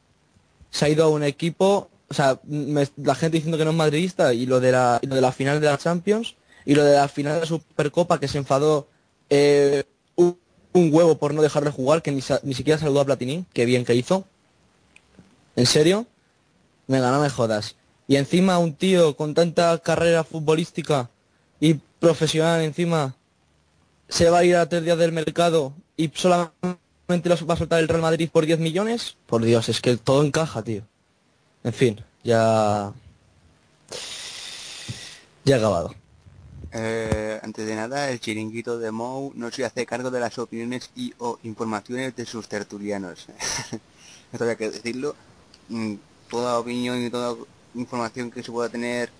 Se 0.71 0.85
ha 0.85 0.89
ido 0.89 1.05
a 1.05 1.09
un 1.09 1.25
equipo, 1.25 1.89
o 2.09 2.15
sea, 2.15 2.39
me- 2.45 2.89
la 2.97 3.15
gente 3.15 3.39
diciendo 3.39 3.59
que 3.59 3.65
no 3.65 3.71
es 3.71 3.77
madridista 3.77 4.35
y 4.35 4.47
lo 4.47 4.61
de 4.61 4.73
la, 4.73 5.01
lo 5.03 5.15
de 5.15 5.21
la 5.21 5.33
final 5.33 5.61
de 5.61 5.67
la 5.67 5.79
Champions 5.79 6.37
y 6.67 6.75
lo 6.75 6.85
de 6.85 6.95
la 6.97 7.09
final 7.09 7.35
de 7.35 7.41
la 7.41 7.47
Supercopa 7.47 8.21
que 8.21 8.29
se 8.29 8.39
enfadó 8.39 8.87
eh, 9.31 9.85
un, 10.17 10.37
huevo 10.75 11.17
por 11.19 11.33
no 11.35 11.41
dejarle 11.43 11.71
jugar, 11.71 12.03
que 12.03 12.11
ni, 12.13 12.21
ni 12.43 12.55
siquiera 12.55 12.79
saludó 12.79 13.01
a 13.01 13.05
Platini, 13.05 13.45
que 13.53 13.65
bien 13.65 13.85
que 13.85 13.95
hizo. 13.95 14.25
¿En 15.57 15.67
serio? 15.67 16.07
Venga, 16.89 17.11
no 17.11 17.21
me 17.21 17.31
jodas. 17.31 17.77
Y 18.09 18.17
encima 18.17 18.59
un 18.59 18.75
tío 18.75 19.17
con 19.17 19.35
tanta 19.35 19.79
carrera 19.79 20.25
futbolística 20.25 21.09
y 21.61 21.75
profesional 22.01 22.61
encima 22.61 23.15
se 24.09 24.29
va 24.29 24.39
a 24.39 24.45
ir 24.45 24.57
a 24.57 24.69
tres 24.69 24.85
días 24.85 24.99
del 24.99 25.13
mercado 25.13 25.73
y 25.97 26.11
solamente 26.15 27.29
los 27.29 27.49
va 27.49 27.55
a 27.55 27.57
soltar 27.59 27.81
el 27.81 27.89
Real 27.89 28.03
Madrid 28.03 28.29
por 28.33 28.47
10 28.47 28.59
millones. 28.59 29.17
Por 29.27 29.45
Dios, 29.45 29.69
es 29.69 29.81
que 29.81 29.97
todo 29.97 30.25
encaja, 30.25 30.63
tío. 30.63 30.83
En 31.63 31.73
fin, 31.73 32.05
ya... 32.23 32.93
Ya 35.45 35.57
he 35.57 35.59
acabado. 35.59 35.95
Eh, 36.73 37.39
antes 37.43 37.67
de 37.67 37.77
nada, 37.77 38.11
el 38.11 38.19
chiringuito 38.19 38.79
de 38.79 38.91
Mou 38.91 39.33
no 39.35 39.51
se 39.51 39.65
hace 39.65 39.87
cargo 39.87 40.11
de 40.11 40.21
las 40.21 40.39
opiniones 40.39 40.91
y 40.97 41.15
o 41.19 41.39
informaciones 41.43 42.17
de 42.17 42.27
sus 42.27 42.49
tertulianos. 42.49 43.27
Esto 44.33 44.45
había 44.45 44.57
que 44.57 44.71
decirlo. 44.71 45.15
Mm, 45.69 45.95
Toda 46.29 46.59
opinión 46.59 47.01
y 47.05 47.11
toda 47.11 47.37
información 47.75 48.31
que 48.31 48.43
se 48.43 48.51
pueda 48.51 48.69
tener 48.69 49.11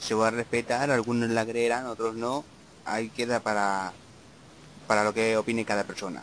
se 0.00 0.14
va 0.14 0.28
a 0.28 0.30
respetar, 0.30 0.90
algunos 0.90 1.30
la 1.30 1.46
creerán, 1.46 1.86
otros 1.86 2.16
no. 2.16 2.44
Ahí 2.84 3.10
queda 3.10 3.40
para, 3.40 3.92
para 4.86 5.04
lo 5.04 5.12
que 5.14 5.36
opine 5.36 5.64
cada 5.64 5.84
persona. 5.84 6.22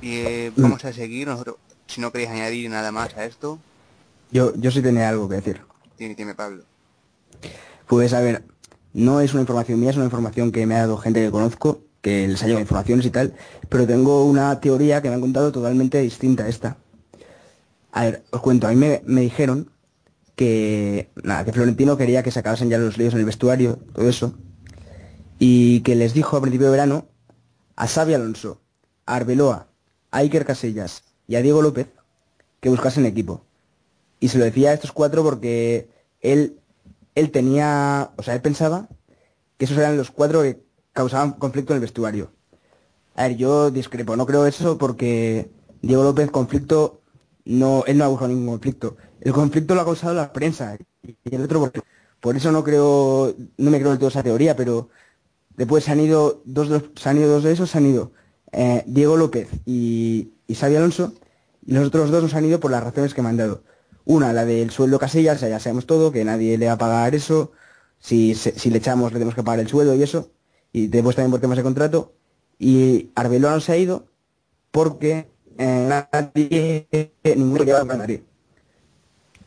Y 0.00 0.16
eh, 0.18 0.52
vamos 0.56 0.84
a 0.84 0.92
seguir, 0.92 1.26
nosotros, 1.28 1.56
si 1.86 2.00
no 2.00 2.12
queréis 2.12 2.30
añadir 2.30 2.68
nada 2.70 2.92
más 2.92 3.16
a 3.16 3.24
esto, 3.24 3.58
Yo, 4.30 4.52
yo 4.56 4.70
sí 4.70 4.82
tenía 4.82 5.08
algo 5.08 5.28
que 5.28 5.36
decir. 5.36 5.60
tiene, 5.96 6.14
tiene 6.14 6.34
Pablo. 6.34 6.64
Pues 7.86 8.12
a 8.12 8.20
ver, 8.20 8.42
no 8.92 9.20
es 9.20 9.32
una 9.32 9.42
información 9.42 9.80
mía, 9.80 9.90
es 9.90 9.96
una 9.96 10.04
información 10.06 10.52
que 10.52 10.66
me 10.66 10.74
ha 10.74 10.80
dado 10.80 10.98
gente 10.98 11.22
que 11.22 11.30
conozco, 11.30 11.80
que 12.02 12.28
les 12.28 12.42
ha 12.42 12.46
llegado 12.46 12.60
informaciones 12.60 13.06
y 13.06 13.10
tal, 13.10 13.34
pero 13.68 13.86
tengo 13.86 14.24
una 14.24 14.60
teoría 14.60 15.00
que 15.00 15.08
me 15.08 15.14
han 15.14 15.20
contado 15.22 15.52
totalmente 15.52 16.00
distinta 16.00 16.44
a 16.44 16.48
esta. 16.48 16.76
A 17.92 18.04
ver, 18.04 18.24
os 18.30 18.40
cuento, 18.42 18.66
a 18.66 18.70
mí 18.70 18.76
me, 18.76 19.02
me 19.06 19.20
dijeron 19.22 19.70
que, 20.36 21.08
nada, 21.22 21.44
que 21.44 21.52
Florentino 21.52 21.96
quería 21.96 22.22
que 22.22 22.30
se 22.30 22.40
acabasen 22.40 22.68
ya 22.68 22.76
los 22.76 22.98
líos 22.98 23.14
en 23.14 23.20
el 23.20 23.26
vestuario, 23.26 23.78
todo 23.94 24.08
eso, 24.08 24.34
y 25.38 25.80
que 25.80 25.94
les 25.94 26.14
dijo 26.14 26.36
a 26.36 26.40
principio 26.40 26.66
de 26.66 26.72
verano 26.72 27.06
a 27.76 27.86
Xavi 27.86 28.14
Alonso, 28.14 28.60
a 29.06 29.16
Arbeloa, 29.16 29.68
a 30.10 30.18
Iker 30.18 30.44
Casillas 30.44 31.04
y 31.26 31.36
a 31.36 31.42
Diego 31.42 31.62
López 31.62 31.88
que 32.60 32.68
buscasen 32.68 33.06
equipo. 33.06 33.44
Y 34.20 34.28
se 34.28 34.38
lo 34.38 34.44
decía 34.44 34.70
a 34.70 34.74
estos 34.74 34.92
cuatro 34.92 35.22
porque 35.22 35.88
él, 36.20 36.58
él 37.14 37.30
tenía, 37.30 38.12
o 38.16 38.22
sea, 38.22 38.34
él 38.34 38.40
pensaba 38.40 38.88
que 39.58 39.66
esos 39.66 39.76
eran 39.76 39.96
los 39.96 40.10
cuatro 40.10 40.42
que 40.42 40.62
causaban 40.92 41.32
conflicto 41.32 41.72
en 41.72 41.76
el 41.76 41.82
vestuario. 41.82 42.30
A 43.16 43.28
ver, 43.28 43.36
yo 43.36 43.70
discrepo, 43.70 44.16
no 44.16 44.26
creo 44.26 44.46
eso 44.46 44.78
porque 44.78 45.50
Diego 45.82 46.04
López 46.04 46.30
conflicto, 46.30 47.02
no, 47.44 47.84
él 47.86 47.98
no 47.98 48.04
ha 48.04 48.08
buscado 48.08 48.28
ningún 48.28 48.46
conflicto. 48.46 48.96
El 49.20 49.32
conflicto 49.32 49.74
lo 49.74 49.82
ha 49.82 49.84
causado 49.84 50.14
la 50.14 50.32
prensa 50.32 50.76
y 51.02 51.34
el 51.34 51.42
otro 51.42 51.60
por, 51.60 51.72
por 52.20 52.36
eso 52.36 52.50
no 52.50 52.64
creo, 52.64 53.34
no 53.58 53.70
me 53.70 53.78
creo 53.78 53.90
del 53.90 53.98
todo 53.98 54.08
esa 54.08 54.22
teoría, 54.22 54.56
pero 54.56 54.88
después 55.56 55.84
se 55.84 55.92
han 55.92 56.00
ido 56.00 56.42
dos 56.44 56.68
se 56.96 57.08
han 57.08 57.18
ido 57.18 57.28
dos 57.28 57.44
de 57.44 57.52
esos, 57.52 57.70
se 57.70 57.78
han 57.78 57.86
ido 57.86 58.12
eh, 58.52 58.82
Diego 58.86 59.16
López 59.16 59.48
y, 59.64 60.32
y 60.46 60.54
Xavi 60.54 60.76
Alonso, 60.76 61.12
y 61.66 61.72
los 61.72 61.86
otros 61.88 62.10
dos 62.10 62.22
nos 62.22 62.34
han 62.34 62.44
ido 62.44 62.60
por 62.60 62.70
las 62.70 62.82
razones 62.84 63.14
que 63.14 63.22
me 63.22 63.28
han 63.28 63.36
dado. 63.36 63.62
Una, 64.04 64.32
la 64.32 64.44
del 64.44 64.70
sueldo 64.70 64.98
Casillas, 64.98 65.40
ya 65.40 65.58
sabemos 65.58 65.86
todo, 65.86 66.12
que 66.12 66.24
nadie 66.24 66.58
le 66.58 66.66
va 66.66 66.72
a 66.72 66.78
pagar 66.78 67.14
eso, 67.14 67.52
si, 67.98 68.34
si 68.34 68.70
le 68.70 68.78
echamos 68.78 69.12
le 69.12 69.18
tenemos 69.18 69.34
que 69.34 69.42
pagar 69.42 69.60
el 69.60 69.68
sueldo 69.68 69.94
y 69.94 70.02
eso, 70.02 70.30
y 70.72 70.88
después 70.88 71.16
también 71.16 71.30
por 71.30 71.40
temas 71.40 71.56
de 71.56 71.62
contrato. 71.62 72.12
Y 72.58 73.10
Arbeloa 73.14 73.54
no 73.54 73.60
se 73.60 73.72
ha 73.72 73.76
ido 73.76 74.06
porque 74.70 75.28
eh, 75.56 76.04
nadie, 76.12 76.88
ninguno 77.36 77.76
a. 77.76 78.06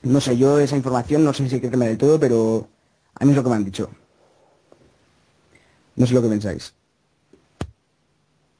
No 0.03 0.21
sé, 0.21 0.38
yo 0.38 0.59
esa 0.59 0.77
información 0.77 1.23
no 1.23 1.34
sé 1.34 1.49
si 1.49 1.59
creerme 1.59 1.88
del 1.88 1.97
todo, 1.97 2.19
pero 2.19 2.67
a 3.15 3.25
mí 3.25 3.32
es 3.32 3.38
lo 3.38 3.43
que 3.43 3.49
me 3.49 3.55
han 3.55 3.65
dicho. 3.65 3.89
No 5.97 6.05
sé 6.07 6.13
lo 6.13 6.21
que 6.21 6.29
pensáis. 6.29 6.73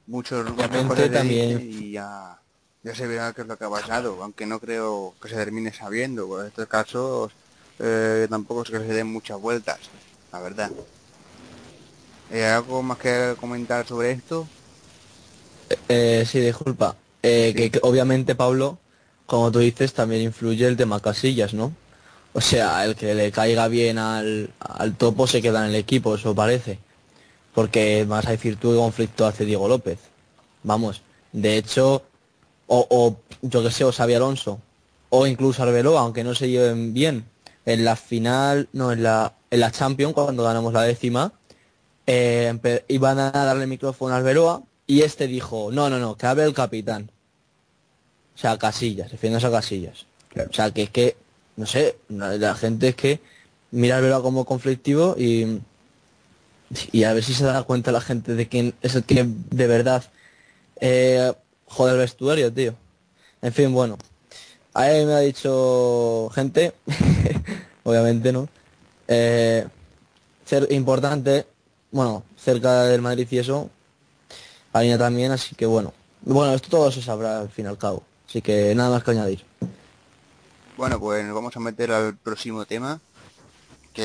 muchos 0.06 0.44
le 0.44 1.08
también- 1.10 1.60
y 1.60 1.92
ya, 1.92 2.38
ya 2.82 2.94
se 2.94 3.06
verá 3.06 3.32
qué 3.32 3.42
es 3.42 3.46
lo 3.46 3.56
que 3.56 3.64
ha 3.64 3.70
pasado, 3.70 4.22
aunque 4.22 4.46
no 4.46 4.58
creo 4.58 5.14
que 5.20 5.28
se 5.28 5.34
termine 5.36 5.72
sabiendo, 5.72 6.26
por 6.26 6.46
estos 6.46 6.66
casos 6.66 7.32
eh, 7.78 8.26
tampoco 8.28 8.62
es 8.62 8.70
que 8.70 8.78
se 8.78 8.92
den 8.92 9.06
muchas 9.06 9.40
vueltas, 9.40 9.78
la 10.32 10.40
verdad. 10.40 10.70
Eh, 12.32 12.44
¿Algo 12.44 12.82
más 12.82 12.98
que 12.98 13.34
comentar 13.40 13.86
sobre 13.86 14.12
esto? 14.12 14.46
Eh, 15.88 16.24
sí, 16.26 16.40
disculpa. 16.40 16.96
Eh, 17.22 17.54
que, 17.56 17.70
que 17.70 17.80
obviamente, 17.82 18.34
Pablo, 18.34 18.78
como 19.26 19.52
tú 19.52 19.60
dices, 19.60 19.92
también 19.92 20.22
influye 20.22 20.66
el 20.66 20.76
tema 20.76 21.00
Casillas, 21.00 21.54
¿no? 21.54 21.72
O 22.32 22.40
sea, 22.40 22.84
el 22.84 22.94
que 22.96 23.14
le 23.14 23.30
caiga 23.32 23.68
bien 23.68 23.98
al, 23.98 24.50
al 24.60 24.94
topo 24.96 25.26
se 25.26 25.40
queda 25.42 25.64
en 25.64 25.70
el 25.70 25.76
equipo, 25.76 26.14
eso 26.14 26.34
parece. 26.34 26.78
Porque 27.58 28.04
vas 28.04 28.24
a 28.28 28.30
decir 28.30 28.54
tú 28.54 28.70
qué 28.70 28.76
conflicto 28.76 29.26
hace 29.26 29.44
Diego 29.44 29.66
López. 29.66 29.98
Vamos, 30.62 31.02
de 31.32 31.56
hecho, 31.56 32.04
o, 32.68 32.86
o 32.88 33.16
yo 33.42 33.64
que 33.64 33.72
sé, 33.72 33.82
o 33.82 33.90
Xavi 33.90 34.14
Alonso, 34.14 34.60
o 35.10 35.26
incluso 35.26 35.64
Arbeloa, 35.64 36.02
aunque 36.02 36.22
no 36.22 36.36
se 36.36 36.48
lleven 36.48 36.94
bien, 36.94 37.24
en 37.66 37.84
la 37.84 37.96
final, 37.96 38.68
no, 38.72 38.92
en 38.92 39.02
la, 39.02 39.34
en 39.50 39.58
la 39.58 39.72
Champions, 39.72 40.14
cuando 40.14 40.44
ganamos 40.44 40.72
la 40.72 40.82
décima, 40.82 41.32
eh, 42.06 42.84
iban 42.86 43.18
a 43.18 43.32
darle 43.32 43.64
el 43.64 43.68
micrófono 43.68 44.14
a 44.14 44.18
Arbeloa 44.18 44.62
y 44.86 45.02
este 45.02 45.26
dijo, 45.26 45.72
no, 45.72 45.90
no, 45.90 45.98
no, 45.98 46.16
que 46.16 46.26
hable 46.26 46.44
el 46.44 46.54
capitán. 46.54 47.10
O 48.36 48.38
sea, 48.38 48.56
Casillas, 48.56 49.10
refiriéndose 49.10 49.48
a 49.48 49.50
Casillas. 49.50 50.06
O 50.48 50.52
sea, 50.52 50.70
que 50.70 50.84
es 50.84 50.90
que, 50.90 51.16
no 51.56 51.66
sé, 51.66 51.96
la 52.08 52.36
la 52.36 52.54
gente 52.54 52.90
es 52.90 52.94
que 52.94 53.20
mira 53.72 53.96
a 53.96 53.98
Arbeloa 53.98 54.22
como 54.22 54.44
conflictivo 54.44 55.16
y, 55.18 55.58
y 56.92 57.04
a 57.04 57.12
ver 57.12 57.24
si 57.24 57.34
se 57.34 57.44
da 57.44 57.62
cuenta 57.62 57.92
la 57.92 58.00
gente 58.00 58.34
de 58.34 58.48
quién 58.48 58.74
es 58.82 58.94
el 58.94 59.04
que 59.04 59.24
de 59.26 59.66
verdad 59.66 60.04
eh, 60.80 61.32
jode 61.66 61.92
el 61.92 61.98
vestuario, 61.98 62.52
tío. 62.52 62.74
En 63.42 63.52
fin, 63.52 63.72
bueno. 63.72 63.96
Ahí 64.74 65.04
me 65.06 65.14
ha 65.14 65.20
dicho 65.20 66.30
gente, 66.34 66.72
obviamente 67.84 68.32
no, 68.32 68.48
eh, 69.08 69.66
ser 70.44 70.70
importante, 70.70 71.46
bueno, 71.90 72.22
cerca 72.36 72.84
del 72.84 73.02
Madrid 73.02 73.26
y 73.28 73.38
eso, 73.38 73.70
Alina 74.72 74.96
también, 74.96 75.32
así 75.32 75.56
que 75.56 75.66
bueno. 75.66 75.92
Bueno, 76.22 76.54
esto 76.54 76.68
todo 76.68 76.92
se 76.92 77.02
sabrá 77.02 77.40
al 77.40 77.48
fin 77.48 77.64
y 77.64 77.68
al 77.68 77.78
cabo, 77.78 78.04
así 78.28 78.40
que 78.40 78.72
nada 78.74 78.90
más 78.90 79.02
que 79.02 79.10
añadir. 79.10 79.44
Bueno, 80.76 81.00
pues 81.00 81.24
nos 81.24 81.34
vamos 81.34 81.56
a 81.56 81.60
meter 81.60 81.90
al 81.90 82.16
próximo 82.16 82.64
tema, 82.64 83.00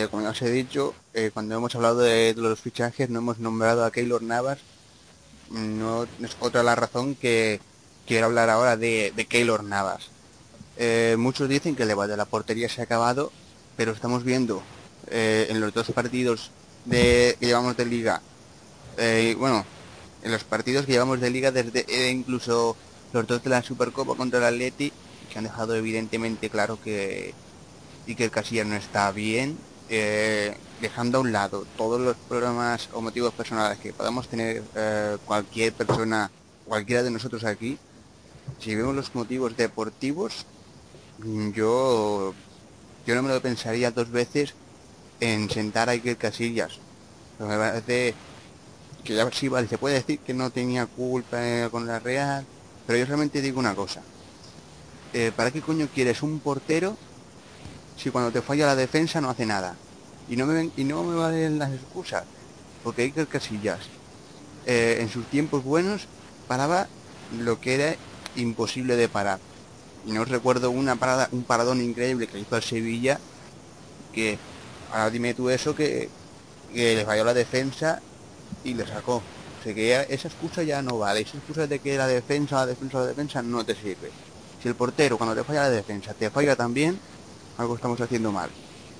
como 0.09 0.23
ya 0.23 0.29
os 0.29 0.41
he 0.41 0.49
dicho, 0.49 0.95
eh, 1.13 1.29
cuando 1.31 1.55
hemos 1.55 1.75
hablado 1.75 1.99
de, 1.99 2.33
los 2.35 2.59
fichajes 2.59 3.11
no 3.11 3.19
hemos 3.19 3.37
nombrado 3.37 3.85
a 3.85 3.91
Keylor 3.91 4.23
Navas, 4.23 4.57
no 5.51 6.03
es 6.03 6.35
otra 6.39 6.63
la 6.63 6.73
razón 6.73 7.13
que 7.13 7.59
quiero 8.07 8.25
hablar 8.25 8.49
ahora 8.49 8.75
de, 8.75 9.13
Keylor 9.29 9.63
Navas. 9.63 10.09
Eh, 10.77 11.15
muchos 11.19 11.47
dicen 11.47 11.75
que 11.75 11.83
el 11.83 11.89
debate 11.89 12.11
de 12.11 12.17
la 12.17 12.25
portería 12.25 12.69
se 12.69 12.81
ha 12.81 12.85
acabado, 12.85 13.31
pero 13.77 13.91
estamos 13.91 14.23
viendo 14.23 14.63
eh, 15.11 15.45
en 15.49 15.61
los 15.61 15.71
dos 15.75 15.91
partidos 15.91 16.49
de, 16.85 17.37
que 17.39 17.45
llevamos 17.45 17.77
de 17.77 17.85
liga, 17.85 18.21
bueno, 19.37 19.63
en 20.23 20.31
los 20.31 20.43
partidos 20.43 20.87
que 20.87 20.93
llevamos 20.93 21.21
de 21.21 21.29
liga 21.29 21.51
desde 21.51 22.09
incluso 22.09 22.75
los 23.11 23.27
dos 23.27 23.43
de 23.43 23.49
la 23.51 23.61
Supercopa 23.61 24.15
contra 24.15 24.39
el 24.39 24.55
Atleti, 24.55 24.91
que 25.31 25.37
han 25.37 25.43
dejado 25.43 25.75
evidentemente 25.75 26.49
claro 26.49 26.79
que 26.83 27.35
Iker 28.07 28.31
Casillas 28.31 28.65
no 28.65 28.75
está 28.75 29.11
bien, 29.11 29.55
eh, 29.95 30.57
dejando 30.81 31.19
a 31.19 31.21
un 31.21 31.31
lado 31.31 31.67
todos 31.77 32.01
los 32.01 32.17
problemas 32.27 32.89
o 32.93 33.01
motivos 33.01 33.31
personales 33.31 33.77
que 33.77 33.93
podamos 33.93 34.27
tener 34.27 34.63
eh, 34.75 35.17
cualquier 35.23 35.71
persona, 35.71 36.31
cualquiera 36.65 37.03
de 37.03 37.11
nosotros 37.11 37.43
aquí, 37.43 37.77
si 38.59 38.73
vemos 38.73 38.95
los 38.95 39.13
motivos 39.13 39.55
deportivos, 39.55 40.47
mm, 41.19 41.51
yo 41.51 42.33
yo 43.05 43.15
no 43.15 43.21
me 43.21 43.29
lo 43.29 43.39
pensaría 43.39 43.91
dos 43.91 44.09
veces 44.09 44.55
en 45.19 45.47
sentar 45.51 45.89
a 45.89 45.91
Iker 45.91 46.17
Casillas. 46.17 46.79
Pero 47.37 47.49
me 47.51 47.57
parece 47.57 48.15
que 49.03 49.13
ya 49.13 49.29
sí, 49.31 49.47
vale, 49.47 49.67
se 49.67 49.77
puede 49.77 49.95
decir 49.95 50.19
que 50.19 50.33
no 50.33 50.49
tenía 50.49 50.87
culpa 50.87 51.37
eh, 51.39 51.67
con 51.69 51.85
la 51.85 51.99
Real, 51.99 52.45
pero 52.87 52.97
yo 52.97 53.05
realmente 53.05 53.41
digo 53.41 53.59
una 53.59 53.75
cosa. 53.75 54.01
¿Para 55.35 55.51
qué 55.51 55.61
coño 55.61 55.87
quieres 55.93 56.23
un 56.23 56.39
portero 56.39 56.97
si 57.97 58.09
cuando 58.09 58.31
te 58.31 58.41
falla 58.41 58.67
la 58.67 58.75
defensa 58.75 59.21
no 59.21 59.29
hace 59.29 59.45
nada? 59.45 59.75
Y 60.29 60.35
no 60.35 60.45
me, 60.45 60.71
y 60.75 60.83
no 60.83 61.03
me 61.03 61.15
valen 61.15 61.59
las 61.59 61.71
excusas, 61.71 62.23
porque 62.83 63.03
Iker 63.03 63.27
Casillas 63.27 63.79
eh, 64.65 64.97
en 65.01 65.09
sus 65.09 65.25
tiempos 65.25 65.63
buenos 65.63 66.07
paraba 66.47 66.87
lo 67.37 67.59
que 67.59 67.75
era 67.75 67.95
imposible 68.35 68.95
de 68.95 69.09
parar. 69.09 69.39
Y 70.05 70.11
no 70.11 70.25
recuerdo 70.25 70.71
una 70.71 70.95
parada, 70.95 71.29
un 71.31 71.43
paradón 71.43 71.81
increíble 71.81 72.27
que 72.27 72.39
hizo 72.39 72.55
al 72.55 72.63
Sevilla, 72.63 73.19
que 74.13 74.37
ahora 74.91 75.09
dime 75.09 75.33
tú 75.33 75.49
eso 75.49 75.75
que, 75.75 76.09
le 76.73 77.05
falló 77.05 77.23
la 77.23 77.33
defensa 77.33 78.01
y 78.63 78.73
le 78.73 78.85
sacó. 78.87 79.21
Que 79.63 80.05
esa 80.09 80.27
excusa 80.27 80.61
ya 80.63 80.81
no 80.81 80.97
vale. 80.97 81.21
Esa 81.21 81.37
excusa 81.37 81.67
de 81.67 81.79
que 81.79 81.97
la 81.97 82.05
defensa, 82.07 82.57
la 82.57 82.65
defensa, 82.65 82.99
la 82.99 83.07
defensa 83.07 83.41
no 83.41 83.65
te 83.65 83.75
sirve. 83.75 84.11
Si 84.61 84.67
el 84.67 84.75
portero 84.75 85.17
cuando 85.17 85.35
te 85.35 85.43
falla 85.43 85.63
la 85.63 85.69
defensa 85.69 86.13
te 86.13 86.29
falla 86.29 86.55
también, 86.55 86.99
algo 87.57 87.75
estamos 87.75 87.99
haciendo 88.01 88.31
mal. 88.31 88.49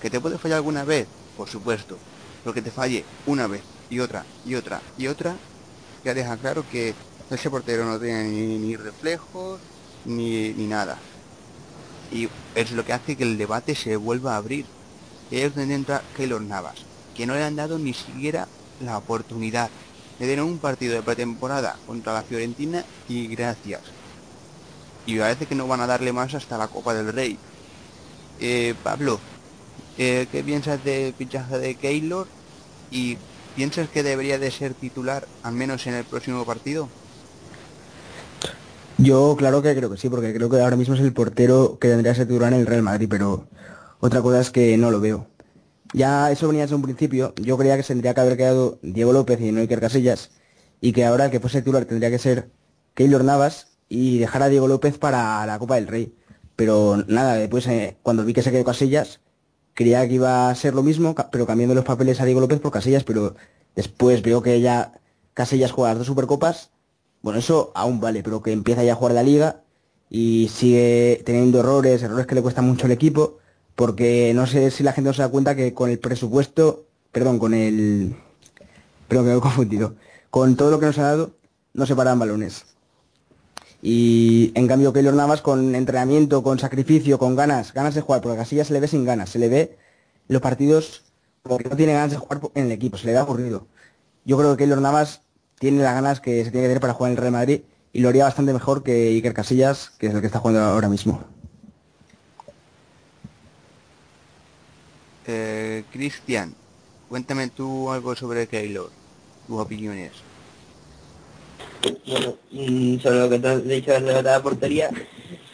¿Que 0.02 0.10
te 0.10 0.20
puede 0.20 0.38
fallar 0.38 0.58
alguna 0.58 0.84
vez? 0.84 1.08
Por 1.38 1.50
supuesto. 1.50 1.98
Pero 2.44 2.54
que 2.54 2.62
te 2.62 2.72
falle 2.72 3.06
una 3.26 3.48
vez 3.48 3.62
y 3.90 4.00
otra 4.00 4.26
y 4.46 4.56
otra 4.56 4.82
y 4.98 5.08
otra, 5.08 5.36
ya 6.04 6.14
deja 6.14 6.36
claro 6.38 6.66
que 6.70 6.94
ese 7.30 7.50
portero 7.50 7.86
no 7.86 8.00
tiene 8.00 8.24
ni, 8.26 8.76
reflejos 8.76 9.60
ni, 10.06 10.50
ni 10.54 10.68
nada. 10.68 10.98
Y 12.12 12.30
es 12.56 12.72
lo 12.72 12.86
que 12.86 12.94
hace 12.94 13.16
que 13.16 13.24
el 13.24 13.38
debate 13.38 13.76
se 13.76 13.96
vuelva 13.96 14.34
a 14.34 14.38
abrir. 14.38 14.66
Y 15.32 15.38
es 15.38 15.56
donde 15.56 15.74
entra 15.74 16.04
Keylor 16.16 16.42
Navas, 16.42 16.76
que 17.16 17.26
no 17.26 17.34
le 17.34 17.44
han 17.44 17.56
dado 17.56 17.80
ni 17.80 17.94
siquiera 17.94 18.48
la 18.82 18.98
oportunidad. 18.98 19.70
Le 20.20 20.28
dieron 20.28 20.48
un 20.48 20.60
partido 20.60 20.94
de 20.94 21.02
pretemporada 21.02 21.78
contra 21.88 22.14
la 22.14 22.22
Fiorentina 22.22 22.84
y 23.08 23.28
gracias. 23.28 23.82
Y 25.06 25.18
parece 25.18 25.48
que 25.48 25.56
no 25.56 25.68
van 25.68 25.82
a 25.82 25.88
darle 25.88 26.14
más 26.14 26.34
hasta 26.34 26.58
la 26.58 26.68
Copa 26.68 26.94
del 26.94 27.12
Rey. 27.12 27.38
Eh, 28.40 28.74
Pablo, 28.84 29.20
eh, 29.98 30.28
¿qué 30.32 30.44
piensas 30.44 30.84
del 30.84 31.14
fichaje 31.14 31.58
de 31.60 31.76
Keylor? 31.76 32.28
¿Y 32.92 33.18
piensas 33.56 33.90
que 33.90 34.04
debería 34.04 34.40
de 34.40 34.52
ser 34.52 34.74
titular, 34.74 35.28
al 35.44 35.54
menos 35.54 35.86
en 35.88 35.94
el 35.94 36.04
próximo 36.04 36.46
partido? 36.46 36.90
Yo 38.98 39.36
claro 39.38 39.62
que 39.62 39.76
creo 39.76 39.90
que 39.90 39.98
sí, 39.98 40.10
porque 40.10 40.34
creo 40.34 40.50
que 40.50 40.62
ahora 40.62 40.76
mismo 40.76 40.96
es 40.96 41.02
el 41.02 41.14
portero 41.14 41.78
que 41.80 41.90
tendría 41.90 42.14
que 42.14 42.20
ser 42.20 42.28
titular 42.28 42.54
en 42.54 42.60
el 42.60 42.68
Real 42.68 42.84
Madrid, 42.84 43.08
pero 43.10 43.48
otra 44.00 44.22
cosa 44.22 44.40
es 44.40 44.50
que 44.50 44.78
no 44.78 44.92
lo 44.92 45.00
veo. 45.02 45.28
Ya 45.94 46.32
eso 46.32 46.48
venía 46.48 46.64
desde 46.64 46.76
un 46.76 46.82
principio, 46.82 47.34
yo 47.38 47.58
creía 47.58 47.78
que 47.78 47.84
tendría 47.84 48.14
que 48.14 48.22
haber 48.22 48.38
quedado 48.38 48.80
Diego 48.82 49.14
López 49.14 49.40
y 49.42 49.52
no 49.52 49.62
Iker 49.62 49.80
Casillas, 49.80 50.32
y 50.82 50.92
que 50.92 51.06
ahora 51.06 51.26
el 51.26 51.32
que 51.32 51.40
fuese 51.40 51.62
titular 51.62 51.86
tendría 51.86 52.10
que 52.10 52.20
ser 52.20 52.50
Keylor 52.94 53.24
Navas 53.24 53.68
y 53.90 54.18
dejar 54.20 54.44
a 54.44 54.50
Diego 54.50 54.68
López 54.68 54.98
para 54.98 55.46
la 55.46 55.60
Copa 55.60 55.76
del 55.76 55.88
Rey. 55.88 56.16
Pero 56.56 57.04
nada, 57.08 57.36
después 57.36 57.68
eh, 57.68 57.98
cuando 58.04 58.26
vi 58.26 58.34
que 58.34 58.42
se 58.42 58.52
quedó 58.52 58.64
Casillas, 58.64 59.22
creía 59.74 60.08
que 60.08 60.16
iba 60.16 60.50
a 60.50 60.56
ser 60.56 60.74
lo 60.76 60.84
mismo, 60.84 61.16
pero 61.32 61.48
cambiando 61.48 61.76
los 61.76 61.86
papeles 61.86 62.22
a 62.22 62.26
Diego 62.26 62.42
López 62.42 62.60
por 62.60 62.72
Casillas, 62.72 63.04
pero 63.04 63.36
después 63.76 64.22
veo 64.22 64.42
que 64.42 64.62
ya 64.62 64.94
Casillas 65.34 65.72
juega 65.72 65.92
las 65.92 66.00
dos 66.00 66.08
Supercopas 66.08 66.72
bueno, 67.24 67.40
eso 67.40 67.72
aún 67.74 68.02
vale, 68.02 68.22
pero 68.22 68.44
que 68.44 68.52
empieza 68.52 68.84
ya 68.84 68.94
a 68.94 68.96
jugar 68.96 69.14
la 69.14 69.24
liga 69.24 69.64
y 70.10 70.50
sigue 70.50 71.24
teniendo 71.26 71.62
errores, 71.62 72.04
errores 72.04 72.28
que 72.28 72.36
le 72.36 72.42
cuestan 72.42 72.66
mucho 72.66 72.86
al 72.86 72.92
equipo, 72.92 73.40
porque 73.76 74.34
no 74.36 74.46
sé 74.46 74.72
si 74.72 74.84
la 74.84 74.92
gente 74.92 75.10
no 75.10 75.14
se 75.14 75.22
da 75.22 75.30
cuenta 75.30 75.56
que 75.56 75.74
con 75.74 75.90
el 75.90 76.00
presupuesto, 76.00 76.86
perdón, 77.14 77.40
con 77.40 77.54
el... 77.54 78.16
Perdón, 79.08 79.26
que 79.26 79.32
me 79.32 79.38
he 79.38 79.42
confundido. 79.42 79.96
Con 80.30 80.58
todo 80.58 80.70
lo 80.70 80.80
que 80.80 80.88
nos 80.88 80.98
ha 80.98 81.04
dado, 81.04 81.32
no 81.74 81.86
se 81.86 81.96
paran 81.96 82.20
balones. 82.20 82.66
Y 83.86 84.54
en 84.56 84.66
cambio 84.66 84.94
Keylor 84.94 85.14
Navas 85.14 85.42
con 85.42 85.76
entrenamiento, 85.76 86.42
con 86.42 86.58
sacrificio, 86.58 87.20
con 87.20 87.36
ganas, 87.36 87.74
ganas 87.74 87.94
de 87.94 88.00
jugar, 88.00 88.22
porque 88.22 88.38
a 88.38 88.40
Casillas 88.40 88.68
se 88.68 88.74
le 88.74 88.80
ve 88.80 88.88
sin 88.88 89.04
ganas, 89.04 89.30
se 89.30 89.40
le 89.40 89.50
ve 89.50 89.78
los 90.30 90.42
partidos 90.42 91.04
porque 91.42 91.68
no 91.68 91.76
tiene 91.76 91.92
ganas 91.92 92.12
de 92.12 92.18
jugar 92.18 92.40
en 92.56 92.68
el 92.68 92.72
equipo, 92.72 92.98
se 92.98 93.08
le 93.08 93.12
ve 93.12 93.18
aburrido. 93.18 93.68
Yo 94.24 94.38
creo 94.38 94.52
que 94.52 94.64
Keylor 94.64 94.80
Navas 94.80 95.20
tiene 95.60 95.84
las 95.84 95.96
ganas 95.96 96.22
que 96.22 96.46
se 96.46 96.52
tiene 96.52 96.64
que 96.64 96.70
tener 96.70 96.80
para 96.80 96.94
jugar 96.94 97.12
en 97.12 97.18
el 97.18 97.22
Real 97.22 97.34
Madrid 97.34 97.62
y 97.92 98.00
lo 98.00 98.08
haría 98.08 98.24
bastante 98.24 98.54
mejor 98.54 98.84
que 98.84 99.10
Iker 99.10 99.34
Casillas, 99.34 99.90
que 100.00 100.08
es 100.08 100.14
el 100.14 100.22
que 100.22 100.28
está 100.28 100.40
jugando 100.40 100.62
ahora 100.62 100.88
mismo. 100.88 101.22
Eh, 105.28 105.84
Cristian, 105.92 106.56
cuéntame 107.10 107.50
tú 107.50 107.92
algo 107.92 108.16
sobre 108.16 108.48
Keylor, 108.48 108.90
tus 109.46 109.60
opiniones. 109.60 110.14
Bueno, 112.06 112.36
sobre 113.02 113.20
lo 113.20 113.30
que 113.30 113.40
te 113.40 113.48
has 113.48 113.68
dicho 113.68 113.92
de 113.92 114.24
la 114.24 114.42
portería, 114.42 114.90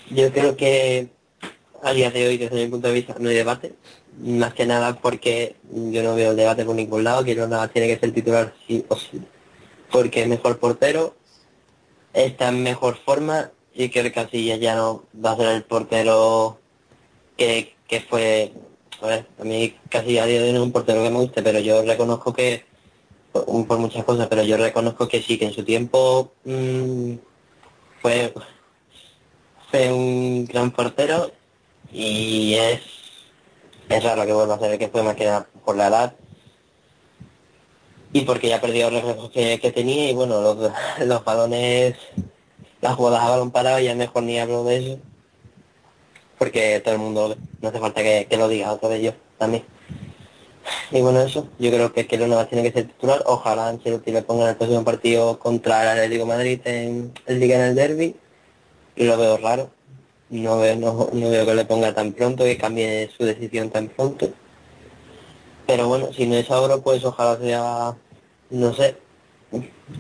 yo 0.10 0.32
creo 0.32 0.55
que 0.55 1.10
a 1.82 1.93
día 1.93 2.12
de 2.12 2.28
hoy, 2.28 2.38
desde 2.38 2.55
mi 2.55 2.68
punto 2.68 2.88
de 2.88 2.93
vista, 2.93 3.16
no 3.20 3.30
hay 3.30 3.36
debate. 3.36 3.74
Más 4.20 4.53
que 4.53 4.66
nada 4.66 4.95
porque 4.97 5.55
yo 5.72 6.03
no 6.03 6.16
veo 6.16 6.32
el 6.32 6.38
debate 6.38 6.66
por 6.66 6.76
ningún 6.76 7.03
lado, 7.03 7.24
que 7.24 7.36
nada 7.36 7.68
tiene 7.70 7.88
que 7.88 7.99
ser 7.99 8.14
titular 8.14 8.53
sí 8.68 8.86
o 8.89 8.95
sí. 8.95 9.22
Porque 9.91 10.24
es 10.24 10.28
mejor 10.28 10.60
portero, 10.60 11.16
está 12.14 12.49
en 12.49 12.64
mejor 12.64 12.97
forma 12.97 13.51
y 13.74 13.89
que 13.89 14.01
el 14.01 14.12
Casillas 14.12 14.60
ya 14.60 14.76
no 14.76 15.05
va 15.24 15.32
a 15.32 15.38
ser 15.38 15.47
el 15.47 15.64
portero 15.64 16.60
que, 17.38 17.76
que 17.88 18.01
fue... 18.01 18.51
A 19.01 19.07
ver, 19.07 19.26
a 19.39 19.43
mí 19.45 19.76
Casillas 19.89 20.26
a 20.26 20.28
día 20.28 20.41
de 20.41 20.47
hoy 20.47 20.51
no 20.51 20.60
es 20.60 20.66
un 20.66 20.72
portero 20.74 21.01
que 21.03 21.10
me 21.10 21.20
guste, 21.20 21.41
pero 21.41 21.60
yo 21.60 21.82
reconozco 21.84 22.34
que 22.34 22.66
por, 23.32 23.77
muchas 23.77 24.03
cosas, 24.03 24.27
pero 24.27 24.43
yo 24.43 24.57
reconozco 24.57 25.07
que 25.07 25.21
sí, 25.21 25.38
que 25.38 25.45
en 25.45 25.53
su 25.53 25.63
tiempo 25.63 26.32
mm, 26.45 27.13
fue, 28.01 28.34
fue 29.69 29.91
un 29.91 30.45
gran 30.45 30.71
portero 30.71 31.32
y 31.91 32.55
es, 32.55 32.82
es 33.89 34.03
raro 34.03 34.25
que 34.25 34.34
vuelva 34.34 34.55
a 34.55 34.59
ser 34.59 34.77
que 34.80 34.89
fue 34.89 35.03
más 35.03 35.15
que 35.15 35.25
nada 35.25 35.47
por 35.65 35.75
la 35.75 35.88
edad. 35.88 36.15
y 38.13 38.21
porque 38.21 38.49
ya 38.49 38.57
ha 38.57 38.61
perdido 38.61 38.89
los 38.89 39.03
reflejos 39.03 39.32
que, 39.32 39.59
que 39.59 39.71
tenía 39.71 40.09
y 40.09 40.13
bueno, 40.13 40.41
los, 40.41 40.71
los 41.05 41.23
balones, 41.23 41.95
las 42.82 42.95
jugadas 42.95 43.23
a 43.23 43.30
balón 43.30 43.51
parado 43.51 43.80
ya 43.80 43.95
mejor 43.95 44.23
ni 44.23 44.39
hablo 44.39 44.63
de 44.63 44.77
eso, 44.77 44.99
porque 46.38 46.80
todo 46.80 46.95
el 46.95 46.99
mundo, 47.01 47.36
no 47.61 47.69
hace 47.69 47.80
falta 47.80 48.01
que, 48.01 48.27
que 48.30 48.38
lo 48.38 48.47
diga 48.47 48.71
otra 48.71 48.89
vez 48.89 49.03
yo 49.03 49.13
también. 49.38 49.63
Y 50.91 51.01
bueno, 51.01 51.22
eso, 51.22 51.47
yo 51.59 51.72
creo 51.72 51.93
que 51.93 52.07
Keylor 52.07 52.28
Navas 52.30 52.49
tiene 52.49 52.63
que 52.63 52.72
ser 52.72 52.88
titular, 52.88 53.22
ojalá 53.26 53.70
Ancelotti 53.70 54.11
le 54.11 54.24
ponga 54.24 54.49
el 54.49 54.55
próximo 54.55 54.84
partido 54.84 55.38
contra 55.39 55.84
el 55.84 55.89
Atlético 55.89 56.24
de 56.24 56.30
Madrid 56.30 56.61
en 56.65 57.13
el 57.28 57.39
Liga 57.39 57.57
en 57.57 57.61
el 57.61 57.76
Derby, 57.76 58.15
lo 58.95 59.17
veo 59.17 59.38
raro, 59.38 59.70
no 60.30 60.59
veo, 60.59 60.76
no, 60.76 61.09
no 61.13 61.30
veo 61.30 61.45
que 61.45 61.55
le 61.55 61.65
ponga 61.65 61.93
tan 61.93 62.13
pronto, 62.13 62.43
que 62.43 62.57
cambie 62.57 63.09
su 63.15 63.24
decisión 63.24 63.70
tan 63.70 63.88
pronto. 63.88 64.30
Pero 65.67 65.88
bueno, 65.88 66.11
si 66.13 66.26
no 66.26 66.36
es 66.36 66.49
ahora, 66.49 66.78
pues 66.78 67.03
ojalá 67.05 67.38
sea, 67.38 67.95
no 68.49 68.74
sé, 68.74 68.97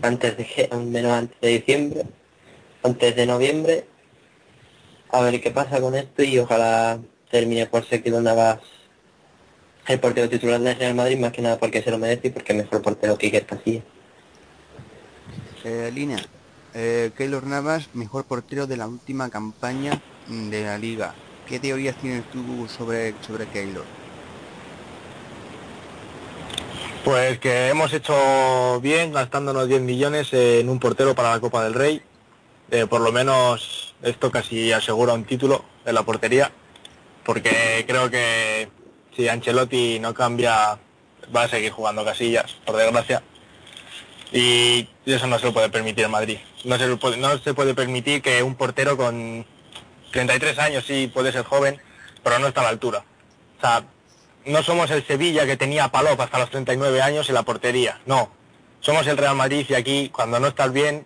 antes 0.01 0.37
de, 0.37 0.69
menos 0.77 1.11
antes 1.11 1.39
de 1.41 1.47
diciembre, 1.47 2.03
antes 2.83 3.15
de 3.15 3.25
noviembre, 3.25 3.85
a 5.11 5.21
ver 5.21 5.41
qué 5.41 5.51
pasa 5.51 5.81
con 5.81 5.95
esto 5.95 6.23
y 6.23 6.39
ojalá 6.39 6.99
termine 7.29 7.67
por 7.67 7.85
ser 7.85 8.03
Keylor 8.03 8.21
Navas 8.21 8.59
el 9.87 9.99
portero 9.99 10.29
titular 10.29 10.59
del 10.59 10.77
Real 10.77 10.95
Madrid, 10.95 11.17
más 11.17 11.31
que 11.31 11.41
nada 11.41 11.57
porque 11.57 11.81
se 11.81 11.91
lo 11.91 11.97
merece 11.97 12.27
y 12.27 12.31
porque 12.31 12.53
es 12.53 12.57
mejor 12.57 12.81
portero 12.81 13.17
que 13.17 13.27
Iker 13.27 13.45
Casillas. 13.45 13.83
Eh, 15.63 15.91
línea. 15.93 16.19
Eh, 16.73 17.11
Keylor 17.17 17.45
Navas, 17.45 17.89
mejor 17.93 18.25
portero 18.25 18.67
de 18.67 18.77
la 18.77 18.87
última 18.87 19.29
campaña 19.29 19.99
de 20.27 20.63
la 20.63 20.77
liga. 20.77 21.15
¿Qué 21.47 21.59
teorías 21.59 21.95
tienes 21.97 22.23
tú 22.31 22.67
sobre, 22.67 23.15
sobre 23.25 23.47
Keylor? 23.47 23.85
Pues 27.03 27.39
que 27.39 27.69
hemos 27.69 27.91
hecho 27.93 28.79
bien 28.81 29.11
gastándonos 29.11 29.67
10 29.67 29.81
millones 29.81 30.31
en 30.33 30.69
un 30.69 30.79
portero 30.79 31.15
para 31.15 31.31
la 31.31 31.39
Copa 31.39 31.63
del 31.63 31.73
Rey. 31.73 32.01
Eh, 32.71 32.85
por 32.85 33.01
lo 33.01 33.11
menos 33.11 33.95
esto 34.03 34.29
casi 34.29 34.71
asegura 34.71 35.13
un 35.13 35.23
título 35.23 35.65
en 35.85 35.95
la 35.95 36.03
portería, 36.03 36.51
porque 37.25 37.83
creo 37.87 38.11
que 38.11 38.69
si 39.19 39.27
Ancelotti 39.27 39.99
no 39.99 40.13
cambia 40.13 40.79
va 41.35 41.43
a 41.43 41.49
seguir 41.49 41.73
jugando 41.73 42.05
casillas, 42.05 42.53
por 42.65 42.77
desgracia. 42.77 43.21
Y 44.31 44.87
eso 45.05 45.27
no 45.27 45.37
se 45.37 45.47
lo 45.47 45.53
puede 45.53 45.67
permitir 45.67 46.07
Madrid. 46.07 46.37
No 46.63 46.77
se, 46.77 46.95
puede, 46.95 47.17
no 47.17 47.37
se 47.37 47.53
puede 47.53 47.73
permitir 47.73 48.21
que 48.21 48.41
un 48.43 48.55
portero 48.55 48.95
con 48.95 49.45
33 50.13 50.57
años 50.59 50.85
sí 50.85 51.11
puede 51.13 51.33
ser 51.33 51.43
joven, 51.43 51.81
pero 52.23 52.39
no 52.39 52.47
está 52.47 52.61
a 52.61 52.63
la 52.63 52.69
altura. 52.69 53.03
O 53.57 53.61
sea, 53.61 53.83
no 54.45 54.63
somos 54.63 54.89
el 54.91 55.05
Sevilla 55.05 55.45
que 55.45 55.57
tenía 55.57 55.89
Palop 55.89 56.21
hasta 56.21 56.39
los 56.39 56.49
39 56.49 57.01
años 57.01 57.27
en 57.27 57.35
la 57.35 57.43
portería, 57.43 57.99
no. 58.05 58.31
Somos 58.79 59.05
el 59.07 59.17
Real 59.17 59.35
Madrid 59.35 59.65
y 59.67 59.73
aquí 59.73 60.07
cuando 60.07 60.39
no 60.39 60.47
estás 60.47 60.71
bien, 60.71 61.05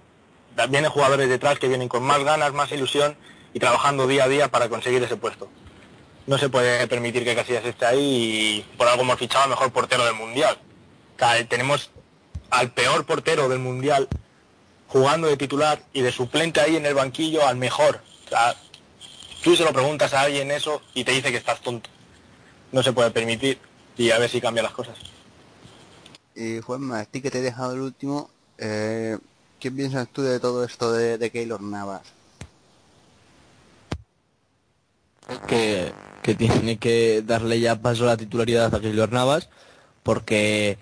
vienen 0.69 0.91
jugadores 0.91 1.29
detrás 1.29 1.57
que 1.57 1.67
vienen 1.67 1.89
con 1.89 2.03
más 2.03 2.23
ganas, 2.23 2.53
más 2.53 2.71
ilusión 2.71 3.17
y 3.55 3.59
trabajando 3.59 4.05
día 4.05 4.25
a 4.25 4.27
día 4.27 4.49
para 4.49 4.69
conseguir 4.69 5.01
ese 5.01 5.17
puesto. 5.17 5.49
No 6.25 6.37
se 6.37 6.49
puede 6.49 6.87
permitir 6.87 7.23
que 7.23 7.35
Casillas 7.35 7.65
esté 7.65 7.85
ahí 7.85 7.99
y 7.99 8.77
por 8.77 8.87
algo 8.87 9.03
hemos 9.03 9.19
fichado 9.19 9.43
al 9.43 9.49
mejor 9.49 9.71
portero 9.71 10.05
del 10.05 10.15
Mundial. 10.15 10.57
Tenemos 11.49 11.91
al 12.49 12.71
peor 12.71 13.05
portero 13.05 13.49
del 13.49 13.59
Mundial 13.59 14.07
jugando 14.87 15.27
de 15.27 15.37
titular 15.37 15.81
y 15.91 16.01
de 16.01 16.11
suplente 16.11 16.61
ahí 16.61 16.75
en 16.75 16.85
el 16.85 16.93
banquillo 16.93 17.45
al 17.45 17.57
mejor. 17.57 18.01
O 18.25 18.29
sea, 18.29 18.55
tú 19.43 19.55
se 19.55 19.63
lo 19.63 19.73
preguntas 19.73 20.13
a 20.13 20.21
alguien 20.21 20.51
eso 20.51 20.81
y 20.93 21.03
te 21.03 21.11
dice 21.11 21.31
que 21.31 21.37
estás 21.37 21.61
tonto 21.61 21.89
no 22.73 22.83
se 22.83 22.91
puede 22.91 23.11
permitir 23.11 23.59
y 23.95 24.11
a 24.11 24.19
ver 24.19 24.29
si 24.29 24.41
cambian 24.41 24.65
las 24.65 24.73
cosas. 24.73 24.97
Y 26.35 26.59
Juanma, 26.59 27.01
a 27.01 27.05
ti 27.05 27.21
que 27.21 27.31
te 27.31 27.37
he 27.37 27.41
dejado 27.41 27.73
el 27.73 27.81
último, 27.81 28.29
eh, 28.57 29.17
¿qué 29.59 29.71
piensas 29.71 30.09
tú 30.09 30.23
de 30.23 30.39
todo 30.39 30.65
esto 30.65 30.91
de, 30.91 31.19
de 31.19 31.29
Keylor 31.29 31.61
Navas? 31.61 32.01
Que, 35.47 35.93
tiene 36.35 36.77
que 36.77 37.23
darle 37.25 37.59
ya 37.59 37.81
paso 37.81 38.03
a 38.03 38.07
la 38.07 38.17
titularidad 38.17 38.73
a 38.73 38.79
Keylor 38.79 39.11
Navas 39.11 39.49
porque 40.03 40.77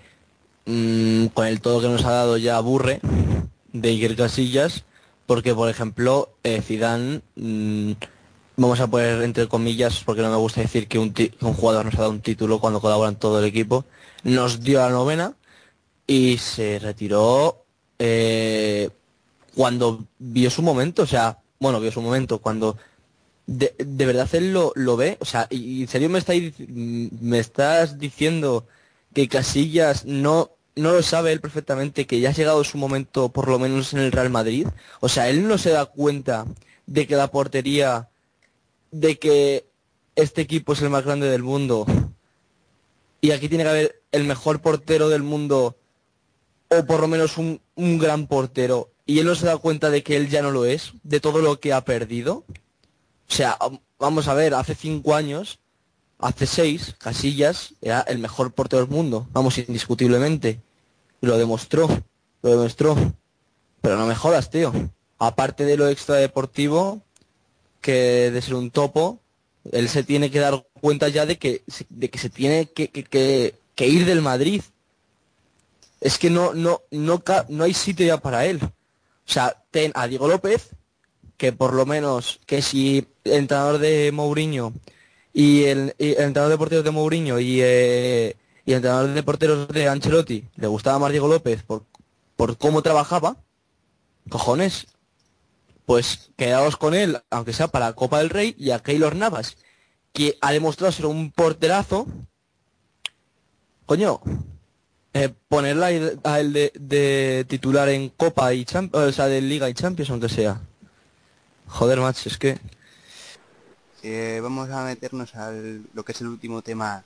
mm, 0.66 1.26
con 1.26 1.46
el 1.46 1.60
todo 1.60 1.80
que 1.80 1.88
nos 1.88 2.04
ha 2.04 2.12
dado 2.12 2.36
ya 2.36 2.56
aburre 2.56 3.00
de 3.72 3.88
Iker 3.90 4.16
Casillas 4.16 4.84
porque 5.26 5.54
por 5.54 5.68
ejemplo 5.68 6.30
eh, 6.42 6.60
Zidane 6.62 7.22
mm, 7.36 7.92
vamos 8.56 8.80
a 8.80 8.86
poner 8.86 9.22
entre 9.22 9.48
comillas 9.48 10.02
porque 10.04 10.22
no 10.22 10.30
me 10.30 10.36
gusta 10.36 10.60
decir 10.60 10.88
que 10.88 10.98
un, 10.98 11.14
un 11.40 11.54
jugador 11.54 11.86
nos 11.86 11.94
ha 11.94 12.02
dado 12.02 12.10
un 12.10 12.20
título 12.20 12.60
cuando 12.60 12.80
colabora 12.80 13.10
en 13.10 13.16
todo 13.16 13.38
el 13.38 13.44
equipo 13.44 13.84
nos 14.24 14.60
dio 14.60 14.80
la 14.80 14.90
novena 14.90 15.34
y 16.06 16.38
se 16.38 16.78
retiró 16.78 17.64
eh, 17.98 18.90
cuando 19.54 20.04
vio 20.18 20.50
su 20.50 20.62
momento 20.62 21.02
o 21.02 21.06
sea 21.06 21.38
bueno 21.58 21.80
vio 21.80 21.92
su 21.92 22.02
momento 22.02 22.38
cuando 22.38 22.76
de, 23.46 23.74
verdad 24.06 24.28
él 24.34 24.52
lo, 24.52 24.72
lo 24.74 24.96
ve, 24.96 25.16
o 25.20 25.24
sea, 25.24 25.46
y 25.50 25.78
y 25.78 25.82
en 25.82 25.88
serio 25.88 26.08
me 26.08 26.18
estáis 26.18 26.54
me 26.58 27.38
estás 27.38 27.98
diciendo 27.98 28.66
que 29.14 29.28
Casillas 29.28 30.04
no 30.06 30.50
no 30.74 30.92
lo 30.92 31.02
sabe 31.02 31.32
él 31.32 31.40
perfectamente 31.40 32.06
que 32.06 32.20
ya 32.20 32.30
ha 32.30 32.32
llegado 32.32 32.64
su 32.64 32.78
momento 32.78 33.30
por 33.30 33.48
lo 33.48 33.58
menos 33.58 33.92
en 33.92 34.00
el 34.00 34.12
Real 34.12 34.30
Madrid, 34.30 34.66
o 35.00 35.08
sea, 35.08 35.28
él 35.28 35.46
no 35.48 35.58
se 35.58 35.70
da 35.70 35.86
cuenta 35.86 36.46
de 36.86 37.06
que 37.06 37.16
la 37.16 37.30
portería 37.30 38.08
de 38.90 39.18
que 39.18 39.66
este 40.16 40.42
equipo 40.42 40.72
es 40.72 40.82
el 40.82 40.90
más 40.90 41.04
grande 41.04 41.28
del 41.28 41.42
mundo 41.42 41.86
y 43.20 43.30
aquí 43.32 43.48
tiene 43.48 43.64
que 43.64 43.70
haber 43.70 44.02
el 44.12 44.24
mejor 44.24 44.60
portero 44.60 45.08
del 45.08 45.22
mundo 45.22 45.76
o 46.68 46.84
por 46.86 47.00
lo 47.00 47.08
menos 47.08 47.38
un, 47.38 47.60
un 47.74 47.98
gran 47.98 48.26
portero 48.26 48.92
y 49.06 49.18
él 49.18 49.26
no 49.26 49.34
se 49.34 49.46
da 49.46 49.56
cuenta 49.58 49.90
de 49.90 50.02
que 50.02 50.16
él 50.16 50.28
ya 50.28 50.42
no 50.42 50.50
lo 50.50 50.64
es, 50.64 50.92
de 51.02 51.20
todo 51.20 51.40
lo 51.40 51.60
que 51.60 51.72
ha 51.72 51.84
perdido. 51.84 52.44
O 53.32 53.34
sea, 53.34 53.56
am- 53.60 53.80
vamos 53.98 54.28
a 54.28 54.34
ver, 54.34 54.52
hace 54.52 54.74
cinco 54.74 55.14
años, 55.14 55.58
hace 56.18 56.46
seis, 56.46 56.94
Casillas 56.98 57.72
era 57.80 58.00
el 58.02 58.18
mejor 58.18 58.52
portero 58.52 58.82
del 58.84 58.94
mundo, 58.94 59.26
vamos, 59.32 59.56
indiscutiblemente. 59.56 60.60
Lo 61.22 61.38
demostró, 61.38 61.88
lo 62.42 62.50
demostró. 62.50 62.94
Pero 63.80 63.96
no 63.96 64.04
me 64.06 64.14
jodas, 64.14 64.50
tío. 64.50 64.70
Aparte 65.18 65.64
de 65.64 65.78
lo 65.78 65.88
extradeportivo, 65.88 67.00
que 67.80 68.30
de 68.30 68.42
ser 68.42 68.52
un 68.54 68.70
topo, 68.70 69.18
él 69.70 69.88
se 69.88 70.02
tiene 70.04 70.30
que 70.30 70.38
dar 70.40 70.66
cuenta 70.78 71.08
ya 71.08 71.24
de 71.24 71.38
que, 71.38 71.62
de 71.88 72.10
que 72.10 72.18
se 72.18 72.28
tiene 72.28 72.66
que, 72.66 72.88
que- 72.88 73.04
que- 73.74 73.86
ir 73.88 74.04
del 74.04 74.20
Madrid. 74.20 74.60
Es 76.02 76.18
que 76.18 76.28
no, 76.28 76.52
no, 76.52 76.82
no, 76.90 77.22
no 77.48 77.64
hay 77.64 77.72
sitio 77.72 78.04
ya 78.06 78.18
para 78.20 78.44
él. 78.44 78.60
O 78.62 78.70
sea, 79.24 79.56
ten 79.70 79.90
a 79.94 80.06
Diego 80.06 80.28
López, 80.28 80.68
que 81.42 81.52
por 81.52 81.74
lo 81.74 81.84
menos, 81.86 82.38
que 82.46 82.62
si 82.62 83.04
el 83.24 83.32
entrenador 83.32 83.78
de 83.78 84.12
Mourinho 84.12 84.72
y 85.32 85.64
el, 85.64 85.92
entrenador 85.98 86.50
de 86.50 86.56
porteros 86.56 86.84
de 86.84 86.92
Mourinho 86.92 87.40
y, 87.40 87.58
eh, 87.60 88.36
y 88.64 88.70
el 88.70 88.76
entrenador 88.76 89.10
de 89.12 89.22
porteros 89.24 89.66
de 89.66 89.88
Ancelotti 89.88 90.44
le 90.54 90.66
gustaba 90.68 91.00
más 91.00 91.10
Diego 91.10 91.26
López 91.26 91.64
por, 91.64 91.82
por 92.36 92.56
cómo 92.58 92.80
trabajaba, 92.80 93.38
cojones, 94.28 94.86
pues 95.84 96.30
quedaos 96.36 96.76
con 96.76 96.94
él, 96.94 97.18
aunque 97.28 97.52
sea 97.52 97.66
para 97.66 97.86
la 97.86 97.94
Copa 97.94 98.20
del 98.20 98.30
Rey, 98.30 98.54
y 98.56 98.70
a 98.70 98.78
Keylor 98.78 99.16
Navas, 99.16 99.56
que 100.12 100.38
ha 100.42 100.52
demostrado 100.52 100.92
ser 100.92 101.06
un 101.06 101.32
porterazo, 101.32 102.06
coño, 103.84 104.20
eh, 105.12 105.28
ponerla 105.48 105.86
a 105.86 105.90
él- 105.90 106.20
a 106.22 106.38
él 106.38 106.52
de, 106.52 106.72
de 106.78 107.44
titular 107.48 107.88
en 107.88 108.10
Copa 108.10 108.54
y 108.54 108.64
Champions, 108.64 109.08
o 109.08 109.12
sea, 109.12 109.26
de 109.26 109.40
Liga 109.40 109.68
y 109.68 109.74
Champions, 109.74 110.10
aunque 110.10 110.28
sea. 110.28 110.60
Joder, 111.72 112.00
macho, 112.00 112.28
es 112.28 112.36
que... 112.36 112.58
Eh, 114.02 114.40
vamos 114.42 114.68
a 114.68 114.84
meternos 114.84 115.34
a 115.34 115.50
lo 115.94 116.04
que 116.04 116.12
es 116.12 116.20
el 116.20 116.26
último 116.26 116.60
tema 116.60 117.02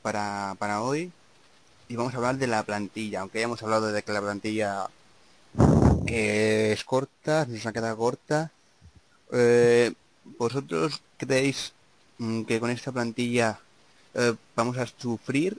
para, 0.00 0.56
para 0.58 0.80
hoy 0.80 1.12
y 1.88 1.96
vamos 1.96 2.14
a 2.14 2.16
hablar 2.16 2.38
de 2.38 2.46
la 2.46 2.62
plantilla, 2.62 3.20
aunque 3.20 3.40
ya 3.40 3.44
hemos 3.44 3.62
hablado 3.62 3.92
de 3.92 4.02
que 4.02 4.12
la 4.12 4.22
plantilla 4.22 4.86
eh, 6.06 6.70
es 6.72 6.84
corta, 6.84 7.44
nos 7.46 7.66
ha 7.66 7.72
quedado 7.72 7.98
corta. 7.98 8.50
Eh, 9.30 9.92
¿Vosotros 10.38 11.02
creéis 11.18 11.74
mm, 12.16 12.44
que 12.44 12.60
con 12.60 12.70
esta 12.70 12.92
plantilla 12.92 13.60
eh, 14.14 14.34
vamos 14.56 14.78
a 14.78 14.86
sufrir 14.86 15.58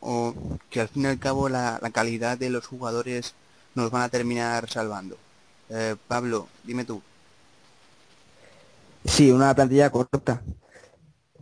o 0.00 0.34
que 0.70 0.80
al 0.80 0.88
fin 0.88 1.04
y 1.04 1.06
al 1.06 1.20
cabo 1.20 1.48
la, 1.48 1.78
la 1.80 1.90
calidad 1.90 2.36
de 2.36 2.50
los 2.50 2.66
jugadores 2.66 3.34
nos 3.76 3.92
van 3.92 4.02
a 4.02 4.08
terminar 4.08 4.68
salvando? 4.68 5.16
Pablo, 6.08 6.48
dime 6.64 6.84
tú. 6.84 7.00
Sí, 9.04 9.30
una 9.30 9.54
plantilla 9.54 9.90
corta. 9.90 10.42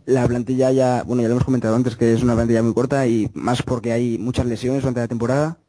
La 0.05 0.27
plantilla 0.27 0.71
ya, 0.71 1.03
bueno, 1.03 1.21
ya 1.21 1.27
lo 1.27 1.35
hemos 1.35 1.45
comentado 1.45 1.75
antes 1.75 1.95
que 1.95 2.13
es 2.13 2.23
una 2.23 2.33
plantilla 2.35 2.63
muy 2.63 2.73
corta 2.73 3.05
y 3.07 3.29
más 3.33 3.61
porque 3.61 3.91
hay 3.91 4.17
muchas 4.17 4.45
lesiones 4.45 4.81
durante 4.81 5.01
la 5.01 5.07
temporada. 5.07 5.59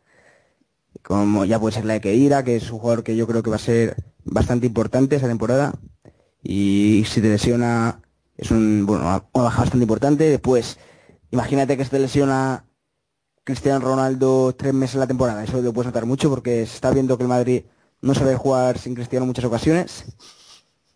Como 1.03 1.45
ya 1.45 1.59
puede 1.59 1.75
ser 1.75 1.85
la 1.85 1.95
de 1.95 2.01
Keira, 2.01 2.45
que 2.45 2.57
es 2.57 2.71
un 2.71 2.79
jugador 2.79 3.05
que 3.05 3.17
yo 3.17 3.27
creo 3.27 3.43
que 3.43 3.51
va 3.51 3.57
a 3.57 3.59
ser 3.59 3.97
bastante 4.25 4.67
importante 4.67 5.17
esa 5.17 5.29
temporada. 5.29 5.75
Y 6.43 7.05
si 7.07 7.21
te 7.21 7.29
lesiona, 7.29 8.01
es 8.37 8.51
un, 8.51 8.87
bueno, 8.87 9.03
una 9.05 9.25
baja 9.33 9.63
bastante 9.63 9.85
importante. 9.85 10.25
Después, 10.25 10.79
imagínate 11.31 11.77
que 11.77 11.85
se 11.85 11.91
te 11.91 11.99
lesiona 11.99 12.65
Cristiano 13.45 13.81
Ronaldo 13.81 14.55
tres 14.55 14.73
meses 14.75 14.95
en 14.95 15.01
la 15.01 15.07
temporada. 15.07 15.45
Eso 15.45 15.61
lo 15.61 15.73
puedes 15.73 15.87
notar 15.87 16.07
mucho 16.07 16.31
porque 16.31 16.67
se 16.67 16.75
está 16.77 16.91
viendo 16.91 17.17
que 17.17 17.25
el 17.25 17.29
Madrid 17.29 17.65
no 18.01 18.15
sabe 18.15 18.37
jugar 18.37 18.79
sin 18.79 18.95
Cristiano 18.95 19.25
en 19.25 19.29
muchas 19.29 19.45
ocasiones. 19.45 20.05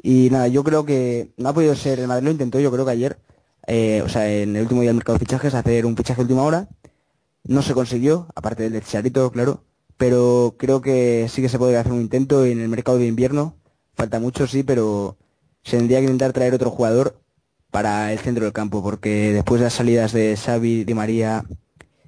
Y 0.06 0.28
nada, 0.30 0.48
yo 0.48 0.62
creo 0.64 0.84
que 0.84 1.32
no 1.38 1.48
ha 1.48 1.54
podido 1.54 1.74
ser, 1.74 1.98
el 1.98 2.08
Madrid 2.08 2.26
lo 2.26 2.30
intentó, 2.32 2.60
yo 2.60 2.70
creo 2.70 2.84
que 2.84 2.90
ayer, 2.90 3.18
eh, 3.66 4.02
o 4.04 4.08
sea, 4.10 4.30
en 4.30 4.54
el 4.54 4.60
último 4.60 4.82
día 4.82 4.90
del 4.90 4.96
mercado 4.96 5.18
de 5.18 5.24
fichajes, 5.24 5.54
hacer 5.54 5.86
un 5.86 5.96
fichaje 5.96 6.18
de 6.18 6.24
última 6.24 6.42
hora. 6.42 6.68
No 7.44 7.62
se 7.62 7.72
consiguió, 7.72 8.28
aparte 8.34 8.68
del 8.68 8.72
de 8.74 9.30
claro, 9.32 9.64
pero 9.96 10.56
creo 10.58 10.82
que 10.82 11.26
sí 11.30 11.40
que 11.40 11.48
se 11.48 11.58
podría 11.58 11.80
hacer 11.80 11.92
un 11.92 12.02
intento 12.02 12.44
en 12.44 12.60
el 12.60 12.68
mercado 12.68 12.98
de 12.98 13.06
invierno. 13.06 13.56
Falta 13.94 14.20
mucho, 14.20 14.46
sí, 14.46 14.62
pero 14.62 15.16
se 15.62 15.78
tendría 15.78 16.00
que 16.00 16.04
intentar 16.04 16.34
traer 16.34 16.52
otro 16.54 16.70
jugador 16.70 17.18
para 17.70 18.12
el 18.12 18.18
centro 18.18 18.44
del 18.44 18.52
campo, 18.52 18.82
porque 18.82 19.32
después 19.32 19.60
de 19.60 19.64
las 19.64 19.72
salidas 19.72 20.12
de 20.12 20.36
Xavi, 20.36 20.84
Di 20.84 20.92
María 20.92 21.46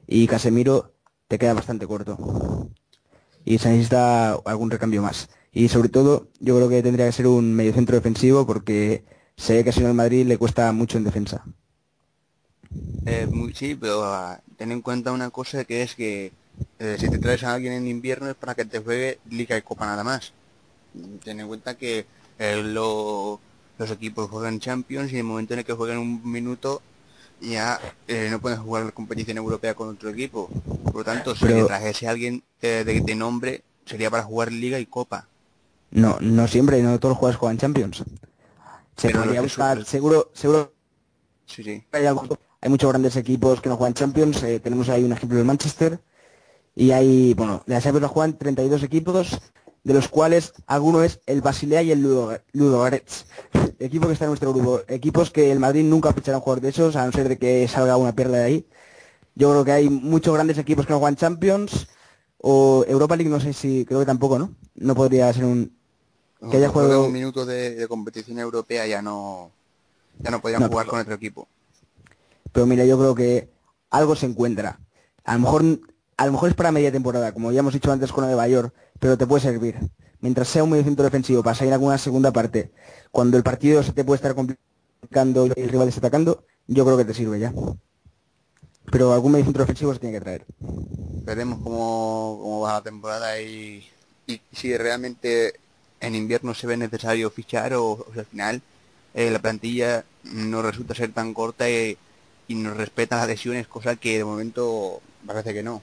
y 0.06 0.26
Casemiro, 0.26 0.92
te 1.28 1.38
queda 1.38 1.54
bastante 1.54 1.86
corto. 1.86 2.18
Y 3.42 3.56
se 3.56 3.70
necesita 3.70 4.34
algún 4.34 4.70
recambio 4.70 5.00
más. 5.00 5.30
Y 5.56 5.68
sobre 5.68 5.88
todo, 5.88 6.28
yo 6.38 6.54
creo 6.56 6.68
que 6.68 6.82
tendría 6.82 7.06
que 7.06 7.12
ser 7.12 7.26
un 7.26 7.54
mediocentro 7.54 7.96
defensivo, 7.96 8.46
porque 8.46 9.04
sé 9.38 9.64
que 9.64 9.72
si 9.72 9.80
no 9.80 9.88
el 9.88 9.94
Madrid 9.94 10.26
le 10.26 10.36
cuesta 10.36 10.70
mucho 10.72 10.98
en 10.98 11.04
defensa. 11.04 11.46
Eh, 13.06 13.26
muy, 13.32 13.54
sí, 13.54 13.74
pero 13.74 14.04
ah, 14.04 14.38
ten 14.58 14.70
en 14.70 14.82
cuenta 14.82 15.12
una 15.12 15.30
cosa 15.30 15.64
que 15.64 15.80
es 15.82 15.94
que 15.94 16.30
eh, 16.78 16.96
si 17.00 17.08
te 17.08 17.18
traes 17.18 17.42
a 17.42 17.54
alguien 17.54 17.72
en 17.72 17.88
invierno 17.88 18.28
es 18.28 18.34
para 18.36 18.54
que 18.54 18.66
te 18.66 18.80
juegue 18.80 19.18
Liga 19.30 19.56
y 19.56 19.62
Copa 19.62 19.86
nada 19.86 20.04
más. 20.04 20.34
Ten 21.24 21.40
en 21.40 21.46
cuenta 21.48 21.74
que 21.78 22.04
eh, 22.38 22.62
lo- 22.62 23.40
los 23.78 23.90
equipos 23.90 24.28
juegan 24.28 24.60
Champions 24.60 25.10
y 25.10 25.14
en 25.14 25.18
el 25.20 25.24
momento 25.24 25.54
en 25.54 25.60
el 25.60 25.64
que 25.64 25.72
juegan 25.72 25.96
un 25.98 26.20
minuto 26.30 26.82
ya 27.40 27.80
eh, 28.08 28.28
no 28.30 28.40
pueden 28.40 28.58
jugar 28.62 28.84
la 28.84 28.90
competición 28.92 29.38
europea 29.38 29.72
con 29.72 29.88
otro 29.88 30.10
equipo. 30.10 30.50
Por 30.84 30.96
lo 30.96 31.04
tanto, 31.04 31.34
si 31.34 31.46
Pero- 31.46 31.60
le 31.62 31.64
trajese 31.64 32.08
a 32.08 32.10
alguien 32.10 32.42
eh, 32.60 32.82
de, 32.84 33.00
de 33.00 33.14
nombre, 33.14 33.62
sería 33.86 34.10
para 34.10 34.22
jugar 34.22 34.52
Liga 34.52 34.78
y 34.78 34.84
Copa. 34.84 35.28
No, 35.90 36.18
no 36.20 36.46
siempre, 36.48 36.82
no 36.82 36.98
todos 36.98 37.12
los 37.12 37.18
jugadores 37.18 37.38
juegan 37.38 37.58
Champions. 37.58 38.04
Se 38.96 39.08
Pero 39.08 39.20
podría 39.20 39.42
buscar, 39.42 39.84
seguro, 39.84 40.30
seguro 40.34 40.72
Sí, 41.46 41.62
sí. 41.62 41.84
hay, 41.92 42.06
algo- 42.06 42.26
hay 42.60 42.70
muchos 42.70 42.90
grandes 42.90 43.16
equipos 43.16 43.60
que 43.60 43.68
no 43.68 43.76
juegan 43.76 43.94
Champions. 43.94 44.42
eh, 44.42 44.60
tenemos 44.60 44.88
ahí 44.88 45.04
un 45.04 45.12
ejemplo 45.12 45.38
del 45.38 45.46
Manchester. 45.46 46.00
Y 46.76 46.92
hay, 46.92 47.34
bueno, 47.34 47.62
de 47.66 47.74
la 47.74 47.80
Champions 47.82 48.02
la 48.02 48.08
juegan 48.08 48.38
32 48.38 48.82
equipos, 48.84 49.38
de 49.84 49.94
los 49.94 50.08
cuales 50.08 50.54
alguno 50.66 51.02
es 51.04 51.20
el 51.26 51.42
Basilea 51.42 51.82
y 51.82 51.92
el 51.92 52.02
Ludo, 52.02 52.38
Ludogorets. 52.52 53.26
Equipo 53.80 54.06
que 54.08 54.14
está 54.14 54.26
en 54.26 54.30
nuestro 54.30 54.52
grupo. 54.54 54.82
Equipos 54.88 55.30
que 55.30 55.52
el 55.52 55.60
Madrid 55.60 55.84
nunca 55.84 56.12
fichará 56.14 56.38
un 56.38 56.42
jugador 56.44 56.62
de 56.62 56.70
esos, 56.70 56.96
a 56.96 57.06
no 57.06 57.12
ser 57.12 57.28
de 57.28 57.38
que 57.38 57.68
salga 57.68 57.96
una 57.98 58.14
perla 58.14 58.38
de 58.38 58.44
ahí. 58.44 58.68
Yo 59.34 59.50
creo 59.50 59.64
que 59.64 59.72
hay 59.72 59.90
muchos 59.90 60.34
grandes 60.34 60.58
equipos 60.58 60.86
que 60.86 60.92
no 60.94 60.98
juegan 61.00 61.16
Champions. 61.16 61.88
O 62.38 62.84
Europa 62.88 63.16
League, 63.16 63.30
no 63.30 63.40
sé 63.40 63.52
si, 63.52 63.84
creo 63.86 64.00
que 64.00 64.06
tampoco, 64.06 64.38
¿no? 64.38 64.54
No 64.76 64.94
podría 64.94 65.32
ser 65.32 65.44
un... 65.46 65.75
Que 66.50 66.56
haya 66.58 66.68
juego- 66.68 67.06
un 67.06 67.12
minuto 67.12 67.44
de, 67.46 67.74
de 67.74 67.88
competición 67.88 68.38
europea 68.38 68.86
ya 68.86 69.02
no 69.02 69.50
ya 70.18 70.30
no 70.30 70.40
podían 70.40 70.60
No, 70.62 70.68
jugar 70.68 70.84
pero- 70.86 70.90
con 70.92 71.00
otro 71.00 71.14
equipo. 71.14 71.48
Pero 72.52 72.66
mira, 72.66 72.84
yo 72.84 72.96
creo 72.98 73.14
que 73.14 73.48
algo 73.90 74.16
se 74.16 74.26
encuentra. 74.26 74.78
A 75.24 75.34
lo 75.34 75.40
mejor, 75.40 75.62
a 76.16 76.26
lo 76.26 76.32
mejor 76.32 76.48
es 76.48 76.54
para 76.54 76.72
media 76.72 76.90
temporada, 76.92 77.32
como 77.32 77.52
ya 77.52 77.60
hemos 77.60 77.74
dicho 77.74 77.92
antes 77.92 78.12
con 78.12 78.24
Nueva 78.24 78.48
York, 78.48 78.72
pero 78.98 79.18
te 79.18 79.26
puede 79.26 79.42
servir. 79.42 79.76
Mientras 80.20 80.48
sea 80.48 80.64
un 80.64 80.70
medio 80.70 80.84
centro 80.84 81.04
defensivo 81.04 81.42
para 81.42 81.54
salir 81.54 81.72
a 81.72 81.76
alguna 81.76 81.98
segunda 81.98 82.32
parte, 82.32 82.70
cuando 83.10 83.36
el 83.36 83.42
partido 83.42 83.82
se 83.82 83.92
te 83.92 84.04
puede 84.04 84.16
estar 84.16 84.34
complicando 84.34 85.46
y 85.46 85.52
el 85.60 85.68
rival 85.68 85.88
está 85.88 85.98
atacando, 86.00 86.44
yo 86.66 86.84
creo 86.86 86.96
que 86.96 87.04
te 87.04 87.12
sirve 87.14 87.38
ya. 87.40 87.52
Pero 88.90 89.12
algún 89.12 89.32
medio 89.32 89.44
centro 89.44 89.62
defensivo 89.64 89.92
se 89.92 90.00
tiene 90.00 90.16
que 90.16 90.20
traer. 90.24 90.46
Veremos 91.24 91.58
cómo, 91.62 92.38
cómo 92.40 92.60
va 92.60 92.74
la 92.74 92.82
temporada 92.82 93.38
y, 93.40 93.84
y 94.26 94.40
si 94.52 94.76
realmente 94.76 95.54
en 96.06 96.14
invierno 96.14 96.54
se 96.54 96.66
ve 96.66 96.76
necesario 96.76 97.30
fichar 97.30 97.74
o, 97.74 98.06
al 98.16 98.26
final 98.26 98.62
eh, 99.14 99.30
la 99.30 99.38
plantilla 99.38 100.04
no 100.24 100.62
resulta 100.62 100.94
ser 100.94 101.12
tan 101.12 101.34
corta 101.34 101.68
y, 101.70 101.96
y 102.48 102.54
nos 102.54 102.76
respeta 102.76 103.16
las 103.16 103.28
lesiones, 103.28 103.66
cosa 103.66 103.96
que 103.96 104.18
de 104.18 104.24
momento 104.24 105.00
parece 105.26 105.52
que 105.54 105.62
no. 105.62 105.82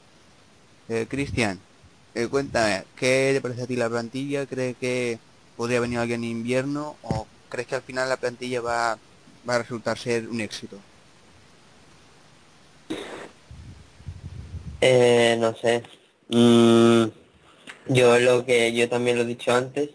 Eh, 0.90 1.08
Cristian, 1.10 1.60
eh, 2.16 2.28
cuéntame, 2.28 2.84
¿qué 2.96 3.32
te 3.34 3.42
parece 3.42 3.64
a 3.64 3.68
ti 3.68 3.76
la 3.76 3.90
plantilla? 3.90 4.46
¿Crees 4.46 4.78
que 4.78 5.20
podría 5.58 5.80
venir 5.80 6.00
alguien 6.00 6.24
en 6.24 6.30
invierno 6.30 6.98
o 7.02 7.28
crees 7.50 7.68
que 7.68 7.76
al 7.76 7.82
final 7.82 8.10
la 8.10 8.18
plantilla 8.18 8.62
va, 8.62 8.98
va 9.48 9.56
a 9.56 9.60
resultar 9.60 9.98
ser 9.98 10.28
un 10.28 10.42
éxito? 10.42 10.78
Eh, 14.82 15.38
no 15.40 15.56
sé. 15.56 15.84
Mm, 16.30 17.06
yo 17.88 18.20
lo 18.20 18.46
que 18.46 18.74
yo 18.74 18.90
también 18.90 19.18
lo 19.18 19.24
he 19.24 19.28
dicho 19.28 19.54
antes, 19.54 19.90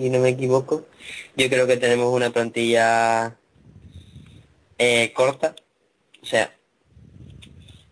si 0.00 0.10
no 0.10 0.18
me 0.18 0.30
equivoco. 0.30 0.86
Yo 1.36 1.48
creo 1.48 1.66
que 1.66 1.76
tenemos 1.76 2.12
una 2.12 2.30
plantilla 2.30 3.36
eh, 4.78 5.12
corta. 5.14 5.54
O 6.22 6.26
sea, 6.26 6.54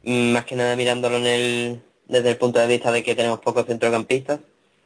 más 0.04 0.44
que 0.44 0.56
nada 0.56 0.76
mirándolo 0.76 1.16
en 1.18 1.26
el, 1.26 1.82
desde 2.08 2.30
el 2.30 2.36
punto 2.36 2.58
de 2.58 2.66
vista 2.66 2.90
de 2.92 3.02
que 3.02 3.14
tenemos 3.14 3.40
pocos 3.40 3.66
centrocampistas, 3.66 4.40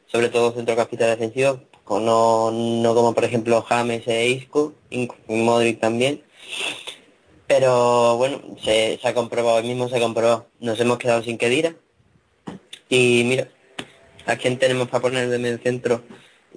sobre 0.07 0.29
todo 0.29 0.53
centrocampistas 0.53 1.11
defensivos, 1.11 1.61
no, 1.89 2.51
no 2.51 2.95
como 2.95 3.15
por 3.15 3.25
ejemplo 3.25 3.63
James 3.63 4.07
e 4.09 4.29
Isco, 4.29 4.75
y 4.91 5.09
Modric 5.29 5.81
también. 5.81 6.23
Pero 7.47 8.17
bueno, 8.17 8.43
se, 8.63 8.99
se 9.01 9.09
ha 9.09 9.15
comprobado, 9.15 9.59
hoy 9.59 9.63
mismo 9.63 9.89
se 9.89 9.97
ha 9.97 10.01
comprobado. 10.01 10.47
Nos 10.59 10.81
hemos 10.81 10.99
quedado 10.99 11.23
sin 11.23 11.39
Kedira. 11.39 11.77
Y 12.89 13.23
mira, 13.25 13.49
¿a 14.27 14.37
quién 14.37 14.59
tenemos 14.59 14.89
para 14.89 15.03
poner 15.03 15.29
de 15.29 15.39
medio 15.39 15.59
centro? 15.59 16.03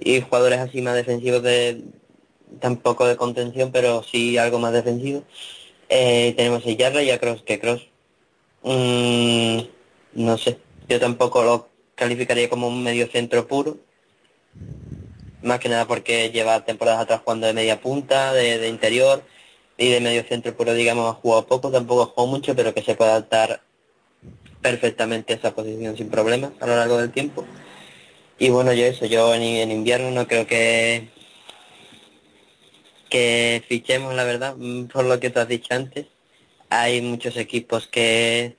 Y 0.00 0.20
jugadores 0.22 0.58
así 0.58 0.80
más 0.82 0.94
defensivos 0.94 1.42
de 1.42 1.82
tampoco 2.58 3.06
de 3.06 3.16
contención, 3.16 3.70
pero 3.70 4.02
sí 4.02 4.38
algo 4.38 4.58
más 4.58 4.72
defensivo. 4.72 5.22
Eh, 5.88 6.34
tenemos 6.36 6.66
a 6.66 6.70
Yarra 6.70 7.02
y 7.02 7.10
a 7.10 7.18
Cross, 7.18 7.42
que 7.42 7.60
Cross 7.60 7.88
mm, 8.62 9.60
no 10.14 10.38
sé, 10.38 10.58
yo 10.88 11.00
tampoco 11.00 11.42
lo 11.44 11.68
calificaría 11.94 12.48
como 12.48 12.68
un 12.68 12.82
medio 12.82 13.08
centro 13.08 13.46
puro. 13.46 13.78
Más 15.42 15.58
que 15.58 15.68
nada 15.68 15.86
porque 15.86 16.30
lleva 16.30 16.64
temporadas 16.64 17.00
atrás 17.00 17.22
jugando 17.24 17.46
de 17.46 17.54
media 17.54 17.80
punta, 17.80 18.32
de, 18.32 18.58
de 18.58 18.68
interior 18.68 19.22
y 19.78 19.88
de 19.88 20.00
medio 20.00 20.22
centro 20.24 20.54
puro, 20.54 20.74
digamos, 20.74 21.10
ha 21.10 21.14
jugado 21.14 21.46
poco, 21.46 21.70
tampoco 21.70 22.02
ha 22.02 22.06
jugado 22.06 22.26
mucho, 22.26 22.54
pero 22.54 22.74
que 22.74 22.82
se 22.82 22.94
puede 22.94 23.12
adaptar 23.12 23.62
perfectamente 24.60 25.32
a 25.32 25.36
esa 25.36 25.54
posición 25.54 25.96
sin 25.96 26.10
problemas 26.10 26.52
a 26.60 26.66
lo 26.66 26.76
largo 26.76 26.98
del 26.98 27.10
tiempo. 27.10 27.46
Y 28.40 28.50
bueno, 28.50 28.72
yo 28.72 28.86
eso, 28.86 29.06
yo 29.06 29.34
en, 29.34 29.42
en 29.42 29.70
invierno 29.70 30.10
no 30.10 30.26
creo 30.26 30.46
que 30.46 31.08
que 33.10 33.62
fichemos, 33.68 34.14
la 34.14 34.24
verdad, 34.24 34.54
mm, 34.56 34.86
por 34.86 35.04
lo 35.04 35.20
que 35.20 35.30
tú 35.30 35.40
has 35.40 35.48
dicho 35.48 35.74
antes. 35.74 36.06
Hay 36.70 37.02
muchos 37.02 37.36
equipos 37.36 37.86
que 37.88 38.56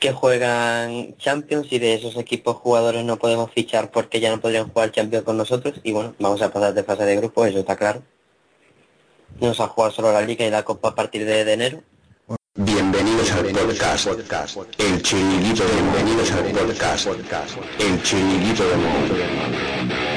que 0.00 0.12
juegan 0.12 1.16
Champions 1.18 1.68
y 1.72 1.78
de 1.78 1.94
esos 1.94 2.16
equipos 2.16 2.56
jugadores 2.56 3.04
no 3.04 3.18
podemos 3.18 3.52
fichar 3.52 3.90
porque 3.92 4.18
ya 4.18 4.30
no 4.30 4.40
podrían 4.40 4.68
jugar 4.70 4.90
Champions 4.92 5.24
con 5.24 5.36
nosotros 5.36 5.80
y 5.84 5.92
bueno, 5.92 6.14
vamos 6.18 6.42
a 6.42 6.52
pasar 6.52 6.74
de 6.74 6.82
fase 6.84 7.04
de 7.04 7.16
grupo, 7.16 7.44
eso 7.46 7.58
está 7.60 7.76
claro. 7.76 8.02
Vamos 9.40 9.60
a 9.60 9.68
jugar 9.68 9.92
solo 9.92 10.12
la 10.12 10.22
Liga 10.22 10.46
y 10.46 10.50
la 10.50 10.64
Copa 10.64 10.88
a 10.88 10.94
partir 10.94 11.24
de, 11.26 11.44
de 11.44 11.52
enero. 11.52 11.82
Bienvenidos 12.56 13.30
al 13.30 13.46
podcast, 13.46 14.08
el 14.78 15.02
chiringuito, 15.02 15.62
bienvenidos 15.72 16.32
al 16.32 16.44
podcast, 16.50 17.06
el 17.78 18.02
chiringuito 18.02 18.64
de. 18.64 20.09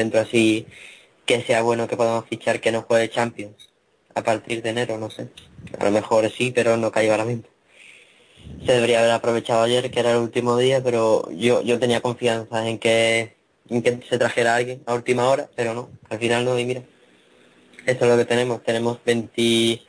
Centro 0.00 0.20
así 0.20 0.66
que 1.26 1.42
sea 1.42 1.62
bueno 1.62 1.86
que 1.88 1.96
podamos 1.96 2.24
fichar 2.28 2.60
que 2.60 2.72
no 2.72 2.82
juegue 2.82 3.10
Champions 3.10 3.70
a 4.14 4.22
partir 4.22 4.62
de 4.62 4.70
enero, 4.70 4.98
no 4.98 5.10
sé. 5.10 5.28
A 5.78 5.84
lo 5.84 5.90
mejor 5.90 6.28
sí, 6.30 6.50
pero 6.52 6.76
no 6.76 6.90
caigo 6.90 7.12
ahora 7.12 7.24
mismo. 7.24 7.44
Se 8.66 8.72
debería 8.72 9.00
haber 9.00 9.12
aprovechado 9.12 9.62
ayer, 9.62 9.90
que 9.90 10.00
era 10.00 10.12
el 10.12 10.18
último 10.18 10.56
día, 10.56 10.82
pero 10.82 11.30
yo, 11.30 11.62
yo 11.62 11.78
tenía 11.78 12.00
confianza 12.00 12.68
en 12.68 12.78
que 12.78 13.36
en 13.68 13.82
que 13.82 14.00
se 14.08 14.18
trajera 14.18 14.56
alguien 14.56 14.82
a 14.86 14.94
última 14.94 15.28
hora, 15.28 15.48
pero 15.54 15.74
no, 15.74 15.90
al 16.08 16.18
final 16.18 16.44
no, 16.44 16.58
y 16.58 16.64
mira, 16.64 16.82
eso 17.86 18.04
es 18.04 18.10
lo 18.10 18.16
que 18.16 18.24
tenemos, 18.24 18.64
tenemos 18.64 18.98
20, 19.04 19.80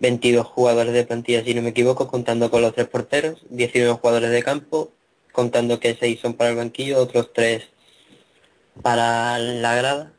22 0.00 0.46
jugadores 0.46 0.92
de 0.92 1.04
plantilla, 1.04 1.44
si 1.44 1.54
no 1.54 1.62
me 1.62 1.68
equivoco, 1.70 2.08
contando 2.08 2.50
con 2.50 2.60
los 2.60 2.74
tres 2.74 2.88
porteros, 2.88 3.46
19 3.50 3.92
jugadores 4.00 4.30
de 4.32 4.42
campo, 4.42 4.92
contando 5.30 5.78
que 5.78 5.94
6 5.94 6.20
son 6.20 6.34
para 6.34 6.50
el 6.50 6.56
banquillo, 6.56 6.98
otros 6.98 7.32
3 7.32 7.62
para 8.82 9.38
la 9.38 9.74
grada. 9.74 10.12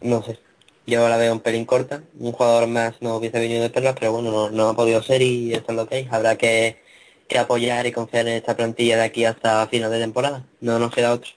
No 0.00 0.22
sé, 0.22 0.38
yo 0.86 1.08
la 1.08 1.16
veo 1.16 1.32
un 1.32 1.40
pelín 1.40 1.64
corta, 1.64 2.02
un 2.18 2.32
jugador 2.32 2.68
más 2.68 3.00
no 3.00 3.16
hubiese 3.16 3.40
venido 3.40 3.62
de 3.62 3.70
perlas, 3.70 3.96
pero 3.98 4.12
bueno, 4.12 4.30
no, 4.30 4.50
no 4.50 4.68
ha 4.68 4.76
podido 4.76 5.02
ser 5.02 5.22
y 5.22 5.54
esto 5.54 5.72
es 5.72 5.76
lo 5.76 5.88
que 5.88 5.96
hay, 5.96 6.08
habrá 6.10 6.36
que, 6.36 6.82
que 7.26 7.38
apoyar 7.38 7.86
y 7.86 7.92
confiar 7.92 8.28
en 8.28 8.34
esta 8.34 8.54
plantilla 8.54 8.96
de 8.96 9.04
aquí 9.04 9.24
hasta 9.24 9.66
final 9.68 9.90
de 9.90 10.00
temporada, 10.00 10.44
no 10.60 10.78
nos 10.78 10.92
queda 10.92 11.12
otro. 11.14 11.30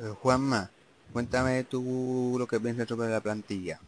Eh, 0.00 0.12
Juanma, 0.20 0.70
cuéntame 1.12 1.64
tú 1.64 2.36
lo 2.38 2.46
que 2.46 2.60
piensas 2.60 2.86
sobre 2.86 3.08
la 3.08 3.20
plantilla. 3.20 3.80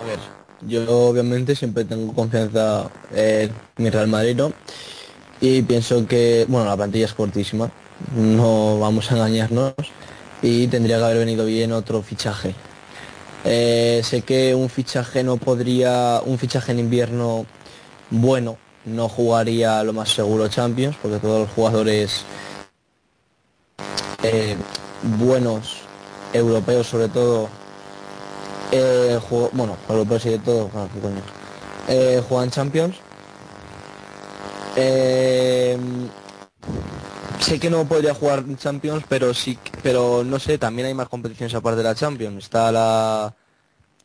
A 0.00 0.04
ver, 0.04 0.18
yo 0.62 0.84
obviamente 0.88 1.54
siempre 1.54 1.84
tengo 1.84 2.14
confianza 2.14 2.90
en 3.14 3.52
mi 3.76 3.90
Real 3.90 4.08
Madrid, 4.08 4.36
¿no? 4.36 4.52
Y 5.42 5.60
pienso 5.62 6.06
que, 6.06 6.46
bueno, 6.48 6.66
la 6.66 6.76
plantilla 6.76 7.06
es 7.06 7.14
cortísima, 7.14 7.68
no 8.14 8.78
vamos 8.78 9.10
a 9.10 9.16
engañarnos, 9.16 9.74
y 10.40 10.68
tendría 10.68 10.98
que 10.98 11.04
haber 11.04 11.18
venido 11.18 11.44
bien 11.44 11.72
otro 11.72 12.00
fichaje. 12.00 12.54
Eh, 13.44 14.02
sé 14.04 14.22
que 14.22 14.54
un 14.54 14.70
fichaje 14.70 15.24
no 15.24 15.38
podría, 15.38 16.22
un 16.24 16.38
fichaje 16.38 16.70
en 16.70 16.78
invierno 16.78 17.44
bueno, 18.10 18.56
no 18.84 19.08
jugaría 19.08 19.82
lo 19.82 19.92
más 19.92 20.10
seguro 20.10 20.46
Champions, 20.46 20.96
porque 21.02 21.18
todos 21.18 21.40
los 21.40 21.50
jugadores 21.50 22.24
eh, 24.22 24.56
buenos, 25.18 25.78
europeos 26.32 26.86
sobre 26.86 27.08
todo, 27.08 27.48
eh, 28.70 29.18
bueno, 29.50 29.76
europeos 29.88 30.24
y 30.26 30.28
de 30.28 30.38
todo, 30.38 30.68
bueno, 30.68 30.88
qué 30.94 31.00
coño, 31.00 31.22
eh, 31.88 32.22
juegan 32.28 32.52
Champions. 32.52 32.94
Eh, 34.76 35.76
sé 37.40 37.60
que 37.60 37.70
no 37.70 37.84
podría 37.86 38.14
jugar 38.14 38.44
Champions, 38.56 39.04
pero 39.08 39.34
sí, 39.34 39.58
pero 39.82 40.24
no 40.24 40.38
sé, 40.38 40.58
también 40.58 40.86
hay 40.88 40.94
más 40.94 41.08
competiciones 41.08 41.54
aparte 41.54 41.78
de 41.78 41.84
la 41.84 41.94
Champions. 41.94 42.44
Está 42.44 42.72
la, 42.72 43.34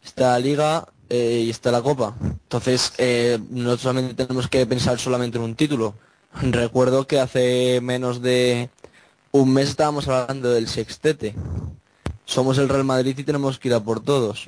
está 0.03 0.33
la 0.33 0.39
Liga 0.39 0.87
eh, 1.09 1.43
y 1.45 1.49
está 1.49 1.71
la 1.71 1.81
Copa. 1.81 2.15
Entonces, 2.21 2.93
eh, 2.97 3.39
no 3.49 3.77
solamente 3.77 4.25
tenemos 4.25 4.47
que 4.47 4.65
pensar 4.65 4.99
solamente 4.99 5.37
en 5.37 5.43
un 5.43 5.55
título. 5.55 5.95
Recuerdo 6.41 7.07
que 7.07 7.19
hace 7.19 7.79
menos 7.81 8.21
de 8.21 8.69
un 9.31 9.53
mes 9.53 9.69
estábamos 9.69 10.07
hablando 10.07 10.51
del 10.51 10.67
sextete. 10.67 11.35
Somos 12.25 12.57
el 12.57 12.69
Real 12.69 12.83
Madrid 12.83 13.17
y 13.17 13.23
tenemos 13.23 13.57
que 13.59 13.69
ir 13.69 13.73
a 13.73 13.79
por 13.79 14.03
todos. 14.03 14.47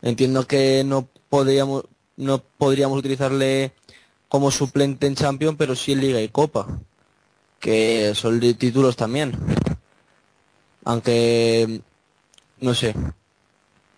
Entiendo 0.00 0.46
que 0.46 0.82
no 0.84 1.08
podríamos, 1.28 1.84
no 2.16 2.38
podríamos 2.38 2.98
utilizarle 2.98 3.72
como 4.28 4.50
suplente 4.50 5.06
en 5.06 5.14
Champions, 5.14 5.56
pero 5.58 5.74
sí 5.74 5.92
en 5.92 6.00
Liga 6.00 6.20
y 6.20 6.28
Copa, 6.28 6.66
que 7.60 8.12
son 8.14 8.40
de 8.40 8.54
títulos 8.54 8.96
también. 8.96 9.32
Aunque, 10.84 11.80
no 12.60 12.74
sé, 12.74 12.94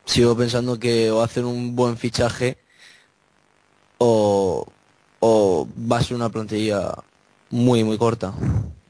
sigo 0.04 0.36
pensando 0.36 0.78
que 0.78 1.10
o 1.10 1.22
hacen 1.22 1.44
un 1.44 1.76
buen 1.76 1.96
fichaje 1.96 2.58
o, 3.98 4.66
o 5.20 5.68
va 5.90 5.98
a 5.98 6.02
ser 6.02 6.16
una 6.16 6.30
plantilla 6.30 6.94
muy, 7.50 7.84
muy 7.84 7.98
corta. 7.98 8.32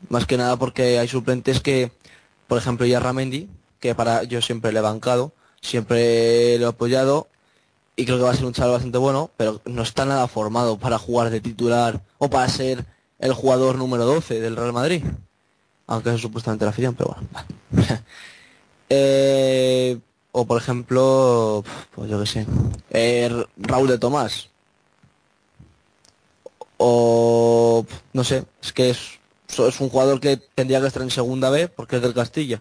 Más 0.09 0.27
que 0.27 0.37
nada 0.37 0.57
porque 0.57 0.99
hay 0.99 1.09
suplentes 1.09 1.61
que, 1.61 1.93
por 2.49 2.59
ejemplo, 2.59 2.87
Yarramendi, 2.87 3.49
que 3.81 3.95
para 3.95 4.25
yo 4.25 4.43
siempre 4.43 4.73
le 4.73 4.79
he 4.79 4.83
bancado, 4.83 5.33
siempre 5.61 6.59
lo 6.59 6.67
he 6.67 6.69
apoyado 6.69 7.29
y 8.01 8.07
creo 8.07 8.17
que 8.17 8.25
va 8.25 8.31
a 8.31 8.35
ser 8.35 8.47
un 8.47 8.55
chaval 8.55 8.73
bastante 8.73 8.97
bueno, 8.97 9.31
pero 9.37 9.61
no 9.67 9.83
está 9.83 10.07
nada 10.07 10.27
formado 10.27 10.79
para 10.79 10.99
jugar 10.99 11.29
de 11.29 11.43
titular 11.43 12.01
o 12.17 12.31
para 12.31 12.49
ser 12.49 12.87
el 13.19 13.35
jugador 13.35 13.77
número 13.77 14.07
12 14.07 14.41
del 14.41 14.57
Real 14.57 14.73
Madrid. 14.73 15.05
Aunque 15.87 16.15
es 16.15 16.21
supuestamente 16.23 16.65
la 16.65 16.71
afición, 16.71 16.95
pero 16.95 17.15
bueno. 17.15 17.99
Eh, 18.93 20.01
o 20.33 20.45
por 20.47 20.61
ejemplo, 20.61 21.63
pues 21.95 22.11
yo 22.11 22.19
qué 22.19 22.27
sé, 22.27 22.45
eh, 22.91 23.45
Raúl 23.57 23.87
de 23.87 23.99
Tomás. 23.99 24.49
O 26.77 27.87
no 28.13 28.25
sé, 28.25 28.47
es 28.61 28.73
que 28.73 28.91
es, 28.91 29.21
es 29.47 29.81
un 29.81 29.91
jugador 29.91 30.19
que 30.19 30.39
tendría 30.57 30.81
que 30.81 30.89
estar 30.89 31.05
en 31.05 31.11
segunda 31.11 31.51
B 31.51 31.69
porque 31.69 31.97
es 31.97 32.03
del 32.03 32.15
Castilla. 32.15 32.61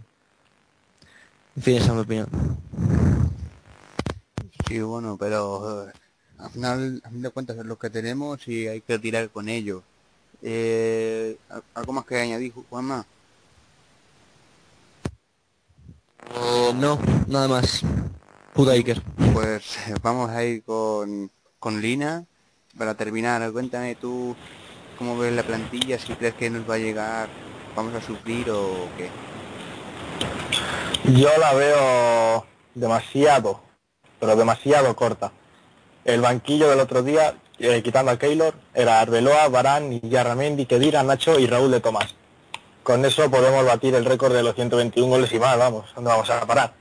En 1.55 1.63
fin, 1.63 1.77
esa 1.77 1.87
es 1.87 1.93
mi 1.93 2.01
opinión. 2.01 2.29
Sí, 4.69 4.79
bueno, 4.81 5.17
pero 5.19 5.89
eh, 5.89 5.93
al 6.37 6.51
final, 6.51 7.01
a 7.03 7.09
fin 7.09 7.23
de 7.23 7.31
cuentas 7.31 7.57
es 7.57 7.65
lo 7.65 7.79
que 7.79 7.89
tenemos 7.89 8.47
y 8.47 8.67
hay 8.67 8.81
que 8.81 8.99
tirar 8.99 9.29
con 9.31 9.49
ello. 9.49 9.83
Eh, 10.43 11.37
¿al- 11.49 11.63
¿Algo 11.75 11.93
más 11.93 12.05
que 12.05 12.17
añadir, 12.19 12.53
Juanma? 12.69 13.05
Eh, 16.35 16.73
no, 16.75 16.99
nada 17.27 17.47
más. 17.47 17.81
Puta 18.53 18.73
Iker. 18.73 19.01
Pues 19.33 19.79
vamos 20.03 20.29
a 20.29 20.43
ir 20.45 20.63
con, 20.63 21.31
con 21.59 21.81
Lina. 21.81 22.25
Para 22.77 22.95
terminar, 22.95 23.51
cuéntame 23.51 23.95
tú 23.95 24.35
cómo 24.97 25.17
ves 25.17 25.33
la 25.33 25.43
plantilla, 25.43 25.99
si 25.99 26.13
crees 26.13 26.35
que 26.35 26.49
nos 26.51 26.69
va 26.69 26.75
a 26.75 26.79
llegar, 26.79 27.29
vamos 27.75 27.95
a 27.95 28.01
sufrir 28.01 28.51
o 28.51 28.87
qué. 28.97 29.09
Yo 31.19 31.29
la 31.39 31.53
veo 31.55 32.45
demasiado, 32.75 33.61
pero 34.19 34.35
demasiado 34.35 34.95
corta. 34.95 35.31
El 36.05 36.21
banquillo 36.21 36.69
del 36.69 36.79
otro 36.79 37.03
día, 37.03 37.35
eh, 37.59 37.81
quitando 37.83 38.11
a 38.11 38.19
Keylor, 38.19 38.53
era 38.73 39.01
Arbeloa, 39.01 39.47
Barán, 39.49 39.99
Yarramendi, 40.01 40.65
Kedira, 40.65 41.03
Nacho 41.03 41.39
y 41.39 41.47
Raúl 41.47 41.71
de 41.71 41.79
Tomás. 41.79 42.15
Con 42.83 43.05
eso 43.05 43.29
podemos 43.29 43.65
batir 43.65 43.93
el 43.95 44.05
récord 44.05 44.33
de 44.33 44.43
los 44.43 44.55
121 44.55 45.09
goles 45.09 45.31
y 45.31 45.39
más, 45.39 45.57
vamos, 45.57 45.85
¿dónde 45.93 46.09
vamos 46.09 46.29
a 46.29 46.45
parar? 46.45 46.73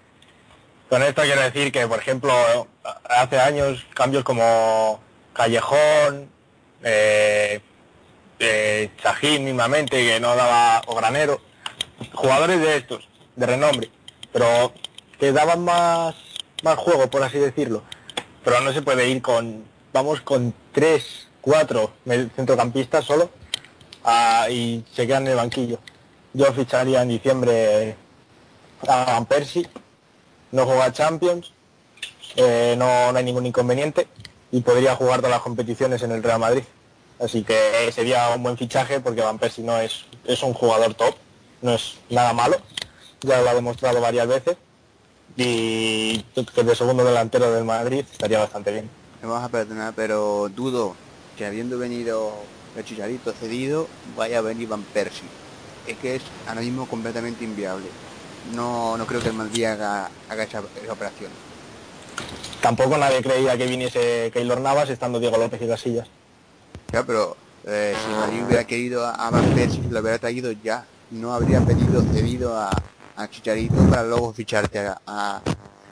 Con 0.88 1.02
esto 1.02 1.22
quiero 1.22 1.42
decir 1.42 1.70
que, 1.70 1.86
por 1.86 1.98
ejemplo, 1.98 2.32
hace 3.04 3.38
años 3.38 3.86
cambios 3.92 4.24
como 4.24 5.00
Callejón, 5.34 6.30
eh, 6.82 7.60
eh, 8.38 8.90
mismamente, 9.40 9.96
que 9.96 10.20
no 10.20 10.34
daba, 10.34 10.82
o 10.86 10.94
Granero, 10.94 11.40
jugadores 12.14 12.60
de 12.60 12.76
estos, 12.76 13.08
de 13.36 13.46
renombre, 13.46 13.90
pero 14.32 14.72
que 15.18 15.32
daban 15.32 15.64
más, 15.64 16.14
más 16.62 16.76
juego, 16.76 17.08
por 17.08 17.22
así 17.22 17.38
decirlo. 17.38 17.82
Pero 18.44 18.60
no 18.60 18.72
se 18.72 18.82
puede 18.82 19.08
ir 19.08 19.22
con, 19.22 19.64
vamos 19.92 20.20
con 20.20 20.54
tres, 20.72 21.28
cuatro 21.40 21.92
centrocampistas 22.36 23.04
solo 23.04 23.30
ah, 24.04 24.46
y 24.50 24.84
se 24.92 25.06
quedan 25.06 25.24
en 25.24 25.32
el 25.32 25.36
banquillo. 25.36 25.78
Yo 26.32 26.52
ficharía 26.52 27.02
en 27.02 27.08
diciembre 27.08 27.96
a 28.86 29.04
Van 29.04 29.26
Persie, 29.26 29.68
no 30.52 30.66
juega 30.66 30.92
Champions, 30.92 31.52
eh, 32.36 32.74
no, 32.78 33.12
no 33.12 33.18
hay 33.18 33.24
ningún 33.24 33.46
inconveniente 33.46 34.08
y 34.52 34.60
podría 34.60 34.94
jugar 34.94 35.16
todas 35.16 35.32
las 35.32 35.42
competiciones 35.42 36.02
en 36.02 36.12
el 36.12 36.22
Real 36.22 36.38
Madrid. 36.38 36.64
Así 37.20 37.42
que 37.42 37.90
sería 37.92 38.28
un 38.30 38.42
buen 38.42 38.56
fichaje 38.56 39.00
porque 39.00 39.22
Van 39.22 39.38
Persie 39.38 39.64
no 39.64 39.78
es, 39.78 40.04
es 40.24 40.42
un 40.42 40.54
jugador 40.54 40.94
top, 40.94 41.14
no 41.62 41.74
es 41.74 41.96
nada 42.08 42.32
malo, 42.32 42.56
ya 43.22 43.40
lo 43.42 43.50
ha 43.50 43.54
demostrado 43.54 44.00
varias 44.00 44.28
veces 44.28 44.56
y 45.38 46.24
que 46.52 46.64
de 46.64 46.74
segundo 46.74 47.04
delantero 47.04 47.52
del 47.52 47.64
Madrid 47.64 48.04
estaría 48.10 48.40
bastante 48.40 48.72
bien. 48.72 48.90
Me 49.22 49.28
vas 49.28 49.44
a 49.44 49.48
perdonar, 49.48 49.94
pero 49.94 50.48
dudo 50.48 50.96
que 51.36 51.46
habiendo 51.46 51.78
venido 51.78 52.32
el 52.76 52.84
Chicharito 52.84 53.32
cedido, 53.32 53.86
vaya 54.16 54.38
a 54.38 54.40
venir 54.42 54.68
Van 54.68 54.82
Persie. 54.82 55.28
Es 55.86 55.96
que 55.98 56.16
es 56.16 56.22
ahora 56.48 56.60
mismo 56.60 56.86
completamente 56.86 57.44
inviable. 57.44 57.86
No, 58.52 58.98
no 58.98 59.06
creo 59.06 59.20
que 59.20 59.28
el 59.28 59.34
Madrid 59.34 59.64
haga, 59.64 60.10
haga 60.28 60.42
esa, 60.42 60.62
esa 60.82 60.92
operación. 60.92 61.30
Tampoco 62.60 62.98
nadie 62.98 63.22
creía 63.22 63.56
que 63.56 63.66
viniese 63.68 64.32
Keylor 64.34 64.60
Navas 64.60 64.90
estando 64.90 65.20
Diego 65.20 65.38
López 65.38 65.62
y 65.62 65.68
Casillas. 65.68 66.08
Ya, 66.92 67.04
pero 67.04 67.36
eh, 67.64 67.94
si 68.04 68.10
Madrid 68.12 68.42
hubiera 68.44 68.66
querido 68.66 69.06
a, 69.06 69.12
a 69.12 69.30
Van 69.30 69.54
Persie, 69.54 69.82
lo 69.88 70.00
hubiera 70.00 70.18
traído 70.18 70.50
ya. 70.50 70.84
No 71.12 71.32
habría 71.32 71.60
pedido 71.60 72.02
cedido 72.12 72.58
a, 72.58 72.70
a 73.18 73.28
Chicharito 73.28 73.74
para 73.90 74.04
luego 74.04 74.32
ficharte 74.32 74.78
a, 74.78 75.00
a, 75.06 75.42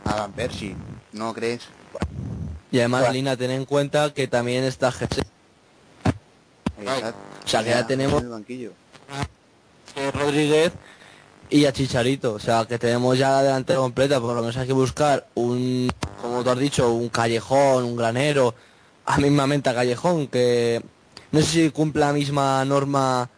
a 0.04 0.14
Van 0.14 0.32
Persie. 0.32 0.76
¿No 1.12 1.34
crees? 1.34 1.62
Y 2.70 2.78
además, 2.78 3.12
Lina, 3.12 3.36
ten 3.36 3.50
en 3.50 3.64
cuenta 3.64 4.12
que 4.14 4.28
también 4.28 4.64
está 4.64 4.92
Jesse 4.92 5.22
Exacto. 6.80 7.14
O 7.44 7.48
sea, 7.48 7.64
que 7.64 7.70
ya 7.70 7.86
tenemos- 7.86 8.20
en 8.20 8.26
el 8.26 8.32
banquillo. 8.32 8.72
Rodríguez 10.14 10.72
y 11.48 11.64
a 11.64 11.72
Chicharito. 11.72 12.34
O 12.34 12.38
sea, 12.38 12.64
que 12.66 12.78
tenemos 12.78 13.16
ya 13.18 13.30
la 13.30 13.42
delantera 13.42 13.78
completa. 13.78 14.20
Por 14.20 14.34
lo 14.34 14.40
menos 14.42 14.56
hay 14.56 14.66
que 14.66 14.72
buscar 14.72 15.26
un, 15.34 15.88
como 16.20 16.44
tú 16.44 16.50
has 16.50 16.58
dicho, 16.58 16.92
un 16.92 17.08
callejón, 17.08 17.84
un 17.84 17.96
granero. 17.96 18.54
A 19.08 19.18
mismamente 19.18 19.70
a 19.70 19.74
Callejón, 19.74 20.26
que 20.26 20.82
no 21.30 21.40
sé 21.40 21.46
si 21.46 21.70
cumple 21.70 22.00
la 22.00 22.12
misma 22.12 22.64
norma 22.64 23.30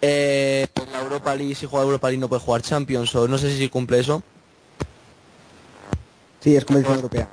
eh, 0.00 0.66
por 0.72 0.88
la 0.88 1.00
Europa 1.00 1.34
League, 1.34 1.54
si 1.54 1.66
juega 1.66 1.84
Europa 1.84 2.08
League 2.08 2.20
no 2.20 2.28
puede 2.28 2.42
jugar 2.42 2.62
Champions, 2.62 3.14
o 3.14 3.28
no 3.28 3.38
sé 3.38 3.56
si 3.56 3.68
cumple 3.68 3.98
eso. 4.00 4.22
Sí, 6.40 6.56
es 6.56 6.64
competición 6.64 6.96
europea. 6.96 7.28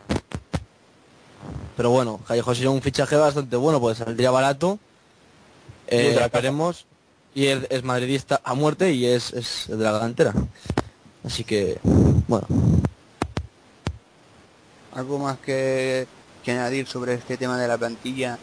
Pero 1.77 1.89
bueno, 1.89 2.19
Callejo 2.27 2.55
sería 2.55 2.69
un 2.69 2.81
fichaje 2.81 3.15
bastante 3.15 3.55
bueno, 3.55 3.79
pues 3.79 3.97
saldría 3.97 4.31
barato. 4.31 4.79
Eh, 5.87 6.17
esperemos. 6.19 6.85
Y 7.33 7.47
es, 7.47 7.67
es 7.69 7.83
madridista 7.83 8.39
a 8.43 8.53
muerte 8.53 8.93
y 8.93 9.05
es, 9.05 9.33
es 9.33 9.65
de 9.67 9.75
la 9.75 9.93
delantera. 9.93 10.33
Así 11.25 11.43
que, 11.43 11.79
bueno. 12.27 12.47
¿Algo 14.93 15.19
más 15.19 15.37
que, 15.39 16.07
que 16.43 16.51
añadir 16.51 16.87
sobre 16.87 17.15
este 17.15 17.35
tema 17.35 17.59
de 17.59 17.67
la 17.67 17.77
plantilla? 17.77 18.39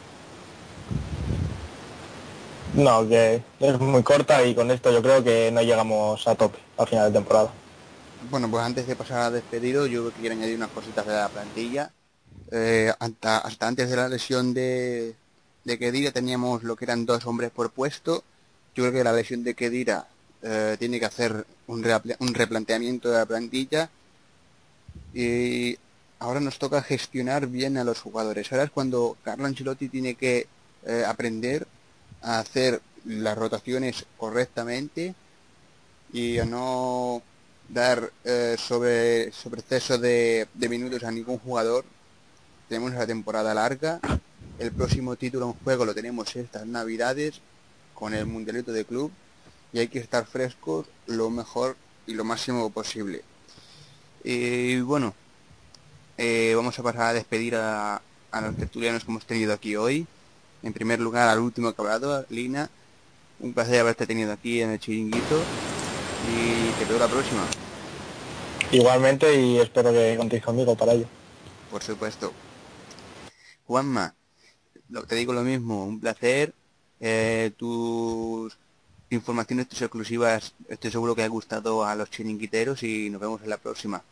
No, 2.75 3.07
que 3.07 3.43
es 3.61 3.79
muy 3.79 4.03
corta 4.03 4.43
y 4.45 4.55
con 4.55 4.71
esto 4.71 4.91
yo 4.91 5.03
creo 5.03 5.23
que 5.23 5.51
no 5.53 5.61
llegamos 5.61 6.27
a 6.27 6.35
tope 6.35 6.59
a 6.79 6.87
final 6.87 7.13
de 7.13 7.19
temporada. 7.19 7.53
Bueno, 8.31 8.51
pues 8.51 8.65
antes 8.65 8.87
de 8.87 8.97
pasar 8.97 9.19
a 9.19 9.31
despedido, 9.31 9.87
yo 9.87 10.11
quiero 10.13 10.35
añadir 10.35 10.57
unas 10.57 10.71
cositas 10.71 11.07
de 11.07 11.13
la 11.13 11.29
plantilla. 11.29 11.91
Eh, 12.51 12.93
hasta, 12.99 13.39
hasta 13.39 13.69
antes 13.69 13.91
de 13.91 13.97
la 13.97 14.09
lesión 14.09 14.55
de, 14.55 15.15
de 15.65 15.79
Kedira 15.79 16.13
teníamos 16.13 16.63
lo 16.63 16.77
que 16.77 16.87
eran 16.87 17.05
dos 17.05 17.27
hombres 17.27 17.51
por 17.51 17.71
puesto. 17.71 18.25
Yo 18.75 18.85
creo 18.85 18.93
que 18.93 19.05
la 19.05 19.13
lesión 19.13 19.45
de 19.45 19.55
Kedira 19.55 20.07
eh, 20.43 20.77
tiene 20.79 20.99
que 20.99 21.07
hacer 21.07 21.45
un, 21.67 21.87
un 22.21 22.35
replanteamiento 22.35 23.11
de 23.11 23.19
la 23.19 23.27
plantilla. 23.27 23.91
Y 25.13 25.77
ahora 26.21 26.41
nos 26.41 26.59
toca 26.59 26.81
gestionar 26.81 27.49
bien 27.49 27.77
a 27.77 27.85
los 27.85 28.01
jugadores. 28.01 28.51
Ahora 28.51 28.65
es 28.65 28.71
cuando 28.71 29.19
Carlo 29.25 29.45
Ancelotti 29.45 29.89
tiene 29.89 30.15
que 30.15 30.47
eh, 30.87 31.05
aprender 31.07 31.67
a 32.23 32.39
hacer 32.39 32.81
las 33.05 33.37
rotaciones 33.37 34.07
correctamente 34.17 35.15
y 36.13 36.39
a 36.39 36.45
no 36.45 37.23
dar 37.69 38.13
eh, 38.25 38.57
sobre, 38.59 39.33
sobre 39.33 39.61
exceso 39.61 39.99
de, 39.99 40.47
de 40.55 40.69
minutos 40.69 41.03
a 41.05 41.11
ningún 41.11 41.39
jugador. 41.39 41.85
Tenemos 42.69 42.93
una 42.93 43.07
temporada 43.07 43.55
larga. 43.55 44.01
El 44.59 44.73
próximo 44.73 45.17
título 45.17 45.47
en 45.47 45.65
juego 45.65 45.85
lo 45.85 45.95
tenemos 45.95 46.35
estas 46.37 46.67
navidades 46.67 47.41
con 47.95 48.15
el 48.15 48.27
Mundialito 48.27 48.73
de 48.73 48.85
Club 48.85 49.11
y 49.73 49.79
hay 49.79 49.89
que 49.89 49.99
estar 49.99 50.27
frescos 50.27 50.87
lo 51.07 51.31
mejor 51.31 51.77
y 52.07 52.15
lo 52.15 52.25
máximo 52.25 52.71
posible. 52.71 53.23
Y 54.23 54.81
bueno, 54.81 55.15
eh, 56.19 56.53
vamos 56.55 56.79
a 56.79 56.83
pasar 56.83 57.03
a 57.03 57.13
despedir 57.15 57.57
a, 57.57 58.01
a 58.31 58.41
los 58.41 58.57
tertulianos 58.57 59.05
que 59.05 59.11
hemos 59.11 59.27
tenido 59.27 59.53
aquí 59.53 59.77
hoy. 59.77 60.07
En 60.63 60.73
primer 60.73 61.01
lugar, 61.01 61.29
al 61.29 61.41
último 61.41 61.73
que 61.73 61.83
ha 61.83 61.85
hablado, 61.85 62.27
Lina. 62.31 62.71
Un 63.41 63.53
placer 63.53 63.81
haberte 63.81 64.07
tenido 64.07 64.33
aquí 64.33 64.63
en 64.63 64.71
el 64.71 64.79
chiringuito 64.79 65.37
y 66.31 66.71
te 66.79 66.85
veo 66.85 66.99
la 66.99 67.09
próxima, 67.09 67.43
Igualmente 68.71 69.35
y 69.39 69.59
espero 69.59 69.93
que 69.93 70.15
contéis 70.17 70.43
conmigo 70.45 70.75
para 70.77 70.93
ello. 70.93 71.07
por 71.71 71.83
supuesto. 71.83 72.33
Juanma, 73.67 74.15
lo- 74.89 75.05
te 75.05 75.15
digo 75.17 75.33
lo 75.33 75.43
mismo, 75.43 75.85
un 75.85 76.01
placer. 76.01 76.55
Eh, 77.01 77.51
tus 77.57 78.57
informaciones, 79.11 79.69
tus 79.69 79.83
exclusivas, 79.83 80.55
estoy 80.69 80.91
seguro 80.93 81.15
que 81.17 81.25
ha 81.25 81.29
gustado 81.29 81.85
a 81.85 81.95
los 81.97 82.09
chiringuiteros 82.11 82.83
y 82.85 83.11
nos 83.11 83.21
vemos 83.21 83.43
en 83.43 83.51
la 83.51 83.57
próxima. 83.59 84.03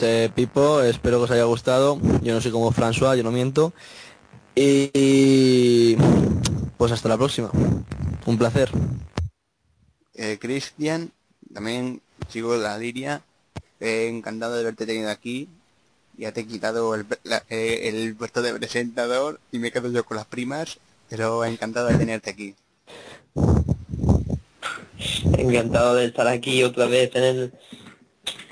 Eh, 0.00 0.30
Pipo. 0.34 0.80
Espero 0.82 1.18
que 1.18 1.24
os 1.24 1.30
haya 1.30 1.44
gustado. 1.44 1.98
Yo 2.22 2.32
no 2.32 2.40
soy 2.40 2.50
como 2.52 2.72
François, 2.72 3.16
yo 3.16 3.22
no 3.22 3.30
miento. 3.30 3.72
Y, 4.54 4.90
y, 4.94 5.96
pues 6.76 6.92
hasta 6.92 7.08
la 7.08 7.16
próxima. 7.18 7.50
Un 8.26 8.38
placer. 8.38 8.70
Eh, 10.14 10.38
Cristian, 10.40 11.12
también 11.52 12.00
sigo 12.28 12.56
la 12.56 12.78
liria. 12.78 13.22
Eh, 13.80 14.08
encantado 14.08 14.54
de 14.54 14.60
haberte 14.62 14.86
tenido 14.86 15.10
aquí. 15.10 15.48
Ya 16.16 16.32
te 16.32 16.40
he 16.40 16.46
quitado 16.46 16.94
el, 16.94 17.06
la- 17.22 17.44
eh, 17.48 17.90
el 17.92 18.16
puesto 18.16 18.42
de 18.42 18.54
presentador 18.54 19.38
y 19.52 19.58
me 19.58 19.70
quedo 19.70 19.90
yo 19.92 20.04
con 20.04 20.16
las 20.16 20.26
primas, 20.26 20.78
pero 21.08 21.44
encantado 21.44 21.86
de 21.88 21.94
tenerte 21.98 22.30
aquí. 22.30 22.54
Encantado 25.36 25.94
de 25.94 26.06
estar 26.06 26.26
aquí 26.26 26.64
otra 26.64 26.86
vez 26.86 27.14
en 27.14 27.22
el 27.22 27.52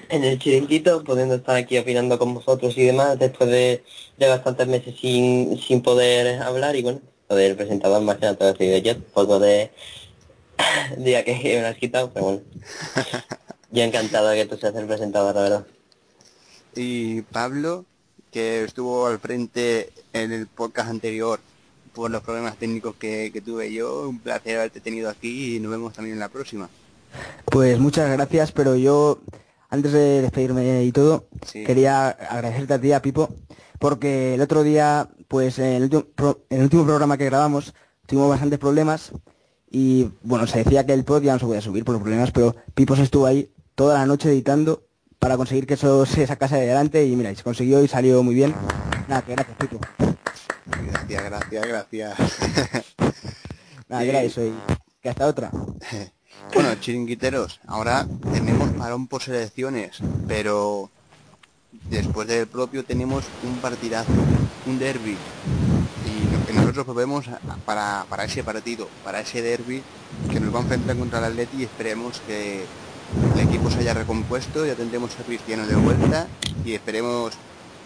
en 0.09 0.25
el 0.25 0.39
chiringuito, 0.39 1.05
pudiendo 1.05 1.35
estar 1.35 1.57
aquí 1.57 1.79
opinando 1.79 2.19
con 2.19 2.35
vosotros 2.35 2.77
y 2.77 2.85
demás, 2.85 3.19
después 3.19 3.51
de, 3.51 3.85
de 4.17 4.29
bastantes 4.29 4.67
meses 4.67 4.95
sin, 5.01 5.59
sin 5.59 5.83
poder 5.83 6.43
hablar 6.43 6.77
y 6.77 6.83
bueno, 6.83 7.01
lo 7.29 7.37
del 7.37 7.57
presentador 7.57 8.03
más 8.03 8.17
que 8.17 8.27
nada 8.27 8.55
yo, 8.79 8.99
poco 9.13 9.39
de 9.39 9.71
día 10.99 11.25
que 11.25 11.35
me 11.35 11.61
lo 11.61 11.69
has 11.69 11.77
quitado, 11.77 12.11
pero 12.13 12.27
bueno. 12.27 12.41
Yo 13.73 13.83
encantado 13.83 14.29
de 14.29 14.37
que 14.37 14.47
tú 14.47 14.57
seas 14.57 14.75
el 14.77 14.87
presentador, 14.87 15.35
la 15.35 15.43
verdad. 15.43 15.67
Y 16.77 17.23
Pablo, 17.23 17.85
que 18.31 18.63
estuvo 18.65 19.07
al 19.07 19.19
frente 19.19 19.91
en 20.13 20.33
el 20.33 20.47
podcast 20.47 20.89
anterior 20.89 21.41
por 21.93 22.11
los 22.11 22.23
problemas 22.23 22.57
técnicos 22.57 22.95
que, 22.97 23.31
que 23.33 23.41
tuve 23.41 23.73
yo, 23.73 24.09
un 24.09 24.21
placer 24.21 24.59
haberte 24.59 24.81
tenido 24.81 25.11
aquí 25.11 25.57
y 25.57 25.61
nos 25.61 25.73
vemos 25.73 25.95
también 25.95 26.15
en 26.15 26.21
la 26.21 26.29
próxima. 26.29 26.69
Pues 27.47 27.79
muchas 27.79 28.11
gracias, 28.11 28.53
pero 28.53 28.77
yo, 28.77 29.19
antes 29.77 29.93
de 29.93 30.23
despedirme 30.23 30.85
y 30.85 30.93
todo, 30.93 31.29
Sí. 31.45 31.65
quería 31.65 32.09
agradecerte 32.09 32.75
a 32.75 32.81
ti, 32.81 32.93
a 32.93 33.03
Pipo, 33.03 33.29
porque 33.79 34.35
el 34.35 34.41
otro 34.41 34.63
día, 34.63 35.09
pues 35.29 35.59
en 35.59 35.67
el 35.75 35.83
último, 35.85 36.05
pro- 36.15 36.41
en 36.51 36.59
el 36.59 36.65
último 36.65 36.85
programa 36.85 37.17
que 37.17 37.27
grabamos, 37.27 37.75
tuvimos 38.07 38.29
bastantes 38.31 38.59
problemas 38.59 39.13
y, 39.71 40.11
bueno, 40.23 40.47
se 40.47 40.59
decía 40.65 40.87
que 40.87 40.93
el 40.93 41.05
pod 41.05 41.23
ya 41.23 41.33
no 41.35 41.39
se 41.39 41.47
podía 41.47 41.61
subir 41.61 41.85
por 41.85 41.93
los 41.95 42.03
problemas, 42.03 42.31
pero 42.33 42.55
Pipo 42.75 42.97
se 42.97 43.03
estuvo 43.03 43.27
ahí 43.27 43.51
toda 43.75 43.99
la 43.99 44.07
noche 44.07 44.31
editando 44.31 44.83
para 45.19 45.37
conseguir 45.37 45.67
que 45.67 45.75
eso 45.75 46.07
se 46.07 46.27
sacase 46.27 46.55
adelante 46.57 47.05
y 47.07 47.17
mira, 47.17 47.31
y 47.33 47.37
se 47.37 47.43
consiguió 47.43 47.83
y 47.83 47.89
salió 47.89 48.23
muy 48.23 48.35
bien. 48.35 48.55
Nada, 49.09 49.23
que 49.23 49.33
gracias, 49.33 49.57
Pipo. 49.59 49.79
Gracias, 50.67 51.25
gracias, 51.25 51.67
gracias. 51.67 52.15
Nada, 53.89 54.03
que 54.03 54.05
Sí. 54.05 54.11
era 54.11 54.23
eso 54.23 54.45
y 54.45 54.53
que 55.03 55.09
hasta 55.09 55.27
otra. 55.27 55.51
Bueno, 56.55 56.75
chiringuiteros, 56.81 57.61
ahora 57.67 58.07
tenemos 58.33 58.71
parón 58.73 59.07
por 59.09 59.23
selecciones, 59.23 59.99
pero 60.27 60.91
después 61.91 62.29
del 62.29 62.47
propio 62.47 62.85
tenemos 62.85 63.25
un 63.43 63.57
partidazo, 63.59 64.13
un 64.67 64.79
derby. 64.79 65.17
Y 66.07 66.33
no- 66.33 66.47
que 66.47 66.53
nosotros 66.53 66.87
a- 67.29 67.57
para, 67.65 68.07
para 68.09 68.25
ese 68.25 68.43
partido, 68.45 68.89
para 69.05 69.21
ese 69.21 69.43
derby 69.43 69.83
que 70.31 70.41
nos 70.41 70.55
va 70.55 70.61
a 70.61 70.63
enfrentar 70.63 70.97
contra 70.97 71.19
el 71.19 71.25
Atleti 71.27 71.59
y 71.59 71.65
esperemos 71.65 72.21
que 72.27 72.65
el 73.35 73.41
equipo 73.41 73.71
se 73.71 73.79
haya 73.81 73.95
recompuesto, 73.95 74.65
ya 74.65 74.75
tendremos 74.75 75.11
a 75.19 75.25
Cristiano 75.25 75.67
de 75.67 75.75
vuelta 75.77 76.27
y 76.65 76.73
esperemos 76.75 77.33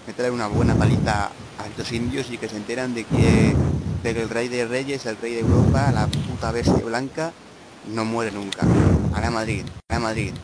meterle 0.07 0.31
una 0.31 0.47
buena 0.47 0.75
paliza 0.75 1.31
a 1.59 1.67
estos 1.67 1.93
indios 1.93 2.31
y 2.31 2.39
que 2.39 2.49
se 2.49 2.57
enteran 2.57 2.95
de 2.95 3.05
que, 3.05 3.55
de 4.03 4.11
el 4.11 4.29
rey 4.29 4.49
de 4.49 4.67
reyes, 4.67 5.07
el 5.07 5.17
rey 5.17 5.35
de 5.35 5.41
Europa, 5.41 5.91
la 5.93 6.07
puta 6.07 6.53
bestia 6.53 6.85
blanca, 6.85 7.33
no 7.91 8.05
muere 8.05 8.31
nunca. 8.31 8.61
A 9.15 9.21
la 9.21 9.31
Madrid, 9.31 9.65
a 9.89 9.95
la 9.95 10.01
Madrid. 10.01 10.35